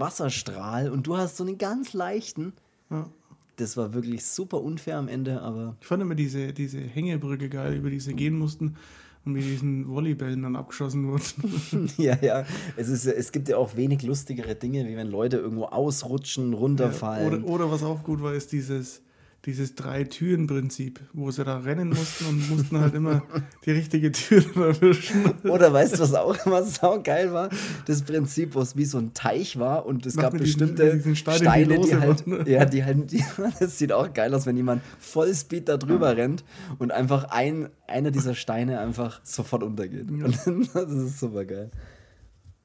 Wasserstrahl 0.00 0.90
und 0.90 1.06
du 1.06 1.16
hast 1.16 1.36
so 1.36 1.44
einen 1.44 1.58
ganz 1.58 1.92
leichten. 1.92 2.52
Ja. 2.90 3.08
Das 3.56 3.76
war 3.76 3.94
wirklich 3.94 4.24
super 4.24 4.60
unfair 4.60 4.98
am 4.98 5.06
Ende, 5.06 5.40
aber 5.40 5.76
ich 5.80 5.86
fand 5.86 6.02
immer 6.02 6.16
diese 6.16 6.52
diese 6.52 6.80
Hängebrücke 6.80 7.48
geil, 7.48 7.74
über 7.74 7.90
die 7.90 8.00
sie 8.00 8.14
gehen 8.14 8.36
mussten 8.36 8.76
und 9.24 9.32
mit 9.32 9.44
diesen 9.44 9.88
Volleybällen 9.88 10.42
dann 10.42 10.56
abgeschossen 10.56 11.08
wurden. 11.08 11.90
ja, 11.96 12.16
ja. 12.20 12.44
Es, 12.76 12.88
ist, 12.88 13.06
es 13.06 13.32
gibt 13.32 13.48
ja 13.48 13.56
auch 13.56 13.76
wenig 13.76 14.02
lustigere 14.02 14.54
Dinge, 14.54 14.86
wie 14.86 14.96
wenn 14.96 15.08
Leute 15.08 15.38
irgendwo 15.38 15.64
ausrutschen, 15.64 16.52
runterfallen. 16.52 17.32
Ja, 17.32 17.38
oder, 17.38 17.48
oder 17.48 17.70
was 17.70 17.82
auch 17.82 18.02
gut 18.02 18.22
war, 18.22 18.34
ist 18.34 18.52
dieses 18.52 19.02
dieses 19.46 19.74
Drei-Türen-Prinzip, 19.74 21.00
wo 21.12 21.30
sie 21.30 21.44
da 21.44 21.58
rennen 21.58 21.90
mussten 21.90 22.26
und 22.26 22.48
mussten 22.50 22.80
halt 22.80 22.94
immer 22.94 23.22
die 23.64 23.72
richtige 23.72 24.10
Tür 24.12 24.44
erwischen. 24.56 25.32
Oder 25.44 25.72
weißt 25.72 25.94
du, 25.94 25.98
was 26.00 26.14
auch 26.14 26.46
immer 26.46 26.62
so 26.62 27.00
geil 27.02 27.32
war? 27.32 27.50
Das 27.86 28.02
Prinzip, 28.02 28.54
wo 28.54 28.60
es 28.60 28.76
wie 28.76 28.84
so 28.84 28.98
ein 28.98 29.12
Teich 29.12 29.58
war 29.58 29.86
und 29.86 30.06
es 30.06 30.14
Mach 30.14 30.24
gab 30.24 30.38
bestimmte 30.38 30.94
diesen, 30.96 31.16
Steine, 31.16 31.38
Steine, 31.38 31.78
die, 31.78 31.88
die 31.88 31.96
halt, 31.96 32.26
waren, 32.26 32.44
ne? 32.44 32.50
ja, 32.50 32.64
die 32.64 32.84
halt, 32.84 33.12
die, 33.12 33.24
das 33.58 33.78
sieht 33.78 33.92
auch 33.92 34.12
geil 34.12 34.34
aus, 34.34 34.46
wenn 34.46 34.56
jemand 34.56 34.82
Vollspeed 34.98 35.68
da 35.68 35.76
drüber 35.76 36.16
rennt 36.16 36.44
und 36.78 36.90
einfach 36.92 37.24
ein, 37.24 37.68
einer 37.86 38.10
dieser 38.10 38.34
Steine 38.34 38.80
einfach 38.80 39.20
sofort 39.24 39.62
untergeht. 39.62 40.06
Ja. 40.10 40.26
das 40.74 40.92
ist 40.92 41.20
super 41.20 41.44
geil 41.44 41.70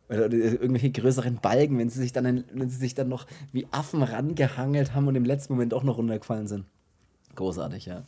oder 0.10 0.32
irgendwelche 0.32 0.91
größeren 0.91 1.36
Balken, 1.36 1.78
wenn 1.78 1.89
sie 1.89 2.00
sich 2.00 2.12
dann, 2.12 2.43
wenn 2.52 2.69
sie 2.69 2.78
sich 2.78 2.95
dann 2.95 3.10
noch 3.10 3.28
wie 3.52 3.67
Affen 3.72 4.02
rangehangelt 4.02 4.95
haben 4.95 5.08
und 5.08 5.15
im 5.15 5.26
letzten 5.26 5.54
Moment 5.54 5.74
auch 5.74 5.84
noch 5.84 5.98
runtergefallen 5.98 6.48
sind. 6.48 6.65
Großartig, 7.36 7.86
ja. 7.86 8.04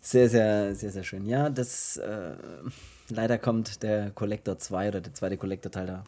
Sehr, 0.00 0.30
sehr, 0.30 0.74
sehr, 0.74 0.90
sehr 0.90 1.04
schön. 1.04 1.26
Ja, 1.26 1.50
das 1.50 1.98
äh, 1.98 2.32
leider 3.10 3.36
kommt 3.36 3.82
der 3.82 4.10
Collector 4.10 4.58
2 4.58 4.88
oder 4.88 5.00
der 5.02 5.12
zweite 5.12 5.36
Collector-Teil 5.36 5.86
da 5.86 6.04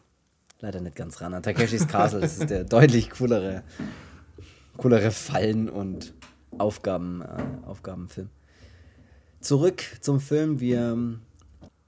leider 0.61 0.81
nicht 0.81 0.95
ganz 0.95 1.21
ran. 1.21 1.35
An 1.35 1.43
Takeshis 1.43 1.87
Castle, 1.87 2.21
das 2.21 2.39
ist 2.39 2.49
der 2.49 2.63
deutlich 2.63 3.11
coolere, 3.11 3.61
coolere 4.77 5.11
Fallen- 5.11 5.69
und 5.69 6.13
Aufgaben, 6.57 7.21
äh, 7.21 7.67
Aufgabenfilm. 7.67 8.29
Zurück 9.41 9.83
zum 9.99 10.19
Film. 10.19 10.59
Wir 10.59 11.19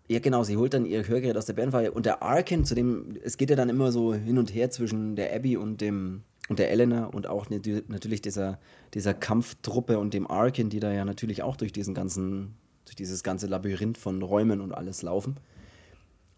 ja, 0.08 0.20
genau, 0.20 0.44
sie 0.44 0.58
holt 0.58 0.74
dann 0.74 0.86
ihr 0.86 1.08
Hörgerät 1.08 1.36
aus 1.36 1.46
der 1.46 1.54
Bärenfalle 1.54 1.92
und 1.92 2.06
der 2.06 2.22
Arkin, 2.22 2.64
zu 2.64 2.76
dem, 2.76 3.18
es 3.24 3.38
geht 3.38 3.50
ja 3.50 3.56
dann 3.56 3.70
immer 3.70 3.92
so 3.92 4.14
hin 4.14 4.38
und 4.38 4.54
her 4.54 4.70
zwischen 4.70 5.16
der 5.16 5.36
Abby 5.36 5.58
und 5.58 5.82
dem 5.82 6.24
und 6.48 6.60
der 6.60 6.70
Elena 6.70 7.06
und 7.06 7.28
auch 7.28 7.48
natürlich 7.50 8.22
dieser, 8.22 8.60
dieser 8.94 9.14
Kampftruppe 9.14 9.98
und 9.98 10.14
dem 10.14 10.30
Arkin, 10.30 10.70
die 10.70 10.80
da 10.80 10.94
ja 10.94 11.04
natürlich 11.04 11.42
auch 11.42 11.58
durch 11.58 11.72
diesen 11.72 11.96
ganzen, 11.96 12.54
durch 12.86 12.96
dieses 12.96 13.24
ganze 13.24 13.48
Labyrinth 13.48 13.98
von 13.98 14.22
Räumen 14.22 14.62
und 14.62 14.72
alles 14.72 15.02
laufen. 15.02 15.38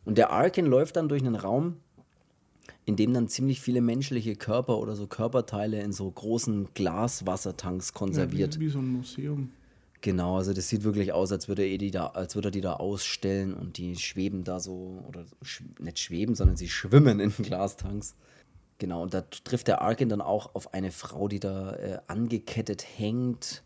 Und 0.06 0.18
der 0.18 0.32
Arkin 0.32 0.66
läuft 0.66 0.96
dann 0.96 1.10
durch 1.10 1.22
einen 1.22 1.36
Raum, 1.36 1.78
in 2.86 2.96
dem 2.96 3.14
dann 3.14 3.28
ziemlich 3.28 3.60
viele 3.60 3.82
menschliche 3.82 4.38
Körper 4.38 4.78
oder 4.78 4.96
so 4.96 5.08
Körperteile 5.08 5.82
in 5.82 5.92
so 5.92 6.10
großen 6.10 6.70
Glaswassertanks 6.74 7.92
konserviert. 7.94 8.56
Ja, 8.56 8.62
wie, 8.62 8.66
wie 8.66 8.70
so 8.70 8.80
ein 8.80 8.88
Museum. 8.88 9.52
Genau, 10.08 10.38
also 10.38 10.54
das 10.54 10.70
sieht 10.70 10.86
wirklich 10.86 11.12
aus, 11.12 11.34
als 11.34 11.50
würde 11.50 11.66
er 11.66 11.78
die 11.78 11.92
da, 11.92 12.08
als 12.08 12.34
würde 12.36 12.48
er 12.48 12.52
die 12.52 12.62
da 12.62 12.76
ausstellen 12.76 13.54
und 13.54 13.76
die 13.76 13.98
schweben 13.98 14.46
da 14.46 14.62
so, 14.62 15.04
oder 15.06 15.26
sch 15.42 15.64
nicht 15.82 16.00
schweben, 16.00 16.34
sondern 16.34 16.56
sie 16.56 16.70
schwimmen 16.70 17.20
in 17.20 17.30
Glastanks. 17.32 18.16
Genau, 18.78 19.04
und 19.04 19.14
da 19.14 19.24
trifft 19.44 19.68
der 19.68 19.82
Arkin 19.82 20.08
dann 20.08 20.22
auch 20.22 20.56
auf 20.56 20.74
eine 20.74 20.94
Frau, 20.94 21.28
die 21.28 21.42
da 21.42 21.74
äh, 21.74 22.00
angekettet 22.08 22.86
hängt. 22.98 23.64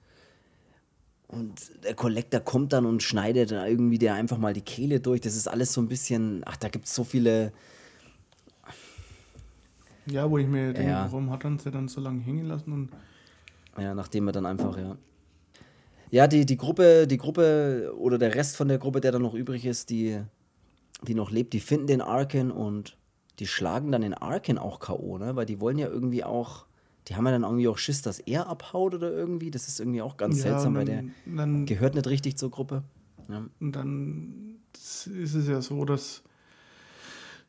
Und 1.27 1.83
der 1.83 1.93
Kollektor 1.93 2.39
kommt 2.39 2.73
dann 2.73 2.87
und 2.87 3.03
schneidet 3.03 3.51
dann 3.51 3.67
irgendwie 3.67 3.99
der 3.99 4.15
einfach 4.15 4.39
mal 4.39 4.53
die 4.53 4.61
Kehle 4.61 4.99
durch. 4.99 5.21
Das 5.21 5.35
ist 5.35 5.47
alles 5.47 5.73
so 5.73 5.79
ein 5.79 5.89
bisschen, 5.89 6.41
ach, 6.47 6.57
da 6.57 6.69
gibt 6.69 6.87
es 6.87 6.95
so 6.95 7.03
viele. 7.03 7.53
Ja, 10.07 10.27
wo 10.27 10.39
ich 10.39 10.47
mir 10.47 10.73
denke, 10.73 10.89
ja. 10.89 11.03
warum 11.03 11.29
hat 11.29 11.45
er 11.45 11.59
sie 11.59 11.69
dann 11.69 11.87
so 11.87 12.01
lange 12.01 12.21
hängen 12.21 12.45
lassen? 12.47 12.71
Und 12.73 12.89
ja, 13.77 13.93
nachdem 13.93 14.25
er 14.25 14.31
dann 14.31 14.47
einfach, 14.47 14.75
ja. 14.75 14.97
Ja, 16.11 16.27
die, 16.27 16.45
die 16.45 16.57
Gruppe, 16.57 17.07
die 17.07 17.17
Gruppe 17.17 17.93
oder 17.97 18.17
der 18.17 18.35
Rest 18.35 18.57
von 18.57 18.67
der 18.67 18.77
Gruppe, 18.77 18.99
der 18.99 19.13
dann 19.13 19.21
noch 19.21 19.33
übrig 19.33 19.65
ist, 19.65 19.89
die, 19.89 20.19
die 21.07 21.15
noch 21.15 21.31
lebt, 21.31 21.53
die 21.53 21.61
finden 21.61 21.87
den 21.87 22.01
Arken 22.01 22.51
und 22.51 22.97
die 23.39 23.47
schlagen 23.47 23.91
dann 23.91 24.01
den 24.01 24.13
Arken 24.13 24.57
auch 24.57 24.79
K.O., 24.79 25.17
ne? 25.17 25.37
Weil 25.37 25.45
die 25.45 25.61
wollen 25.61 25.77
ja 25.77 25.87
irgendwie 25.87 26.25
auch, 26.25 26.65
die 27.07 27.15
haben 27.15 27.25
ja 27.25 27.31
dann 27.31 27.43
irgendwie 27.43 27.69
auch 27.69 27.77
Schiss, 27.77 28.01
dass 28.01 28.19
er 28.19 28.47
abhaut 28.47 28.93
oder 28.93 29.09
irgendwie. 29.09 29.51
Das 29.51 29.69
ist 29.69 29.79
irgendwie 29.79 30.01
auch 30.01 30.17
ganz 30.17 30.37
ja, 30.37 30.43
seltsam, 30.43 30.75
weil 30.75 30.85
der 30.85 31.05
dann, 31.25 31.65
gehört 31.65 31.95
nicht 31.95 32.07
richtig 32.07 32.37
zur 32.37 32.51
Gruppe. 32.51 32.83
Ja. 33.29 33.45
Und 33.61 33.75
dann 33.75 34.57
ist 34.73 35.07
es 35.07 35.47
ja 35.47 35.61
so, 35.61 35.85
dass 35.85 36.23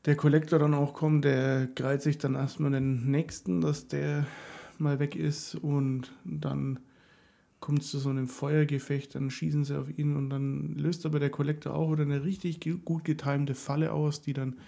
der 0.05 0.14
Kollektor 0.14 0.61
dann 0.61 0.75
auch 0.75 0.94
kommt, 0.94 1.25
der 1.25 1.66
greift 1.75 2.05
sich 2.05 2.18
dann 2.18 2.37
erstmal 2.37 2.70
den 2.70 3.11
nächsten, 3.11 3.61
dass 3.61 3.88
der 3.88 4.27
mal 4.79 5.01
weg 5.01 5.16
ist 5.16 5.57
und 5.57 6.12
dann 6.25 6.79
kommt 7.62 7.83
es 7.83 7.90
zu 7.90 7.98
so 8.01 8.11
einem 8.11 8.27
Feuergefecht, 8.27 9.14
dann 9.14 9.31
schießen 9.31 9.64
sie 9.64 9.79
auf 9.79 9.88
ihn 9.96 10.16
und 10.16 10.31
dann 10.31 10.75
löst 10.75 11.07
aber 11.07 11.20
der 11.20 11.31
Kollektor 11.31 11.75
auch 11.75 11.92
wieder 11.92 12.03
eine 12.03 12.25
richtig 12.25 12.61
gut 12.85 13.05
getimte 13.05 13.55
Falle 13.55 13.92
aus, 13.92 14.20
die 14.20 14.33
dann 14.33 14.59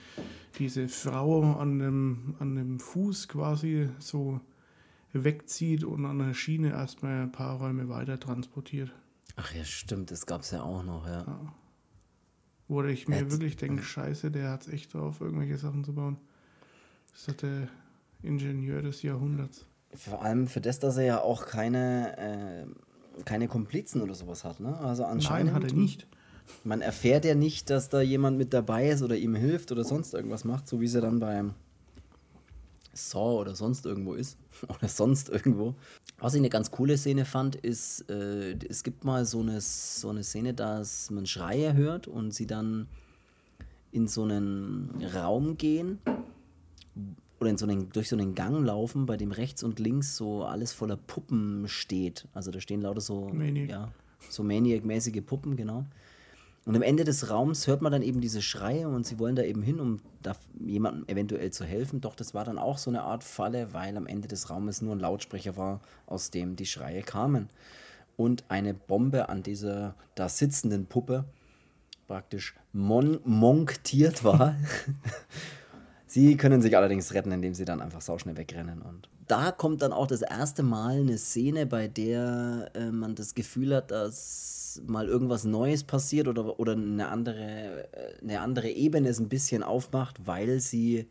diese 0.59 0.89
Frau 0.89 1.57
an 1.57 1.81
dem, 1.81 2.37
an 2.39 2.55
dem 2.55 2.79
Fuß 2.79 3.29
quasi 3.29 3.89
so 3.99 4.41
wegzieht 5.13 5.83
und 5.83 6.07
an 6.07 6.21
der 6.21 6.35
Schiene 6.35 6.71
erstmal 6.71 7.23
ein 7.23 7.33
paar 7.33 7.59
Räume 7.59 7.89
weiter 7.89 8.19
transportiert. 8.19 8.93
Ach 9.35 9.53
ja, 9.53 9.65
stimmt, 9.65 10.13
das 10.13 10.25
gab 10.25 10.43
es 10.43 10.53
ja 10.53 10.63
auch 10.63 10.85
noch, 10.85 11.07
ja. 11.07 11.25
ja. 11.27 11.55
Wo 12.69 12.83
ich 12.85 13.09
mir 13.09 13.19
Jetzt, 13.19 13.33
wirklich 13.33 13.57
denke, 13.57 13.83
scheiße, 13.83 14.31
der 14.31 14.51
hat 14.51 14.63
es 14.63 14.73
echt 14.73 14.95
drauf, 14.95 15.21
irgendwelche 15.21 15.59
Sachen 15.59 15.83
zu 15.83 15.95
bauen. 15.95 16.17
Das 17.11 17.27
ist 17.27 17.43
der 17.43 17.69
Ingenieur 18.23 18.83
des 18.83 19.03
Jahrhunderts. 19.03 19.67
Vor 19.95 20.23
allem 20.23 20.49
für 20.49 20.61
das, 20.61 20.79
dass 20.79 20.97
er 20.97 21.05
ja 21.05 21.21
auch 21.21 21.47
keine, 21.47 22.19
äh, 22.19 23.23
keine 23.25 23.49
Komplizen 23.49 24.03
oder 24.03 24.15
sowas 24.15 24.45
hat. 24.45 24.61
Ne? 24.61 24.77
Also 24.79 25.05
anscheinend. 25.05 25.53
Nein, 25.53 25.63
hat 25.63 25.71
er 25.71 25.77
nicht. 25.77 26.07
Man 26.63 26.81
erfährt 26.81 27.25
ja 27.25 27.35
nicht, 27.35 27.71
dass 27.71 27.89
da 27.89 28.01
jemand 28.01 28.37
mit 28.37 28.53
dabei 28.53 28.91
ist 28.91 29.03
oder 29.03 29.17
ihm 29.17 29.35
hilft 29.35 29.73
oder 29.73 29.85
sonst 29.85 30.13
irgendwas 30.15 30.45
macht, 30.45 30.69
so 30.69 30.81
wie 30.81 30.89
sie 30.89 31.01
dann 31.01 31.21
beim 31.21 31.55
Saw 32.93 33.41
oder 33.41 33.55
sonst 33.55 33.87
irgendwo 33.87 34.15
ist. 34.15 34.37
oder 34.69 34.89
sonst 34.89 35.29
irgendwo. 35.29 35.75
Was 36.19 36.35
ich 36.35 36.41
eine 36.41 36.51
ganz 36.51 36.71
coole 36.71 36.97
Szene 36.97 37.25
fand, 37.25 37.57
ist, 37.57 38.09
äh, 38.11 38.57
es 38.69 38.83
gibt 38.83 39.05
mal 39.05 39.25
so 39.25 39.41
eine, 39.41 39.61
so 39.61 40.11
eine 40.11 40.23
Szene, 40.23 40.55
dass 40.55 41.11
man 41.11 41.27
Schreie 41.27 41.75
hört 41.75 42.09
und 42.09 42.33
sie 42.33 42.47
dann 42.47 42.89
in 43.91 44.09
so 44.09 44.25
einen 44.25 44.91
Raum 45.15 45.57
gehen, 45.57 45.99
oder 47.41 47.51
in 47.51 47.59
so 47.59 47.67
einen, 47.67 47.91
durch 47.91 48.09
so 48.09 48.17
einen 48.17 48.35
Gang 48.35 48.65
laufen, 48.65 49.07
bei 49.07 49.17
dem 49.17 49.33
rechts 49.33 49.63
und 49.63 49.79
links 49.79 50.17
so 50.17 50.45
alles 50.45 50.73
voller 50.73 50.97
Puppen 50.97 51.67
steht. 51.69 52.27
Also 52.33 52.51
da 52.51 52.61
stehen 52.61 52.83
lauter 52.83 53.01
so, 53.01 53.29
Maniac. 53.29 53.71
ja, 53.71 53.93
so 54.29 54.43
Maniac-mäßige 54.43 55.23
Puppen, 55.25 55.57
genau. 55.57 55.85
Und 56.67 56.75
am 56.77 56.83
Ende 56.83 57.05
des 57.05 57.29
Raums 57.29 57.67
hört 57.67 57.83
man 57.83 57.93
dann 57.93 58.01
eben 58.01 58.23
diese 58.23 58.41
Schreie 58.41 58.89
und 58.89 59.05
sie 59.05 59.19
wollen 59.19 59.37
da 59.37 59.43
eben 59.43 59.63
hin, 59.63 59.81
um 59.81 60.01
da 60.23 60.35
jemandem 60.65 61.07
eventuell 61.09 61.51
zu 61.51 61.65
helfen. 61.67 62.01
Doch 62.01 62.17
das 62.17 62.33
war 62.33 62.45
dann 62.45 62.57
auch 62.57 62.79
so 62.79 62.91
eine 62.91 63.03
Art 63.03 63.23
Falle, 63.23 63.75
weil 63.75 63.97
am 63.99 64.07
Ende 64.07 64.29
des 64.29 64.49
Raumes 64.49 64.81
nur 64.81 64.95
ein 64.95 65.01
Lautsprecher 65.01 65.59
war, 65.59 65.81
aus 66.07 66.31
dem 66.31 66.57
die 66.57 66.65
Schreie 66.65 67.03
kamen. 67.03 67.51
Und 68.17 68.45
eine 68.49 68.73
Bombe 68.73 69.29
an 69.29 69.43
dieser 69.43 69.95
da 70.15 70.31
sitzenden 70.31 70.87
Puppe 70.87 71.25
praktisch 72.07 72.55
mon 72.73 73.19
monktiert 73.25 74.25
war. 74.25 74.57
sie 76.15 76.37
können 76.37 76.63
sich 76.63 76.77
allerdings 76.77 77.13
retten, 77.13 77.33
indem 77.33 77.55
sie 77.55 77.65
dann 77.65 77.83
einfach 77.83 78.01
sauschnell 78.01 78.37
wegrennen. 78.37 78.81
Und 78.81 79.09
da 79.27 79.51
kommt 79.51 79.83
dann 79.83 79.93
auch 79.93 80.07
das 80.07 80.23
erste 80.23 80.63
Mal 80.63 81.01
eine 81.01 81.19
Szene, 81.19 81.67
bei 81.67 81.89
der 81.89 82.71
äh, 82.75 82.91
man 82.91 83.17
das 83.17 83.35
Gefühl 83.35 83.75
hat, 83.75 83.91
dass 83.91 84.81
mal 84.87 85.09
irgendwas 85.09 85.45
Neues 85.45 85.85
passiert 85.85 86.29
oder, 86.29 86.59
oder 86.59 86.73
eine, 86.73 87.09
andere, 87.09 87.89
äh, 87.93 88.23
eine 88.23 88.41
andere 88.41 88.71
Ebene 88.71 89.09
es 89.09 89.19
ein 89.19 89.29
bisschen 89.29 89.63
aufmacht, 89.63 90.25
weil 90.25 90.61
sie 90.61 91.09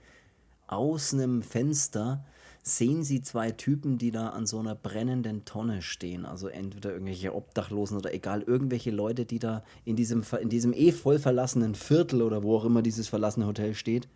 aus 0.68 1.14
einem 1.14 1.42
Fenster 1.42 2.24
sehen 2.66 3.04
sie 3.04 3.22
zwei 3.22 3.52
Typen, 3.52 3.98
die 3.98 4.12
da 4.12 4.30
an 4.30 4.46
so 4.46 4.58
einer 4.60 4.74
brennenden 4.74 5.44
Tonne 5.44 5.82
stehen. 5.82 6.26
Also 6.26 6.48
entweder 6.48 6.94
irgendwelche 6.94 7.36
Obdachlosen 7.36 7.98
oder 7.98 8.14
egal, 8.14 8.42
irgendwelche 8.42 8.92
Leute, 8.92 9.26
die 9.26 9.40
da 9.40 9.64
in 9.84 9.98
diesem, 9.98 10.24
in 10.40 10.48
diesem 10.48 10.72
eh 10.72 10.94
voll 10.94 11.20
verlassenen 11.20 11.76
Viertel 11.76 12.22
oder 12.22 12.42
wo 12.42 12.56
auch 12.56 12.64
immer 12.64 12.82
dieses 12.82 13.10
verlassene 13.10 13.48
Hotel 13.48 13.74
steht, 13.74 14.08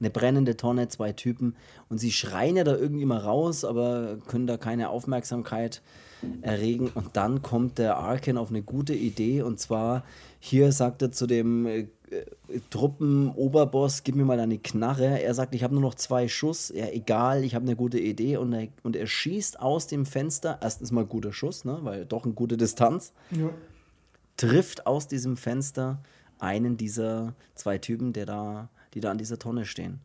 eine 0.00 0.10
brennende 0.10 0.56
Tonne, 0.56 0.88
zwei 0.88 1.12
Typen 1.12 1.54
und 1.88 1.98
sie 1.98 2.10
schreien 2.10 2.56
ja 2.56 2.64
da 2.64 2.74
irgendwie 2.74 3.04
mal 3.04 3.18
raus, 3.18 3.64
aber 3.64 4.18
können 4.26 4.46
da 4.46 4.56
keine 4.56 4.88
Aufmerksamkeit 4.88 5.82
erregen. 6.42 6.90
Und 6.94 7.16
dann 7.16 7.42
kommt 7.42 7.78
der 7.78 7.96
Arken 7.96 8.36
auf 8.36 8.50
eine 8.50 8.62
gute 8.62 8.94
Idee 8.94 9.42
und 9.42 9.60
zwar 9.60 10.04
hier 10.38 10.72
sagt 10.72 11.02
er 11.02 11.12
zu 11.12 11.26
dem 11.26 11.66
äh, 11.66 11.86
Truppenoberboss, 12.70 14.02
gib 14.02 14.16
mir 14.16 14.24
mal 14.24 14.36
deine 14.36 14.58
Knarre. 14.58 15.22
Er 15.22 15.34
sagt, 15.34 15.54
ich 15.54 15.62
habe 15.62 15.74
nur 15.74 15.82
noch 15.82 15.94
zwei 15.94 16.28
Schuss. 16.28 16.72
Ja, 16.74 16.88
egal, 16.88 17.44
ich 17.44 17.54
habe 17.54 17.66
eine 17.66 17.76
gute 17.76 18.00
Idee. 18.00 18.36
Und 18.38 18.52
er, 18.52 18.68
und 18.82 18.96
er 18.96 19.06
schießt 19.06 19.60
aus 19.60 19.86
dem 19.86 20.06
Fenster. 20.06 20.58
Erstens 20.60 20.90
mal 20.90 21.04
guter 21.04 21.32
Schuss, 21.32 21.64
ne? 21.64 21.78
weil 21.82 22.06
doch 22.06 22.24
eine 22.24 22.32
gute 22.32 22.56
Distanz. 22.56 23.12
Ja. 23.30 23.50
Trifft 24.36 24.86
aus 24.86 25.06
diesem 25.06 25.36
Fenster 25.36 26.02
einen 26.38 26.76
dieser 26.76 27.34
zwei 27.54 27.78
Typen, 27.78 28.12
der 28.12 28.26
da 28.26 28.70
die 28.94 29.00
da 29.00 29.10
an 29.10 29.18
dieser 29.18 29.38
Tonne 29.38 29.64
stehen. 29.64 30.00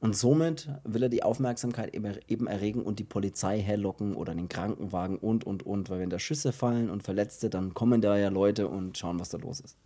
Und 0.00 0.16
somit 0.16 0.70
will 0.84 1.02
er 1.02 1.08
die 1.10 1.22
Aufmerksamkeit 1.22 1.94
eben 1.94 2.46
erregen 2.46 2.82
und 2.82 2.98
die 2.98 3.04
Polizei 3.04 3.60
herlocken 3.60 4.14
oder 4.14 4.34
den 4.34 4.48
Krankenwagen 4.48 5.18
und, 5.18 5.44
und, 5.44 5.64
und. 5.64 5.90
Weil 5.90 6.00
wenn 6.00 6.10
da 6.10 6.18
Schüsse 6.18 6.52
fallen 6.52 6.88
und 6.88 7.02
Verletzte, 7.02 7.50
dann 7.50 7.74
kommen 7.74 8.00
da 8.00 8.16
ja 8.16 8.30
Leute 8.30 8.68
und 8.68 8.96
schauen, 8.96 9.20
was 9.20 9.28
da 9.28 9.36
los 9.36 9.60
ist. 9.60 9.76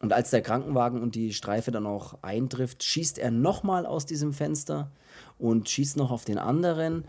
Und 0.00 0.12
als 0.12 0.30
der 0.30 0.42
Krankenwagen 0.42 1.00
und 1.00 1.14
die 1.14 1.32
Streife 1.32 1.70
dann 1.70 1.86
auch 1.86 2.18
eintrifft, 2.22 2.82
schießt 2.82 3.18
er 3.18 3.30
nochmal 3.30 3.86
aus 3.86 4.06
diesem 4.06 4.32
Fenster 4.32 4.90
und 5.38 5.68
schießt 5.68 5.96
noch 5.96 6.10
auf 6.10 6.24
den 6.24 6.38
anderen, 6.38 7.04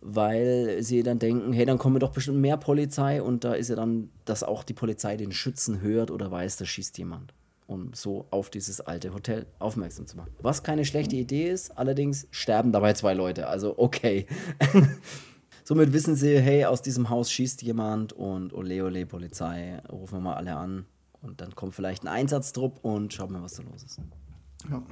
weil 0.00 0.82
sie 0.82 1.04
dann 1.04 1.20
denken, 1.20 1.52
hey, 1.52 1.64
dann 1.64 1.78
kommen 1.78 2.00
doch 2.00 2.10
bestimmt 2.10 2.38
mehr 2.38 2.56
Polizei 2.56 3.22
und 3.22 3.44
da 3.44 3.54
ist 3.54 3.68
ja 3.68 3.76
dann, 3.76 4.10
dass 4.24 4.42
auch 4.42 4.64
die 4.64 4.74
Polizei 4.74 5.16
den 5.16 5.30
Schützen 5.30 5.80
hört 5.80 6.10
oder 6.10 6.30
weiß, 6.30 6.56
da 6.56 6.64
schießt 6.66 6.98
jemand 6.98 7.32
um 7.72 7.92
so 7.94 8.26
auf 8.30 8.50
dieses 8.50 8.80
alte 8.80 9.14
Hotel 9.14 9.46
aufmerksam 9.58 10.06
zu 10.06 10.16
machen. 10.16 10.30
Was 10.40 10.62
keine 10.62 10.84
schlechte 10.84 11.16
Idee 11.16 11.50
ist, 11.50 11.70
allerdings 11.76 12.28
sterben 12.30 12.72
dabei 12.72 12.92
zwei 12.92 13.14
Leute, 13.14 13.48
also 13.48 13.74
okay. 13.78 14.26
Somit 15.64 15.92
wissen 15.92 16.16
sie, 16.16 16.38
hey, 16.40 16.64
aus 16.64 16.82
diesem 16.82 17.08
Haus 17.08 17.30
schießt 17.30 17.62
jemand 17.62 18.12
und 18.12 18.52
ole 18.52 18.84
ole 18.84 19.06
Polizei, 19.06 19.80
rufen 19.90 20.16
wir 20.16 20.20
mal 20.20 20.34
alle 20.34 20.56
an 20.56 20.86
und 21.22 21.40
dann 21.40 21.54
kommt 21.54 21.74
vielleicht 21.74 22.04
ein 22.04 22.08
Einsatztrupp 22.08 22.80
und 22.84 23.12
schauen 23.14 23.32
wir, 23.32 23.42
was 23.42 23.54
da 23.54 23.62
los 23.62 23.82
ist. 23.82 24.00
Ja. 24.68 24.82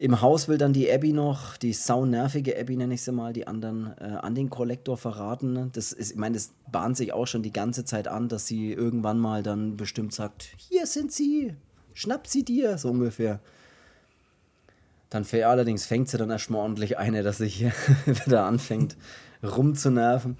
Im 0.00 0.20
Haus 0.20 0.46
will 0.46 0.58
dann 0.58 0.72
die 0.72 0.90
Abby 0.90 1.12
noch, 1.12 1.56
die 1.56 1.72
saunervige 1.72 2.58
Abby 2.58 2.76
nenne 2.76 2.94
ich 2.94 3.02
sie 3.02 3.10
mal, 3.10 3.32
die 3.32 3.48
anderen 3.48 3.94
äh, 3.98 4.04
an 4.04 4.36
den 4.36 4.48
Kollektor 4.48 4.96
verraten. 4.96 5.70
Das 5.72 5.90
ist, 5.90 6.12
ich 6.12 6.16
meine, 6.16 6.34
das 6.34 6.52
bahnt 6.70 6.96
sich 6.96 7.12
auch 7.12 7.26
schon 7.26 7.42
die 7.42 7.52
ganze 7.52 7.84
Zeit 7.84 8.06
an, 8.06 8.28
dass 8.28 8.46
sie 8.46 8.72
irgendwann 8.72 9.18
mal 9.18 9.42
dann 9.42 9.76
bestimmt 9.76 10.14
sagt, 10.14 10.54
hier 10.56 10.86
sind 10.86 11.10
sie, 11.10 11.56
schnapp 11.98 12.28
sie 12.28 12.44
dir, 12.44 12.78
so 12.78 12.90
ungefähr. 12.90 13.40
Dann 15.10 15.26
allerdings 15.44 15.86
fängt 15.86 16.08
sie 16.08 16.18
dann 16.18 16.30
erstmal 16.30 16.60
ordentlich 16.60 16.96
eine, 16.98 17.22
dass 17.22 17.38
sie 17.38 17.48
hier 17.48 17.72
wieder 18.06 18.44
anfängt 18.44 18.96
rumzunerven. 19.42 20.36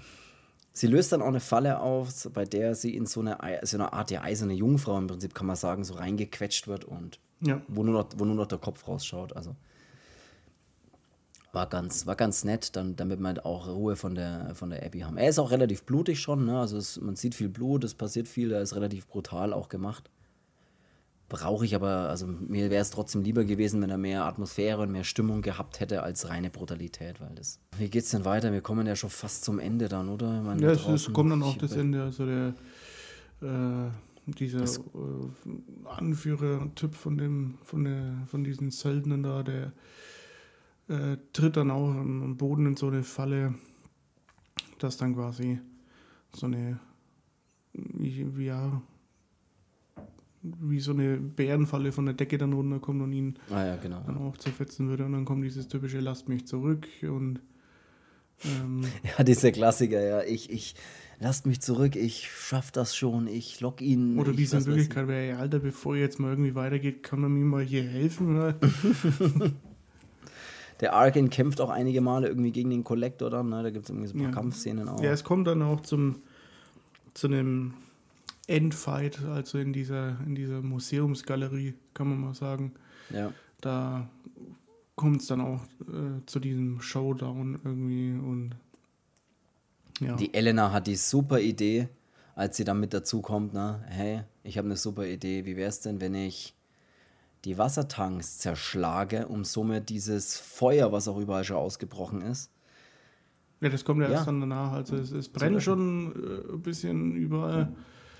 Sie 0.71 0.87
löst 0.87 1.11
dann 1.11 1.21
auch 1.21 1.27
eine 1.27 1.39
Falle 1.39 1.79
auf, 1.79 2.29
bei 2.33 2.45
der 2.45 2.75
sie 2.75 2.95
in 2.95 3.05
so 3.05 3.19
eine, 3.19 3.37
so 3.63 3.77
eine 3.77 3.91
Art 3.91 4.09
der 4.09 4.23
eiserne 4.23 4.53
Jungfrau 4.53 4.97
im 4.97 5.07
Prinzip, 5.07 5.33
kann 5.33 5.47
man 5.47 5.55
sagen, 5.55 5.83
so 5.83 5.95
reingequetscht 5.95 6.67
wird 6.67 6.85
und 6.85 7.19
ja. 7.41 7.61
wo, 7.67 7.83
nur 7.83 7.93
noch, 7.93 8.09
wo 8.15 8.23
nur 8.23 8.35
noch 8.35 8.47
der 8.47 8.59
Kopf 8.59 8.87
rausschaut. 8.87 9.35
Also 9.35 9.55
war 11.51 11.67
ganz, 11.67 12.05
war 12.05 12.15
ganz 12.15 12.45
nett, 12.45 12.75
dann, 12.75 12.95
damit 12.95 13.19
wir 13.19 13.45
auch 13.45 13.67
Ruhe 13.67 13.95
von 13.95 14.15
der, 14.15 14.51
von 14.53 14.69
der 14.69 14.85
Abby 14.85 14.99
haben. 14.99 15.17
Er 15.17 15.29
ist 15.29 15.39
auch 15.39 15.51
relativ 15.51 15.83
blutig 15.83 16.21
schon, 16.21 16.45
ne? 16.45 16.59
also 16.59 16.77
es, 16.77 17.01
man 17.01 17.15
sieht 17.15 17.35
viel 17.35 17.49
Blut, 17.49 17.83
es 17.83 17.95
passiert 17.95 18.27
viel, 18.27 18.51
er 18.51 18.61
ist 18.61 18.75
relativ 18.75 19.07
brutal 19.07 19.51
auch 19.51 19.67
gemacht 19.67 20.09
brauche 21.29 21.63
ich 21.63 21.75
aber, 21.75 22.09
also 22.09 22.27
mir 22.27 22.69
wäre 22.69 22.81
es 22.81 22.89
trotzdem 22.89 23.21
lieber 23.21 23.45
gewesen, 23.45 23.81
wenn 23.81 23.89
er 23.89 23.97
mehr 23.97 24.25
Atmosphäre 24.25 24.81
und 24.81 24.91
mehr 24.91 25.03
Stimmung 25.03 25.41
gehabt 25.41 25.79
hätte 25.79 26.03
als 26.03 26.27
reine 26.27 26.49
Brutalität, 26.49 27.21
weil 27.21 27.33
das. 27.35 27.59
Wie 27.77 27.89
geht's 27.89 28.09
denn 28.09 28.25
weiter? 28.25 28.51
Wir 28.51 28.61
kommen 28.61 28.85
ja 28.87 28.95
schon 28.95 29.09
fast 29.09 29.45
zum 29.45 29.59
Ende 29.59 29.87
dann, 29.87 30.09
oder? 30.09 30.41
Meine, 30.41 30.61
ja, 30.61 30.71
es, 30.71 30.85
es, 30.87 31.13
kommt 31.13 31.31
dann 31.31 31.43
auch 31.43 31.57
das 31.57 31.73
Ende, 31.73 32.03
also 32.03 32.25
der 32.25 32.53
äh, 33.41 33.91
dieser 34.25 34.63
äh, 34.63 35.85
Anführer-Typ 35.85 36.95
von 36.95 37.17
dem, 37.17 37.57
von 37.63 37.83
der, 37.83 38.13
von 38.27 38.43
diesen 38.43 38.71
Söldnern 38.71 39.23
da, 39.23 39.43
der 39.43 39.71
äh, 40.89 41.17
tritt 41.33 41.57
dann 41.57 41.71
auch 41.71 41.89
am 41.89 42.37
Boden 42.37 42.65
in 42.65 42.75
so 42.75 42.87
eine 42.87 43.03
Falle, 43.03 43.55
dass 44.79 44.97
dann 44.97 45.15
quasi 45.15 45.59
so 46.33 46.47
eine 46.47 46.79
ja, 48.37 48.81
wie 50.41 50.79
so 50.79 50.91
eine 50.91 51.17
Bärenfalle 51.17 51.91
von 51.91 52.05
der 52.05 52.15
Decke 52.15 52.37
dann 52.37 52.53
runterkommt 52.53 53.01
und 53.01 53.11
ihn 53.11 53.35
ah, 53.51 53.65
ja, 53.65 53.75
genau. 53.75 54.01
dann 54.05 54.17
auch 54.17 54.37
zerfetzen 54.37 54.87
würde. 54.87 55.05
Und 55.05 55.13
dann 55.13 55.25
kommt 55.25 55.43
dieses 55.43 55.67
typische 55.67 55.99
Lasst 55.99 56.29
mich 56.29 56.47
zurück 56.47 56.87
und 57.03 57.41
ähm 58.45 58.81
Ja, 59.17 59.23
dieser 59.23 59.51
Klassiker, 59.51 60.01
ja. 60.01 60.23
Ich, 60.23 60.49
ich 60.49 60.75
lasst 61.19 61.45
mich 61.45 61.61
zurück, 61.61 61.95
ich 61.95 62.29
schaff 62.31 62.71
das 62.71 62.95
schon, 62.95 63.27
ich 63.27 63.59
lock 63.59 63.81
ihn. 63.81 64.17
Oder 64.17 64.37
wie 64.37 64.43
es 64.43 64.53
in 64.53 64.65
Wirklichkeit 64.65 65.07
wäre, 65.07 65.27
ja, 65.29 65.37
Alter, 65.37 65.59
bevor 65.59 65.95
ihr 65.95 66.01
jetzt 66.01 66.19
mal 66.19 66.29
irgendwie 66.29 66.55
weitergeht, 66.55 67.03
kann 67.03 67.19
man 67.19 67.33
mir 67.33 67.45
mal 67.45 67.63
hier 67.63 67.83
helfen, 67.83 68.35
oder? 68.35 68.55
Der 70.79 70.93
Arkin 70.93 71.29
kämpft 71.29 71.59
auch 71.59 71.69
einige 71.69 71.99
Male 71.99 72.29
irgendwie 72.29 72.51
gegen 72.51 72.69
den 72.69 72.85
Kollektor 72.85 73.29
dann, 73.29 73.49
ne? 73.49 73.63
Da 73.63 73.69
gibt 73.69 73.85
es 73.85 73.89
irgendwie 73.89 74.07
so 74.07 74.13
ein 74.15 74.19
paar 74.19 74.29
ja. 74.29 74.33
Kampfszenen 74.33 74.87
auch. 74.87 75.01
Ja, 75.01 75.11
es 75.11 75.25
kommt 75.25 75.47
dann 75.47 75.61
auch 75.61 75.81
zum 75.81 76.21
zu 77.13 77.27
einem 77.27 77.73
Endfight, 78.49 79.23
also 79.25 79.57
in 79.57 79.73
dieser, 79.73 80.17
in 80.25 80.35
dieser 80.35 80.61
Museumsgalerie, 80.61 81.75
kann 81.93 82.09
man 82.09 82.19
mal 82.19 82.33
sagen. 82.33 82.73
Ja. 83.09 83.31
Da 83.61 84.09
kommt 84.95 85.21
es 85.21 85.27
dann 85.27 85.41
auch 85.41 85.63
äh, 85.81 86.25
zu 86.25 86.39
diesem 86.39 86.81
Showdown 86.81 87.59
irgendwie 87.63 88.11
und 88.11 88.55
ja. 90.01 90.15
Die 90.15 90.33
Elena 90.33 90.71
hat 90.71 90.87
die 90.87 90.95
super 90.95 91.39
Idee, 91.39 91.89
als 92.33 92.55
sie 92.55 92.63
dann 92.63 92.79
mit 92.79 92.93
dazu 92.93 93.21
kommt, 93.21 93.53
ne? 93.53 93.83
Hey, 93.87 94.21
ich 94.43 94.57
habe 94.57 94.65
eine 94.65 94.77
super 94.77 95.05
Idee. 95.05 95.45
Wie 95.45 95.57
wäre 95.57 95.67
es 95.67 95.81
denn, 95.81 95.99
wenn 95.99 96.15
ich 96.15 96.55
die 97.45 97.57
Wassertanks 97.57 98.37
zerschlage, 98.39 99.27
um 99.27 99.45
somit 99.45 99.89
dieses 99.89 100.37
Feuer, 100.37 100.91
was 100.91 101.07
auch 101.07 101.17
überall 101.17 101.43
schon 101.43 101.57
ausgebrochen 101.57 102.21
ist. 102.21 102.51
Ja, 103.61 103.69
das 103.69 103.83
kommt 103.83 104.01
ja, 104.01 104.07
ja. 104.07 104.15
erst 104.15 104.27
dann 104.27 104.39
danach. 104.39 104.73
Also 104.73 104.95
es, 104.95 105.11
es 105.11 105.29
brennt 105.29 105.61
schon 105.61 106.13
äh, 106.15 106.53
ein 106.53 106.61
bisschen 106.61 107.15
überall. 107.15 107.59
Ja. 107.59 107.71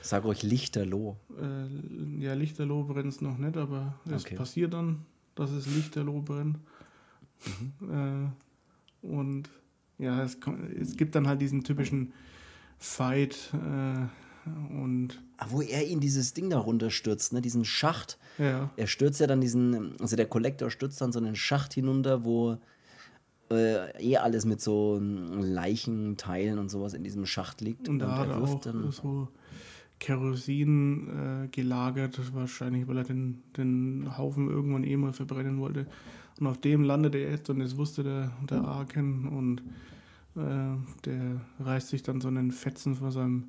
Sag 0.01 0.23
ruhig 0.23 0.43
Lichterloh. 0.43 1.17
Äh, 1.37 2.23
ja, 2.23 2.33
Lichterloh 2.33 2.83
brennt 2.83 3.13
es 3.13 3.21
noch 3.21 3.37
nicht, 3.37 3.57
aber 3.57 3.95
es 4.09 4.25
okay. 4.25 4.35
passiert 4.35 4.73
dann, 4.73 5.05
dass 5.35 5.51
es 5.51 5.67
Lichterloh 5.67 6.21
brennt. 6.21 6.57
Mhm. 7.79 8.33
Äh, 9.03 9.07
und 9.07 9.49
ja, 9.97 10.23
es, 10.23 10.37
es, 10.79 10.95
gibt 10.95 11.15
dann 11.15 11.27
halt 11.27 11.41
diesen 11.41 11.63
typischen 11.63 12.13
Fight 12.77 13.53
äh, 13.53 14.07
und. 14.73 15.21
Ah, 15.37 15.47
wo 15.49 15.61
er 15.61 15.85
ihn 15.85 15.99
dieses 15.99 16.33
Ding 16.33 16.49
da 16.49 16.57
runterstürzt, 16.57 17.33
ne? 17.33 17.41
diesen 17.41 17.65
Schacht. 17.65 18.17
Ja. 18.37 18.71
Er 18.75 18.87
stürzt 18.87 19.19
ja 19.19 19.27
dann 19.27 19.41
diesen, 19.41 19.99
also 19.99 20.15
der 20.15 20.25
Kollektor 20.25 20.71
stürzt 20.71 20.99
dann 21.01 21.11
so 21.11 21.19
einen 21.19 21.35
Schacht 21.35 21.73
hinunter, 21.73 22.25
wo 22.25 22.57
äh, 23.51 23.91
eh 24.01 24.17
alles 24.17 24.45
mit 24.45 24.61
so 24.61 24.99
Leichenteilen 25.01 26.59
und 26.59 26.69
sowas 26.69 26.93
in 26.93 27.03
diesem 27.03 27.25
Schacht 27.25 27.61
liegt. 27.61 27.87
Und, 27.87 27.95
und 27.95 27.99
da 27.99 28.17
hat 28.17 28.29
er 28.29 28.41
auch 28.41 28.61
dann 28.61 28.91
so 28.91 29.27
Kerosin 29.99 31.43
äh, 31.43 31.47
gelagert, 31.49 32.33
wahrscheinlich, 32.33 32.87
weil 32.87 32.97
er 32.97 33.03
den, 33.03 33.43
den 33.57 34.17
Haufen 34.17 34.49
irgendwann 34.49 34.83
eh 34.83 34.97
mal 34.97 35.13
verbrennen 35.13 35.59
wollte. 35.59 35.87
Und 36.39 36.47
auf 36.47 36.57
dem 36.57 36.83
landet 36.83 37.15
er 37.15 37.29
jetzt 37.29 37.49
und 37.49 37.59
das 37.59 37.77
wusste 37.77 38.03
der, 38.03 38.31
der 38.49 38.63
Arken 38.63 39.27
und 39.27 39.61
äh, 40.41 40.77
der 41.05 41.41
reißt 41.59 41.89
sich 41.89 42.01
dann 42.01 42.21
so 42.21 42.29
einen 42.29 42.51
Fetzen 42.51 42.95
von 42.95 43.11
seinem 43.11 43.43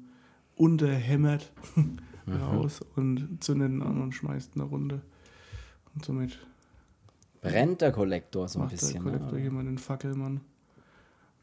unterhämmert 0.56 1.52
raus 2.28 2.80
und 2.96 3.42
zündet 3.42 3.70
ihn 3.70 3.82
an 3.82 4.02
und 4.02 4.12
schmeißt 4.12 4.52
eine 4.56 4.64
Runde. 4.64 5.02
Und 5.94 6.04
somit 6.04 6.38
Brennt 7.40 7.80
der 7.80 7.92
Kollektor 7.92 8.48
so 8.48 8.58
ein 8.58 8.64
macht 8.64 8.72
bisschen. 8.72 9.04
der 9.04 9.12
Kollektor 9.12 9.38
ne? 9.38 9.44
jemand 9.44 9.68
den 9.68 9.78
Fackelmann. 9.78 10.40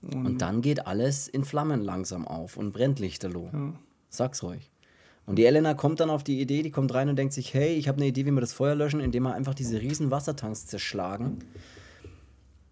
Und 0.01 0.41
dann 0.41 0.61
geht 0.61 0.85
alles 0.85 1.27
in 1.27 1.43
Flammen 1.43 1.81
langsam 1.81 2.27
auf 2.27 2.55
und 2.55 2.71
brennt 2.71 2.99
lichterloh. 2.99 3.49
Ja. 3.51 3.73
Sag's 4.09 4.43
ruhig. 4.43 4.69
Und 5.27 5.35
die 5.35 5.45
Elena 5.45 5.73
kommt 5.73 5.99
dann 5.99 6.09
auf 6.09 6.23
die 6.23 6.39
Idee, 6.39 6.63
die 6.63 6.71
kommt 6.71 6.93
rein 6.93 7.09
und 7.09 7.17
denkt 7.17 7.33
sich, 7.33 7.53
hey, 7.53 7.75
ich 7.75 7.89
habe 7.89 7.97
eine 7.97 8.07
Idee, 8.07 8.25
wie 8.25 8.31
wir 8.31 8.39
das 8.39 8.53
Feuer 8.53 8.75
löschen, 8.75 9.01
indem 9.01 9.23
wir 9.23 9.33
einfach 9.33 9.53
diese 9.53 9.81
riesen 9.81 10.09
Wassertanks 10.09 10.67
zerschlagen. 10.67 11.39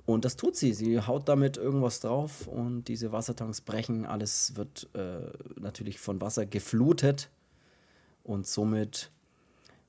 Und 0.06 0.24
das 0.24 0.38
tut 0.38 0.56
sie. 0.56 0.74
Sie 0.74 1.02
haut 1.02 1.28
damit 1.28 1.58
irgendwas 1.58 2.00
drauf 2.00 2.48
und 2.48 2.86
diese 2.86 3.12
Wassertanks 3.12 3.60
brechen. 3.60 4.06
Alles 4.06 4.56
wird 4.56 4.90
äh, 4.94 5.20
natürlich 5.60 6.00
von 6.00 6.22
Wasser 6.22 6.46
geflutet. 6.46 7.30
Und 8.24 8.48
somit 8.48 9.12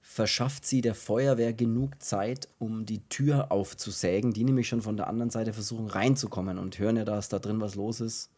verschafft 0.01 0.67
sie 0.67 0.81
der 0.81 0.97
Feuerwehr 0.97 1.53
genug 1.53 2.03
Zeit, 2.03 2.49
um 2.59 2.85
die 2.85 3.07
Tür 3.09 3.53
aufzusägen, 3.53 4.33
die 4.33 4.43
nämlich 4.43 4.67
schon 4.67 4.83
von 4.83 4.97
der 4.97 5.07
anderen 5.07 5.31
Seite 5.31 5.53
versuchen 5.53 5.87
reinzukommen 5.87 6.59
und 6.59 6.81
hören 6.81 6.97
ja, 6.97 7.05
dass 7.05 7.29
da 7.29 7.39
drin 7.39 7.61
was 7.61 7.77
los 7.77 8.01
ist. 8.01 8.29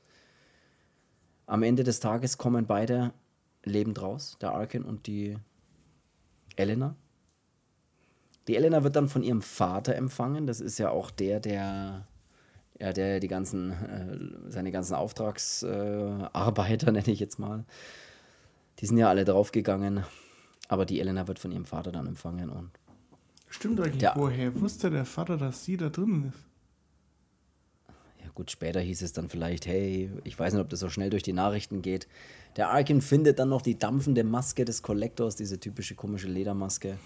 Am 1.46 1.62
Ende 1.62 1.82
des 1.82 2.00
Tages 2.00 2.36
kommen 2.36 2.66
beide 2.66 3.14
lebend 3.68 4.00
raus, 4.00 4.36
der 4.40 4.52
Arkin 4.52 4.84
und 4.84 5.06
die 5.06 5.36
Elena. 6.56 6.96
Die 8.46 8.56
Elena 8.56 8.82
wird 8.82 8.96
dann 8.96 9.08
von 9.08 9.22
ihrem 9.22 9.42
Vater 9.42 9.94
empfangen. 9.94 10.46
Das 10.46 10.60
ist 10.60 10.78
ja 10.78 10.90
auch 10.90 11.10
der, 11.10 11.40
der, 11.40 12.06
ja, 12.78 12.92
der 12.92 13.20
die 13.20 13.28
ganzen, 13.28 13.72
äh, 13.72 14.50
seine 14.50 14.72
ganzen 14.72 14.94
Auftragsarbeiter, 14.94 16.88
äh, 16.88 16.92
nenne 16.92 17.10
ich 17.10 17.20
jetzt 17.20 17.38
mal, 17.38 17.64
die 18.78 18.86
sind 18.86 18.98
ja 18.98 19.08
alle 19.08 19.24
draufgegangen. 19.24 20.04
Aber 20.68 20.86
die 20.86 21.00
Elena 21.00 21.28
wird 21.28 21.38
von 21.38 21.52
ihrem 21.52 21.64
Vater 21.64 21.92
dann 21.92 22.06
empfangen 22.06 22.50
und 22.50 22.70
Stimmt 23.50 23.80
eigentlich, 23.80 24.10
woher 24.14 24.60
wusste 24.60 24.90
der 24.90 25.06
Vater, 25.06 25.38
dass 25.38 25.64
sie 25.64 25.78
da 25.78 25.88
drin 25.88 26.30
ist? 26.34 26.47
Gut, 28.38 28.52
später 28.52 28.78
hieß 28.80 29.02
es 29.02 29.12
dann 29.12 29.28
vielleicht, 29.28 29.66
hey, 29.66 30.12
ich 30.22 30.38
weiß 30.38 30.52
nicht, 30.52 30.62
ob 30.62 30.68
das 30.68 30.78
so 30.78 30.88
schnell 30.88 31.10
durch 31.10 31.24
die 31.24 31.32
Nachrichten 31.32 31.82
geht. 31.82 32.06
Der 32.54 32.70
Arkin 32.70 33.00
findet 33.00 33.40
dann 33.40 33.48
noch 33.48 33.62
die 33.62 33.76
dampfende 33.76 34.22
Maske 34.22 34.64
des 34.64 34.80
Collectors, 34.80 35.34
diese 35.34 35.58
typische 35.58 35.96
komische 35.96 36.28
Ledermaske. 36.28 36.98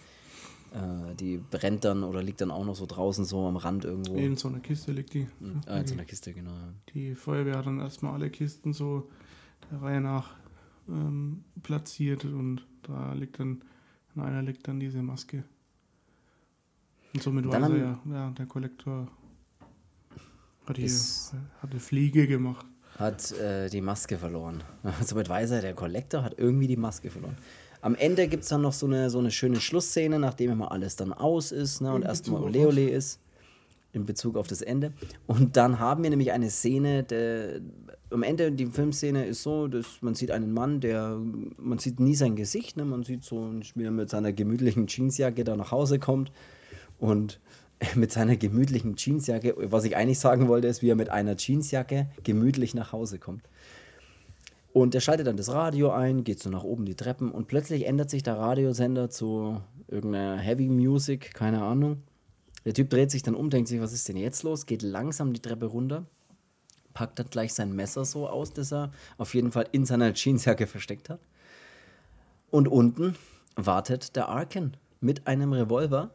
Äh, 0.74 1.14
die 1.18 1.38
brennt 1.38 1.84
dann 1.84 2.04
oder 2.04 2.22
liegt 2.22 2.42
dann 2.42 2.50
auch 2.50 2.66
noch 2.66 2.74
so 2.74 2.84
draußen 2.84 3.24
so 3.24 3.46
am 3.46 3.56
Rand 3.56 3.86
irgendwo. 3.86 4.16
In 4.16 4.36
so 4.36 4.48
einer 4.48 4.60
Kiste 4.60 4.92
liegt 4.92 5.14
die. 5.14 5.26
Ah, 5.64 5.78
in 5.78 5.86
so 5.86 5.94
einer 5.94 6.04
Kiste, 6.04 6.34
genau. 6.34 6.50
ja. 6.50 6.74
Die 6.92 7.14
Feuerwehr 7.14 7.56
hat 7.56 7.64
dann 7.64 7.80
erstmal 7.80 8.12
alle 8.12 8.28
Kisten 8.28 8.74
so 8.74 9.08
der 9.70 9.80
Reihe 9.80 10.02
nach 10.02 10.36
ähm, 10.86 11.44
platziert 11.62 12.26
und 12.26 12.66
da 12.82 13.14
liegt 13.14 13.40
dann, 13.40 13.64
in 14.14 14.20
einer 14.20 14.42
liegt 14.42 14.68
dann 14.68 14.80
diese 14.80 15.02
Maske. 15.02 15.44
Und 17.14 17.22
somit 17.22 17.46
Dann 17.46 17.62
weiß 17.62 17.70
er 17.70 17.78
ja, 17.78 18.00
ja, 18.10 18.30
der 18.32 18.44
Kollektor 18.44 19.08
hat 20.66 20.76
die, 20.76 20.84
Ist- 20.84 21.34
hat 21.60 21.70
eine 21.70 21.80
Fliege 21.80 22.26
gemacht. 22.26 22.66
Hat 22.98 23.32
äh, 23.32 23.68
die 23.68 23.80
Maske 23.80 24.18
verloren. 24.18 24.62
Somit 25.04 25.28
weiß 25.28 25.52
er, 25.52 25.60
der 25.62 25.74
Collector 25.74 26.22
hat 26.22 26.34
irgendwie 26.38 26.66
die 26.66 26.76
Maske 26.76 27.10
verloren. 27.10 27.36
Am 27.80 27.94
Ende 27.96 28.28
gibt 28.28 28.44
es 28.44 28.48
dann 28.50 28.62
noch 28.62 28.72
so 28.72 28.86
eine, 28.86 29.10
so 29.10 29.18
eine 29.18 29.30
schöne 29.30 29.60
Schlussszene, 29.60 30.18
nachdem 30.18 30.52
immer 30.52 30.70
alles 30.70 30.94
dann 30.94 31.12
aus 31.12 31.50
ist 31.50 31.80
ne, 31.80 31.92
und 31.92 32.02
erstmal 32.02 32.40
Bezug 32.40 32.48
auf 32.48 32.54
Ole 32.56 32.68
Ole 32.68 32.90
ist. 32.90 33.18
In 33.92 34.06
Bezug 34.06 34.36
auf 34.36 34.46
das 34.46 34.62
Ende. 34.62 34.92
Und 35.26 35.56
dann 35.56 35.78
haben 35.78 36.02
wir 36.02 36.10
nämlich 36.10 36.32
eine 36.32 36.48
Szene, 36.48 37.02
der, 37.02 37.60
am 38.10 38.22
Ende, 38.22 38.52
die 38.52 38.66
Filmszene 38.66 39.26
ist 39.26 39.42
so, 39.42 39.68
dass 39.68 40.00
man 40.00 40.14
sieht 40.14 40.30
einen 40.30 40.52
Mann, 40.52 40.80
der, 40.80 41.18
man 41.58 41.78
sieht 41.78 41.98
nie 42.00 42.14
sein 42.14 42.36
Gesicht, 42.36 42.76
ne? 42.76 42.84
man 42.84 43.02
sieht 43.02 43.24
so, 43.24 43.52
wie 43.74 43.84
er 43.84 43.90
mit 43.90 44.08
seiner 44.08 44.32
gemütlichen 44.32 44.86
Jeansjacke 44.86 45.44
da 45.44 45.56
nach 45.56 45.72
Hause 45.72 45.98
kommt 45.98 46.32
und 46.98 47.40
mit 47.94 48.12
seiner 48.12 48.36
gemütlichen 48.36 48.96
Jeansjacke, 48.96 49.54
was 49.70 49.84
ich 49.84 49.96
eigentlich 49.96 50.18
sagen 50.18 50.48
wollte, 50.48 50.68
ist, 50.68 50.82
wie 50.82 50.90
er 50.90 50.96
mit 50.96 51.08
einer 51.08 51.36
Jeansjacke 51.36 52.08
gemütlich 52.22 52.74
nach 52.74 52.92
Hause 52.92 53.18
kommt. 53.18 53.42
Und 54.72 54.94
er 54.94 55.02
schaltet 55.02 55.26
dann 55.26 55.36
das 55.36 55.52
Radio 55.52 55.90
ein, 55.90 56.24
geht 56.24 56.40
so 56.40 56.48
nach 56.48 56.64
oben 56.64 56.86
die 56.86 56.94
Treppen 56.94 57.30
und 57.30 57.46
plötzlich 57.46 57.86
ändert 57.86 58.08
sich 58.08 58.22
der 58.22 58.38
Radiosender 58.38 59.10
zu 59.10 59.60
irgendeiner 59.86 60.38
Heavy 60.38 60.68
Music, 60.68 61.34
keine 61.34 61.62
Ahnung. 61.62 62.02
Der 62.64 62.72
Typ 62.72 62.88
dreht 62.88 63.10
sich 63.10 63.22
dann 63.22 63.34
um, 63.34 63.50
denkt 63.50 63.68
sich, 63.68 63.80
was 63.80 63.92
ist 63.92 64.08
denn 64.08 64.16
jetzt 64.16 64.42
los? 64.44 64.64
Geht 64.64 64.82
langsam 64.82 65.34
die 65.34 65.40
Treppe 65.40 65.66
runter, 65.66 66.06
packt 66.94 67.18
dann 67.18 67.28
gleich 67.28 67.52
sein 67.52 67.74
Messer 67.74 68.04
so 68.06 68.28
aus, 68.28 68.54
das 68.54 68.72
er 68.72 68.92
auf 69.18 69.34
jeden 69.34 69.52
Fall 69.52 69.66
in 69.72 69.84
seiner 69.84 70.14
Jeansjacke 70.14 70.66
versteckt 70.66 71.10
hat. 71.10 71.20
Und 72.50 72.68
unten 72.68 73.16
wartet 73.56 74.16
der 74.16 74.28
Arkin 74.28 74.72
mit 75.00 75.26
einem 75.26 75.52
Revolver 75.52 76.10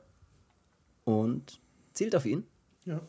und 1.07 1.61
zielt 1.93 2.15
auf 2.17 2.25
ihn. 2.25 2.43
Ja. 2.83 3.01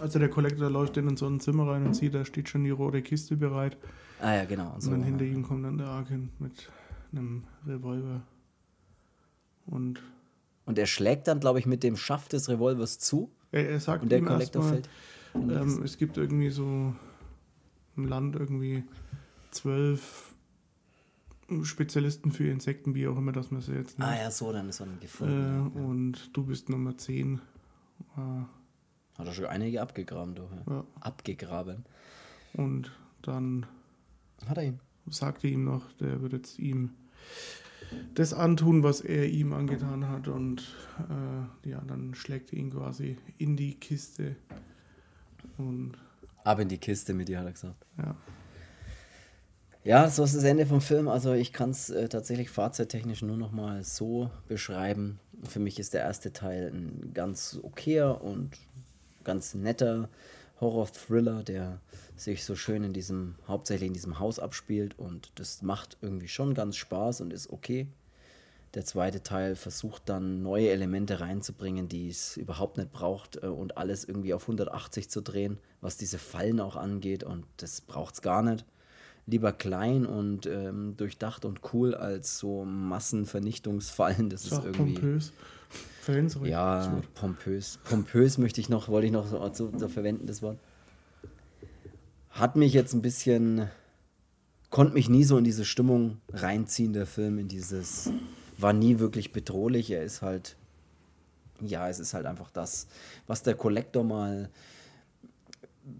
Also 0.00 0.18
der 0.18 0.28
Kollektor 0.28 0.68
läuft 0.70 0.98
in 0.98 1.16
so 1.16 1.26
ein 1.26 1.40
Zimmer 1.40 1.68
rein 1.68 1.86
und 1.86 1.94
sieht, 1.94 2.14
da 2.14 2.24
steht 2.24 2.50
schon 2.50 2.64
die 2.64 2.70
rote 2.70 3.00
Kiste 3.00 3.36
bereit. 3.36 3.78
Ah 4.20 4.34
ja, 4.34 4.44
genau. 4.44 4.68
Und 4.68 4.74
Und 4.74 4.80
so. 4.82 4.90
dann 4.90 5.02
hinter 5.02 5.24
ihm 5.24 5.42
kommt 5.42 5.64
dann 5.64 5.78
der 5.78 5.88
Arkin 5.88 6.30
mit 6.38 6.70
einem 7.12 7.44
Revolver. 7.66 8.22
Und 9.66 10.02
Und 10.66 10.78
er 10.78 10.86
schlägt 10.86 11.28
dann, 11.28 11.40
glaube 11.40 11.58
ich, 11.58 11.66
mit 11.66 11.82
dem 11.82 11.96
Schaft 11.96 12.34
des 12.34 12.48
Revolvers 12.50 12.98
zu 12.98 13.30
er, 13.52 13.70
er 13.70 13.80
sagt 13.80 14.02
und 14.02 14.10
der 14.12 14.18
ihm 14.18 14.26
Kollektor 14.26 14.62
erstmal, 14.62 14.82
fällt. 14.82 15.70
Ähm, 15.78 15.82
es 15.82 15.96
gibt 15.96 16.18
irgendwie 16.18 16.50
so 16.50 16.94
im 17.96 18.06
Land 18.06 18.36
irgendwie 18.36 18.84
zwölf 19.50 20.34
Spezialisten 21.62 22.32
für 22.32 22.48
Insekten, 22.50 22.94
wie 22.94 23.06
auch 23.08 23.16
immer 23.16 23.32
das 23.32 23.50
man 23.50 23.60
sie 23.60 23.72
jetzt 23.74 23.98
nennt. 23.98 24.10
Ah 24.10 24.16
ja, 24.16 24.30
so, 24.30 24.52
dann 24.52 24.68
ist 24.68 24.80
er 24.80 24.86
dann 24.86 24.96
äh, 24.96 25.00
gefunden. 25.00 25.72
ja. 25.74 25.82
und 25.82 26.36
du 26.36 26.44
bist 26.44 26.68
Nummer 26.68 26.96
10. 26.96 27.34
Äh, 28.16 28.20
Hat 29.18 29.26
er 29.26 29.32
schon 29.32 29.46
einige 29.46 29.80
abgegraben, 29.82 30.34
du. 30.34 30.48
Ja. 30.68 30.84
Abgegraben. 31.00 31.84
Und 32.54 32.90
dann 33.22 33.66
Hat 34.46 34.56
er 34.58 34.64
ihn. 34.64 34.80
sagte 35.08 35.46
ihm 35.48 35.64
noch, 35.64 35.92
der 35.92 36.20
wird 36.20 36.32
jetzt 36.32 36.58
ihm 36.58 36.90
das 38.14 38.34
antun, 38.34 38.82
was 38.82 39.00
er 39.00 39.28
ihm 39.28 39.52
angetan 39.52 40.08
hat. 40.08 40.26
Und 40.26 40.74
äh, 41.64 41.68
ja, 41.70 41.80
dann 41.86 42.14
schlägt 42.16 42.52
er 42.52 42.58
ihn 42.58 42.70
quasi 42.70 43.18
in 43.38 43.56
die 43.56 43.74
Kiste. 43.74 44.34
Und 45.58 45.92
Ab 46.44 46.58
in 46.60 46.68
die 46.68 46.78
Kiste 46.78 47.14
mit 47.14 47.28
dir, 47.28 47.38
hat 47.38 47.46
er 47.46 47.52
gesagt. 47.52 47.86
ja, 47.98 48.16
Ja, 49.86 50.10
so 50.10 50.24
ist 50.24 50.34
das 50.34 50.42
Ende 50.42 50.66
vom 50.66 50.80
Film. 50.80 51.06
Also 51.06 51.32
ich 51.32 51.52
kann 51.52 51.70
es 51.70 51.90
äh, 51.90 52.08
tatsächlich 52.08 52.50
fahrzeittechnisch 52.50 53.22
nur 53.22 53.36
noch 53.36 53.52
mal 53.52 53.84
so 53.84 54.32
beschreiben. 54.48 55.20
Für 55.44 55.60
mich 55.60 55.78
ist 55.78 55.94
der 55.94 56.00
erste 56.00 56.32
Teil 56.32 56.72
ein 56.74 57.12
ganz 57.14 57.56
okayer 57.62 58.20
und 58.20 58.50
ganz 59.22 59.54
netter 59.54 60.08
Horror-Thriller, 60.60 61.44
der 61.44 61.78
sich 62.16 62.44
so 62.44 62.56
schön 62.56 62.82
in 62.82 62.94
diesem, 62.94 63.36
hauptsächlich 63.46 63.86
in 63.86 63.94
diesem 63.94 64.18
Haus 64.18 64.40
abspielt 64.40 64.98
und 64.98 65.30
das 65.36 65.62
macht 65.62 65.98
irgendwie 66.00 66.26
schon 66.26 66.54
ganz 66.54 66.74
Spaß 66.74 67.20
und 67.20 67.32
ist 67.32 67.50
okay. 67.50 67.86
Der 68.74 68.84
zweite 68.84 69.22
Teil 69.22 69.54
versucht 69.54 70.08
dann 70.08 70.42
neue 70.42 70.70
Elemente 70.70 71.20
reinzubringen, 71.20 71.88
die 71.88 72.08
es 72.08 72.36
überhaupt 72.36 72.76
nicht 72.76 72.90
braucht 72.90 73.40
äh, 73.40 73.46
und 73.46 73.78
alles 73.78 74.02
irgendwie 74.04 74.34
auf 74.34 74.42
180 74.42 75.08
zu 75.08 75.20
drehen, 75.20 75.58
was 75.80 75.96
diese 75.96 76.18
Fallen 76.18 76.58
auch 76.58 76.74
angeht 76.74 77.22
und 77.22 77.44
das 77.58 77.82
braucht 77.82 78.14
es 78.14 78.22
gar 78.22 78.42
nicht 78.42 78.64
lieber 79.26 79.52
klein 79.52 80.06
und 80.06 80.46
ähm, 80.46 80.96
durchdacht 80.96 81.44
und 81.44 81.60
cool 81.72 81.94
als 81.94 82.38
so 82.38 82.64
Massenvernichtungsfallen. 82.64 84.30
Das 84.30 84.44
ist 84.44 84.50
sag 84.50 84.64
irgendwie. 84.64 84.94
pompös. 84.94 85.32
Das 86.06 86.36
Ja, 86.50 87.02
pompös. 87.14 87.80
Pompös 87.84 88.38
möchte 88.38 88.60
ich 88.60 88.68
noch, 88.68 88.88
wollte 88.88 89.06
ich 89.06 89.12
noch 89.12 89.26
so, 89.26 89.50
so, 89.52 89.72
so 89.76 89.88
verwenden, 89.88 90.26
das 90.26 90.42
Wort. 90.42 90.58
Hat 92.30 92.54
mich 92.54 92.72
jetzt 92.72 92.92
ein 92.94 93.02
bisschen, 93.02 93.68
konnte 94.70 94.94
mich 94.94 95.08
nie 95.08 95.24
so 95.24 95.36
in 95.36 95.44
diese 95.44 95.64
Stimmung 95.64 96.18
reinziehen, 96.32 96.92
der 96.92 97.06
Film, 97.06 97.38
in 97.38 97.48
dieses, 97.48 98.10
war 98.58 98.72
nie 98.72 99.00
wirklich 99.00 99.32
bedrohlich. 99.32 99.90
Er 99.90 100.04
ist 100.04 100.22
halt, 100.22 100.56
ja, 101.60 101.88
es 101.88 101.98
ist 101.98 102.14
halt 102.14 102.26
einfach 102.26 102.50
das, 102.50 102.86
was 103.26 103.42
der 103.42 103.54
Kollektor 103.54 104.04
mal, 104.04 104.50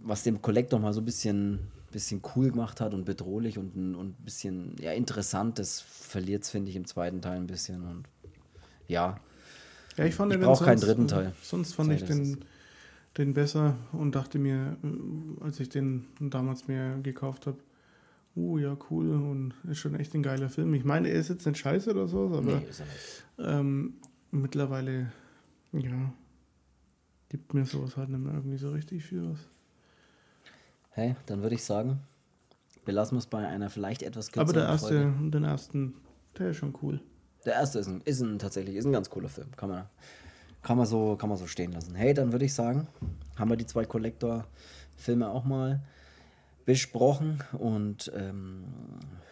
was 0.03 0.23
dem 0.23 0.41
Kollektor 0.41 0.79
mal 0.79 0.93
so 0.93 1.01
ein 1.01 1.05
bisschen, 1.05 1.73
bisschen 1.93 2.21
cool 2.35 2.51
gemacht 2.51 2.81
hat 2.81 2.95
und 2.95 3.05
bedrohlich 3.05 3.59
und, 3.59 3.77
ein- 3.77 3.95
und 3.95 4.25
bisschen, 4.25 4.77
ja, 4.81 4.93
interessant, 4.93 5.59
das 5.59 5.81
verliert 5.81 6.43
es, 6.43 6.51
finde 6.51 6.71
ich, 6.71 6.77
im 6.77 6.85
zweiten 6.87 7.21
Teil 7.23 7.37
ein 7.39 7.47
bisschen 7.47 7.83
und 7.83 8.05
ja, 8.89 9.19
Ja, 9.97 10.05
ich 10.05 10.15
fand 10.15 10.33
Ich 10.33 10.39
den 10.39 10.45
brauch 10.45 10.63
keinen 10.63 10.79
sonst- 10.79 10.89
dritten 10.89 11.09
Teil. 11.09 11.33
Sonst 11.43 11.73
fand 11.75 11.89
Sei 11.89 11.95
ich 11.97 12.05
den, 12.05 12.45
den 13.17 13.33
besser 13.35 13.77
und 13.93 14.15
dachte 14.15 14.39
mir, 14.39 14.77
als 15.41 15.59
ich 15.61 15.69
den 15.71 16.05
damals 16.21 16.69
mir 16.69 16.99
gekauft 17.03 17.47
habe, 17.47 17.59
uh 18.37 18.59
ja, 18.59 18.77
cool 18.91 19.11
und 19.13 19.55
ist 19.71 19.79
schon 19.79 19.95
echt 19.95 20.15
ein 20.15 20.23
geiler 20.23 20.51
Film. 20.51 20.75
Ich 20.75 20.85
meine, 20.85 21.09
er 21.09 21.19
ist 21.19 21.29
jetzt 21.29 21.47
nicht 21.47 21.57
scheiße 21.59 21.91
oder 21.93 22.07
so, 22.09 22.27
aber 22.27 22.43
nee, 22.43 22.61
ähm, 23.39 23.95
mittlerweile, 24.31 25.11
ja, 25.73 26.13
gibt 27.31 27.55
mir 27.55 27.65
sowas 27.65 27.97
halt 27.97 28.11
nicht 28.11 28.21
mehr 28.23 28.35
irgendwie 28.35 28.59
so 28.59 28.71
richtig 28.71 29.03
viel 29.05 29.25
was. 29.31 29.39
Hey, 30.97 31.15
dann 31.27 31.43
würde 31.43 31.55
ich 31.55 31.63
sagen, 31.63 32.01
Belassen 32.87 33.17
wir 33.17 33.19
es 33.19 33.27
bei 33.27 33.47
einer 33.47 33.69
vielleicht 33.69 34.03
etwas 34.03 34.29
Aber 34.29 34.47
kürzeren 34.47 34.63
der 34.63 34.73
erste, 34.73 34.89
Folge. 34.89 35.31
den 35.31 35.45
ersten, 35.45 35.95
der 36.39 36.51
ist 36.53 36.57
schon 36.57 36.73
cool. 36.81 37.03
Der 37.45 37.53
erste 37.53 37.81
ist 37.81 37.89
ein, 37.89 38.01
ist 38.07 38.23
ein 38.23 38.39
tatsächlich 38.39 38.77
ist 38.77 38.87
ein 38.87 38.93
ganz 38.93 39.11
cooler 39.11 39.29
Film. 39.29 39.49
Kann 39.57 39.69
man, 39.69 39.85
kann 40.63 40.79
man, 40.79 40.87
so, 40.87 41.17
kann 41.17 41.29
man 41.29 41.37
so 41.37 41.47
stehen 41.47 41.73
lassen. 41.73 41.95
Hey, 41.95 42.15
dann 42.15 42.33
würde 42.33 42.47
ich 42.47 42.55
sagen, 42.55 42.87
haben 43.37 43.51
wir 43.51 43.59
die 43.59 43.67
zwei 43.67 43.85
Collector-Filme 43.85 45.29
auch 45.29 45.45
mal 45.45 45.81
besprochen 46.65 47.43
und 47.59 48.11
ähm, 48.17 48.65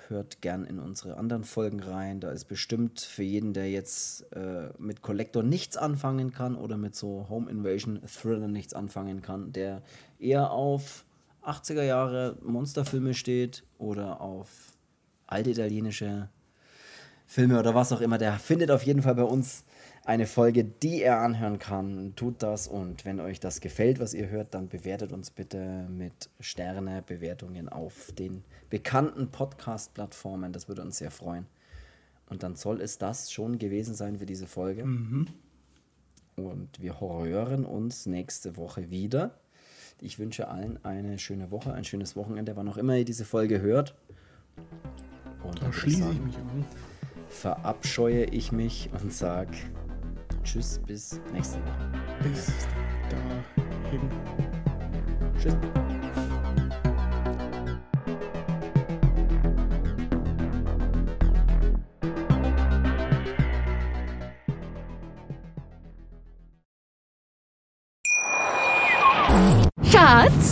hört 0.08 0.42
gern 0.42 0.64
in 0.64 0.78
unsere 0.78 1.16
anderen 1.16 1.44
Folgen 1.44 1.80
rein. 1.80 2.20
Da 2.20 2.30
ist 2.30 2.44
bestimmt 2.44 3.00
für 3.00 3.22
jeden, 3.22 3.54
der 3.54 3.70
jetzt 3.70 4.30
äh, 4.34 4.68
mit 4.78 5.00
Collector 5.00 5.42
nichts 5.42 5.78
anfangen 5.78 6.30
kann 6.30 6.56
oder 6.56 6.76
mit 6.76 6.94
so 6.94 7.26
Home 7.30 7.50
Invasion 7.50 8.02
Thriller 8.06 8.48
nichts 8.48 8.74
anfangen 8.74 9.22
kann, 9.22 9.52
der 9.52 9.80
eher 10.18 10.50
auf 10.50 11.04
80er 11.45 11.82
Jahre 11.82 12.36
Monsterfilme 12.42 13.14
steht 13.14 13.64
oder 13.78 14.20
auf 14.20 14.49
alte 15.26 15.51
italienische 15.51 16.28
Filme 17.26 17.59
oder 17.59 17.74
was 17.74 17.92
auch 17.92 18.01
immer, 18.01 18.18
der 18.18 18.34
findet 18.34 18.70
auf 18.70 18.82
jeden 18.82 19.03
Fall 19.03 19.14
bei 19.14 19.24
uns 19.24 19.64
eine 20.05 20.26
Folge, 20.26 20.64
die 20.64 21.03
er 21.03 21.20
anhören 21.20 21.59
kann. 21.59 22.12
Tut 22.16 22.42
das 22.42 22.68
und 22.68 23.05
wenn 23.05 23.20
euch 23.20 23.40
das 23.40 23.61
gefällt, 23.61 23.99
was 23.99 24.12
ihr 24.12 24.28
hört, 24.28 24.55
dann 24.55 24.68
bewertet 24.68 25.12
uns 25.12 25.30
bitte 25.30 25.86
mit 25.88 26.28
Sterne-Bewertungen 26.40 27.68
auf 27.68 28.12
den 28.12 28.45
bekannten 28.68 29.30
Podcast-Plattformen. 29.30 30.53
Das 30.53 30.68
würde 30.68 30.82
uns 30.82 30.99
sehr 30.99 31.11
freuen. 31.11 31.47
Und 32.28 32.42
dann 32.42 32.57
soll 32.57 32.80
es 32.80 32.99
das 32.99 33.32
schon 33.32 33.59
gewesen 33.59 33.95
sein 33.95 34.18
für 34.18 34.26
diese 34.26 34.47
Folge. 34.47 34.82
Und 36.36 36.80
wir 36.80 37.01
hören 37.01 37.64
uns 37.64 38.07
nächste 38.07 38.57
Woche 38.57 38.90
wieder. 38.90 39.38
Ich 40.01 40.18
wünsche 40.18 40.49
allen 40.49 40.78
eine 40.84 41.18
schöne 41.18 41.51
Woche, 41.51 41.72
ein 41.72 41.84
schönes 41.84 42.16
Wochenende, 42.16 42.57
wann 42.57 42.68
auch 42.68 42.76
immer 42.76 42.97
ihr 42.97 43.05
diese 43.05 43.24
Folge 43.24 43.61
hört. 43.61 43.95
Und 45.42 45.62
Da 45.62 45.72
schließe 45.72 45.99
ich 45.99 46.05
sagen, 46.05 46.24
mich 46.24 46.36
an. 46.36 46.64
verabscheue 47.28 48.24
ich 48.24 48.53
mich 48.53 48.90
und 49.03 49.12
sage 49.12 49.57
Tschüss, 50.42 50.78
bis 50.86 51.20
nächste 51.32 51.59
Woche. 51.59 51.90
Bis 52.22 52.47
dahin. 53.11 54.11
Tschüss. 55.40 55.84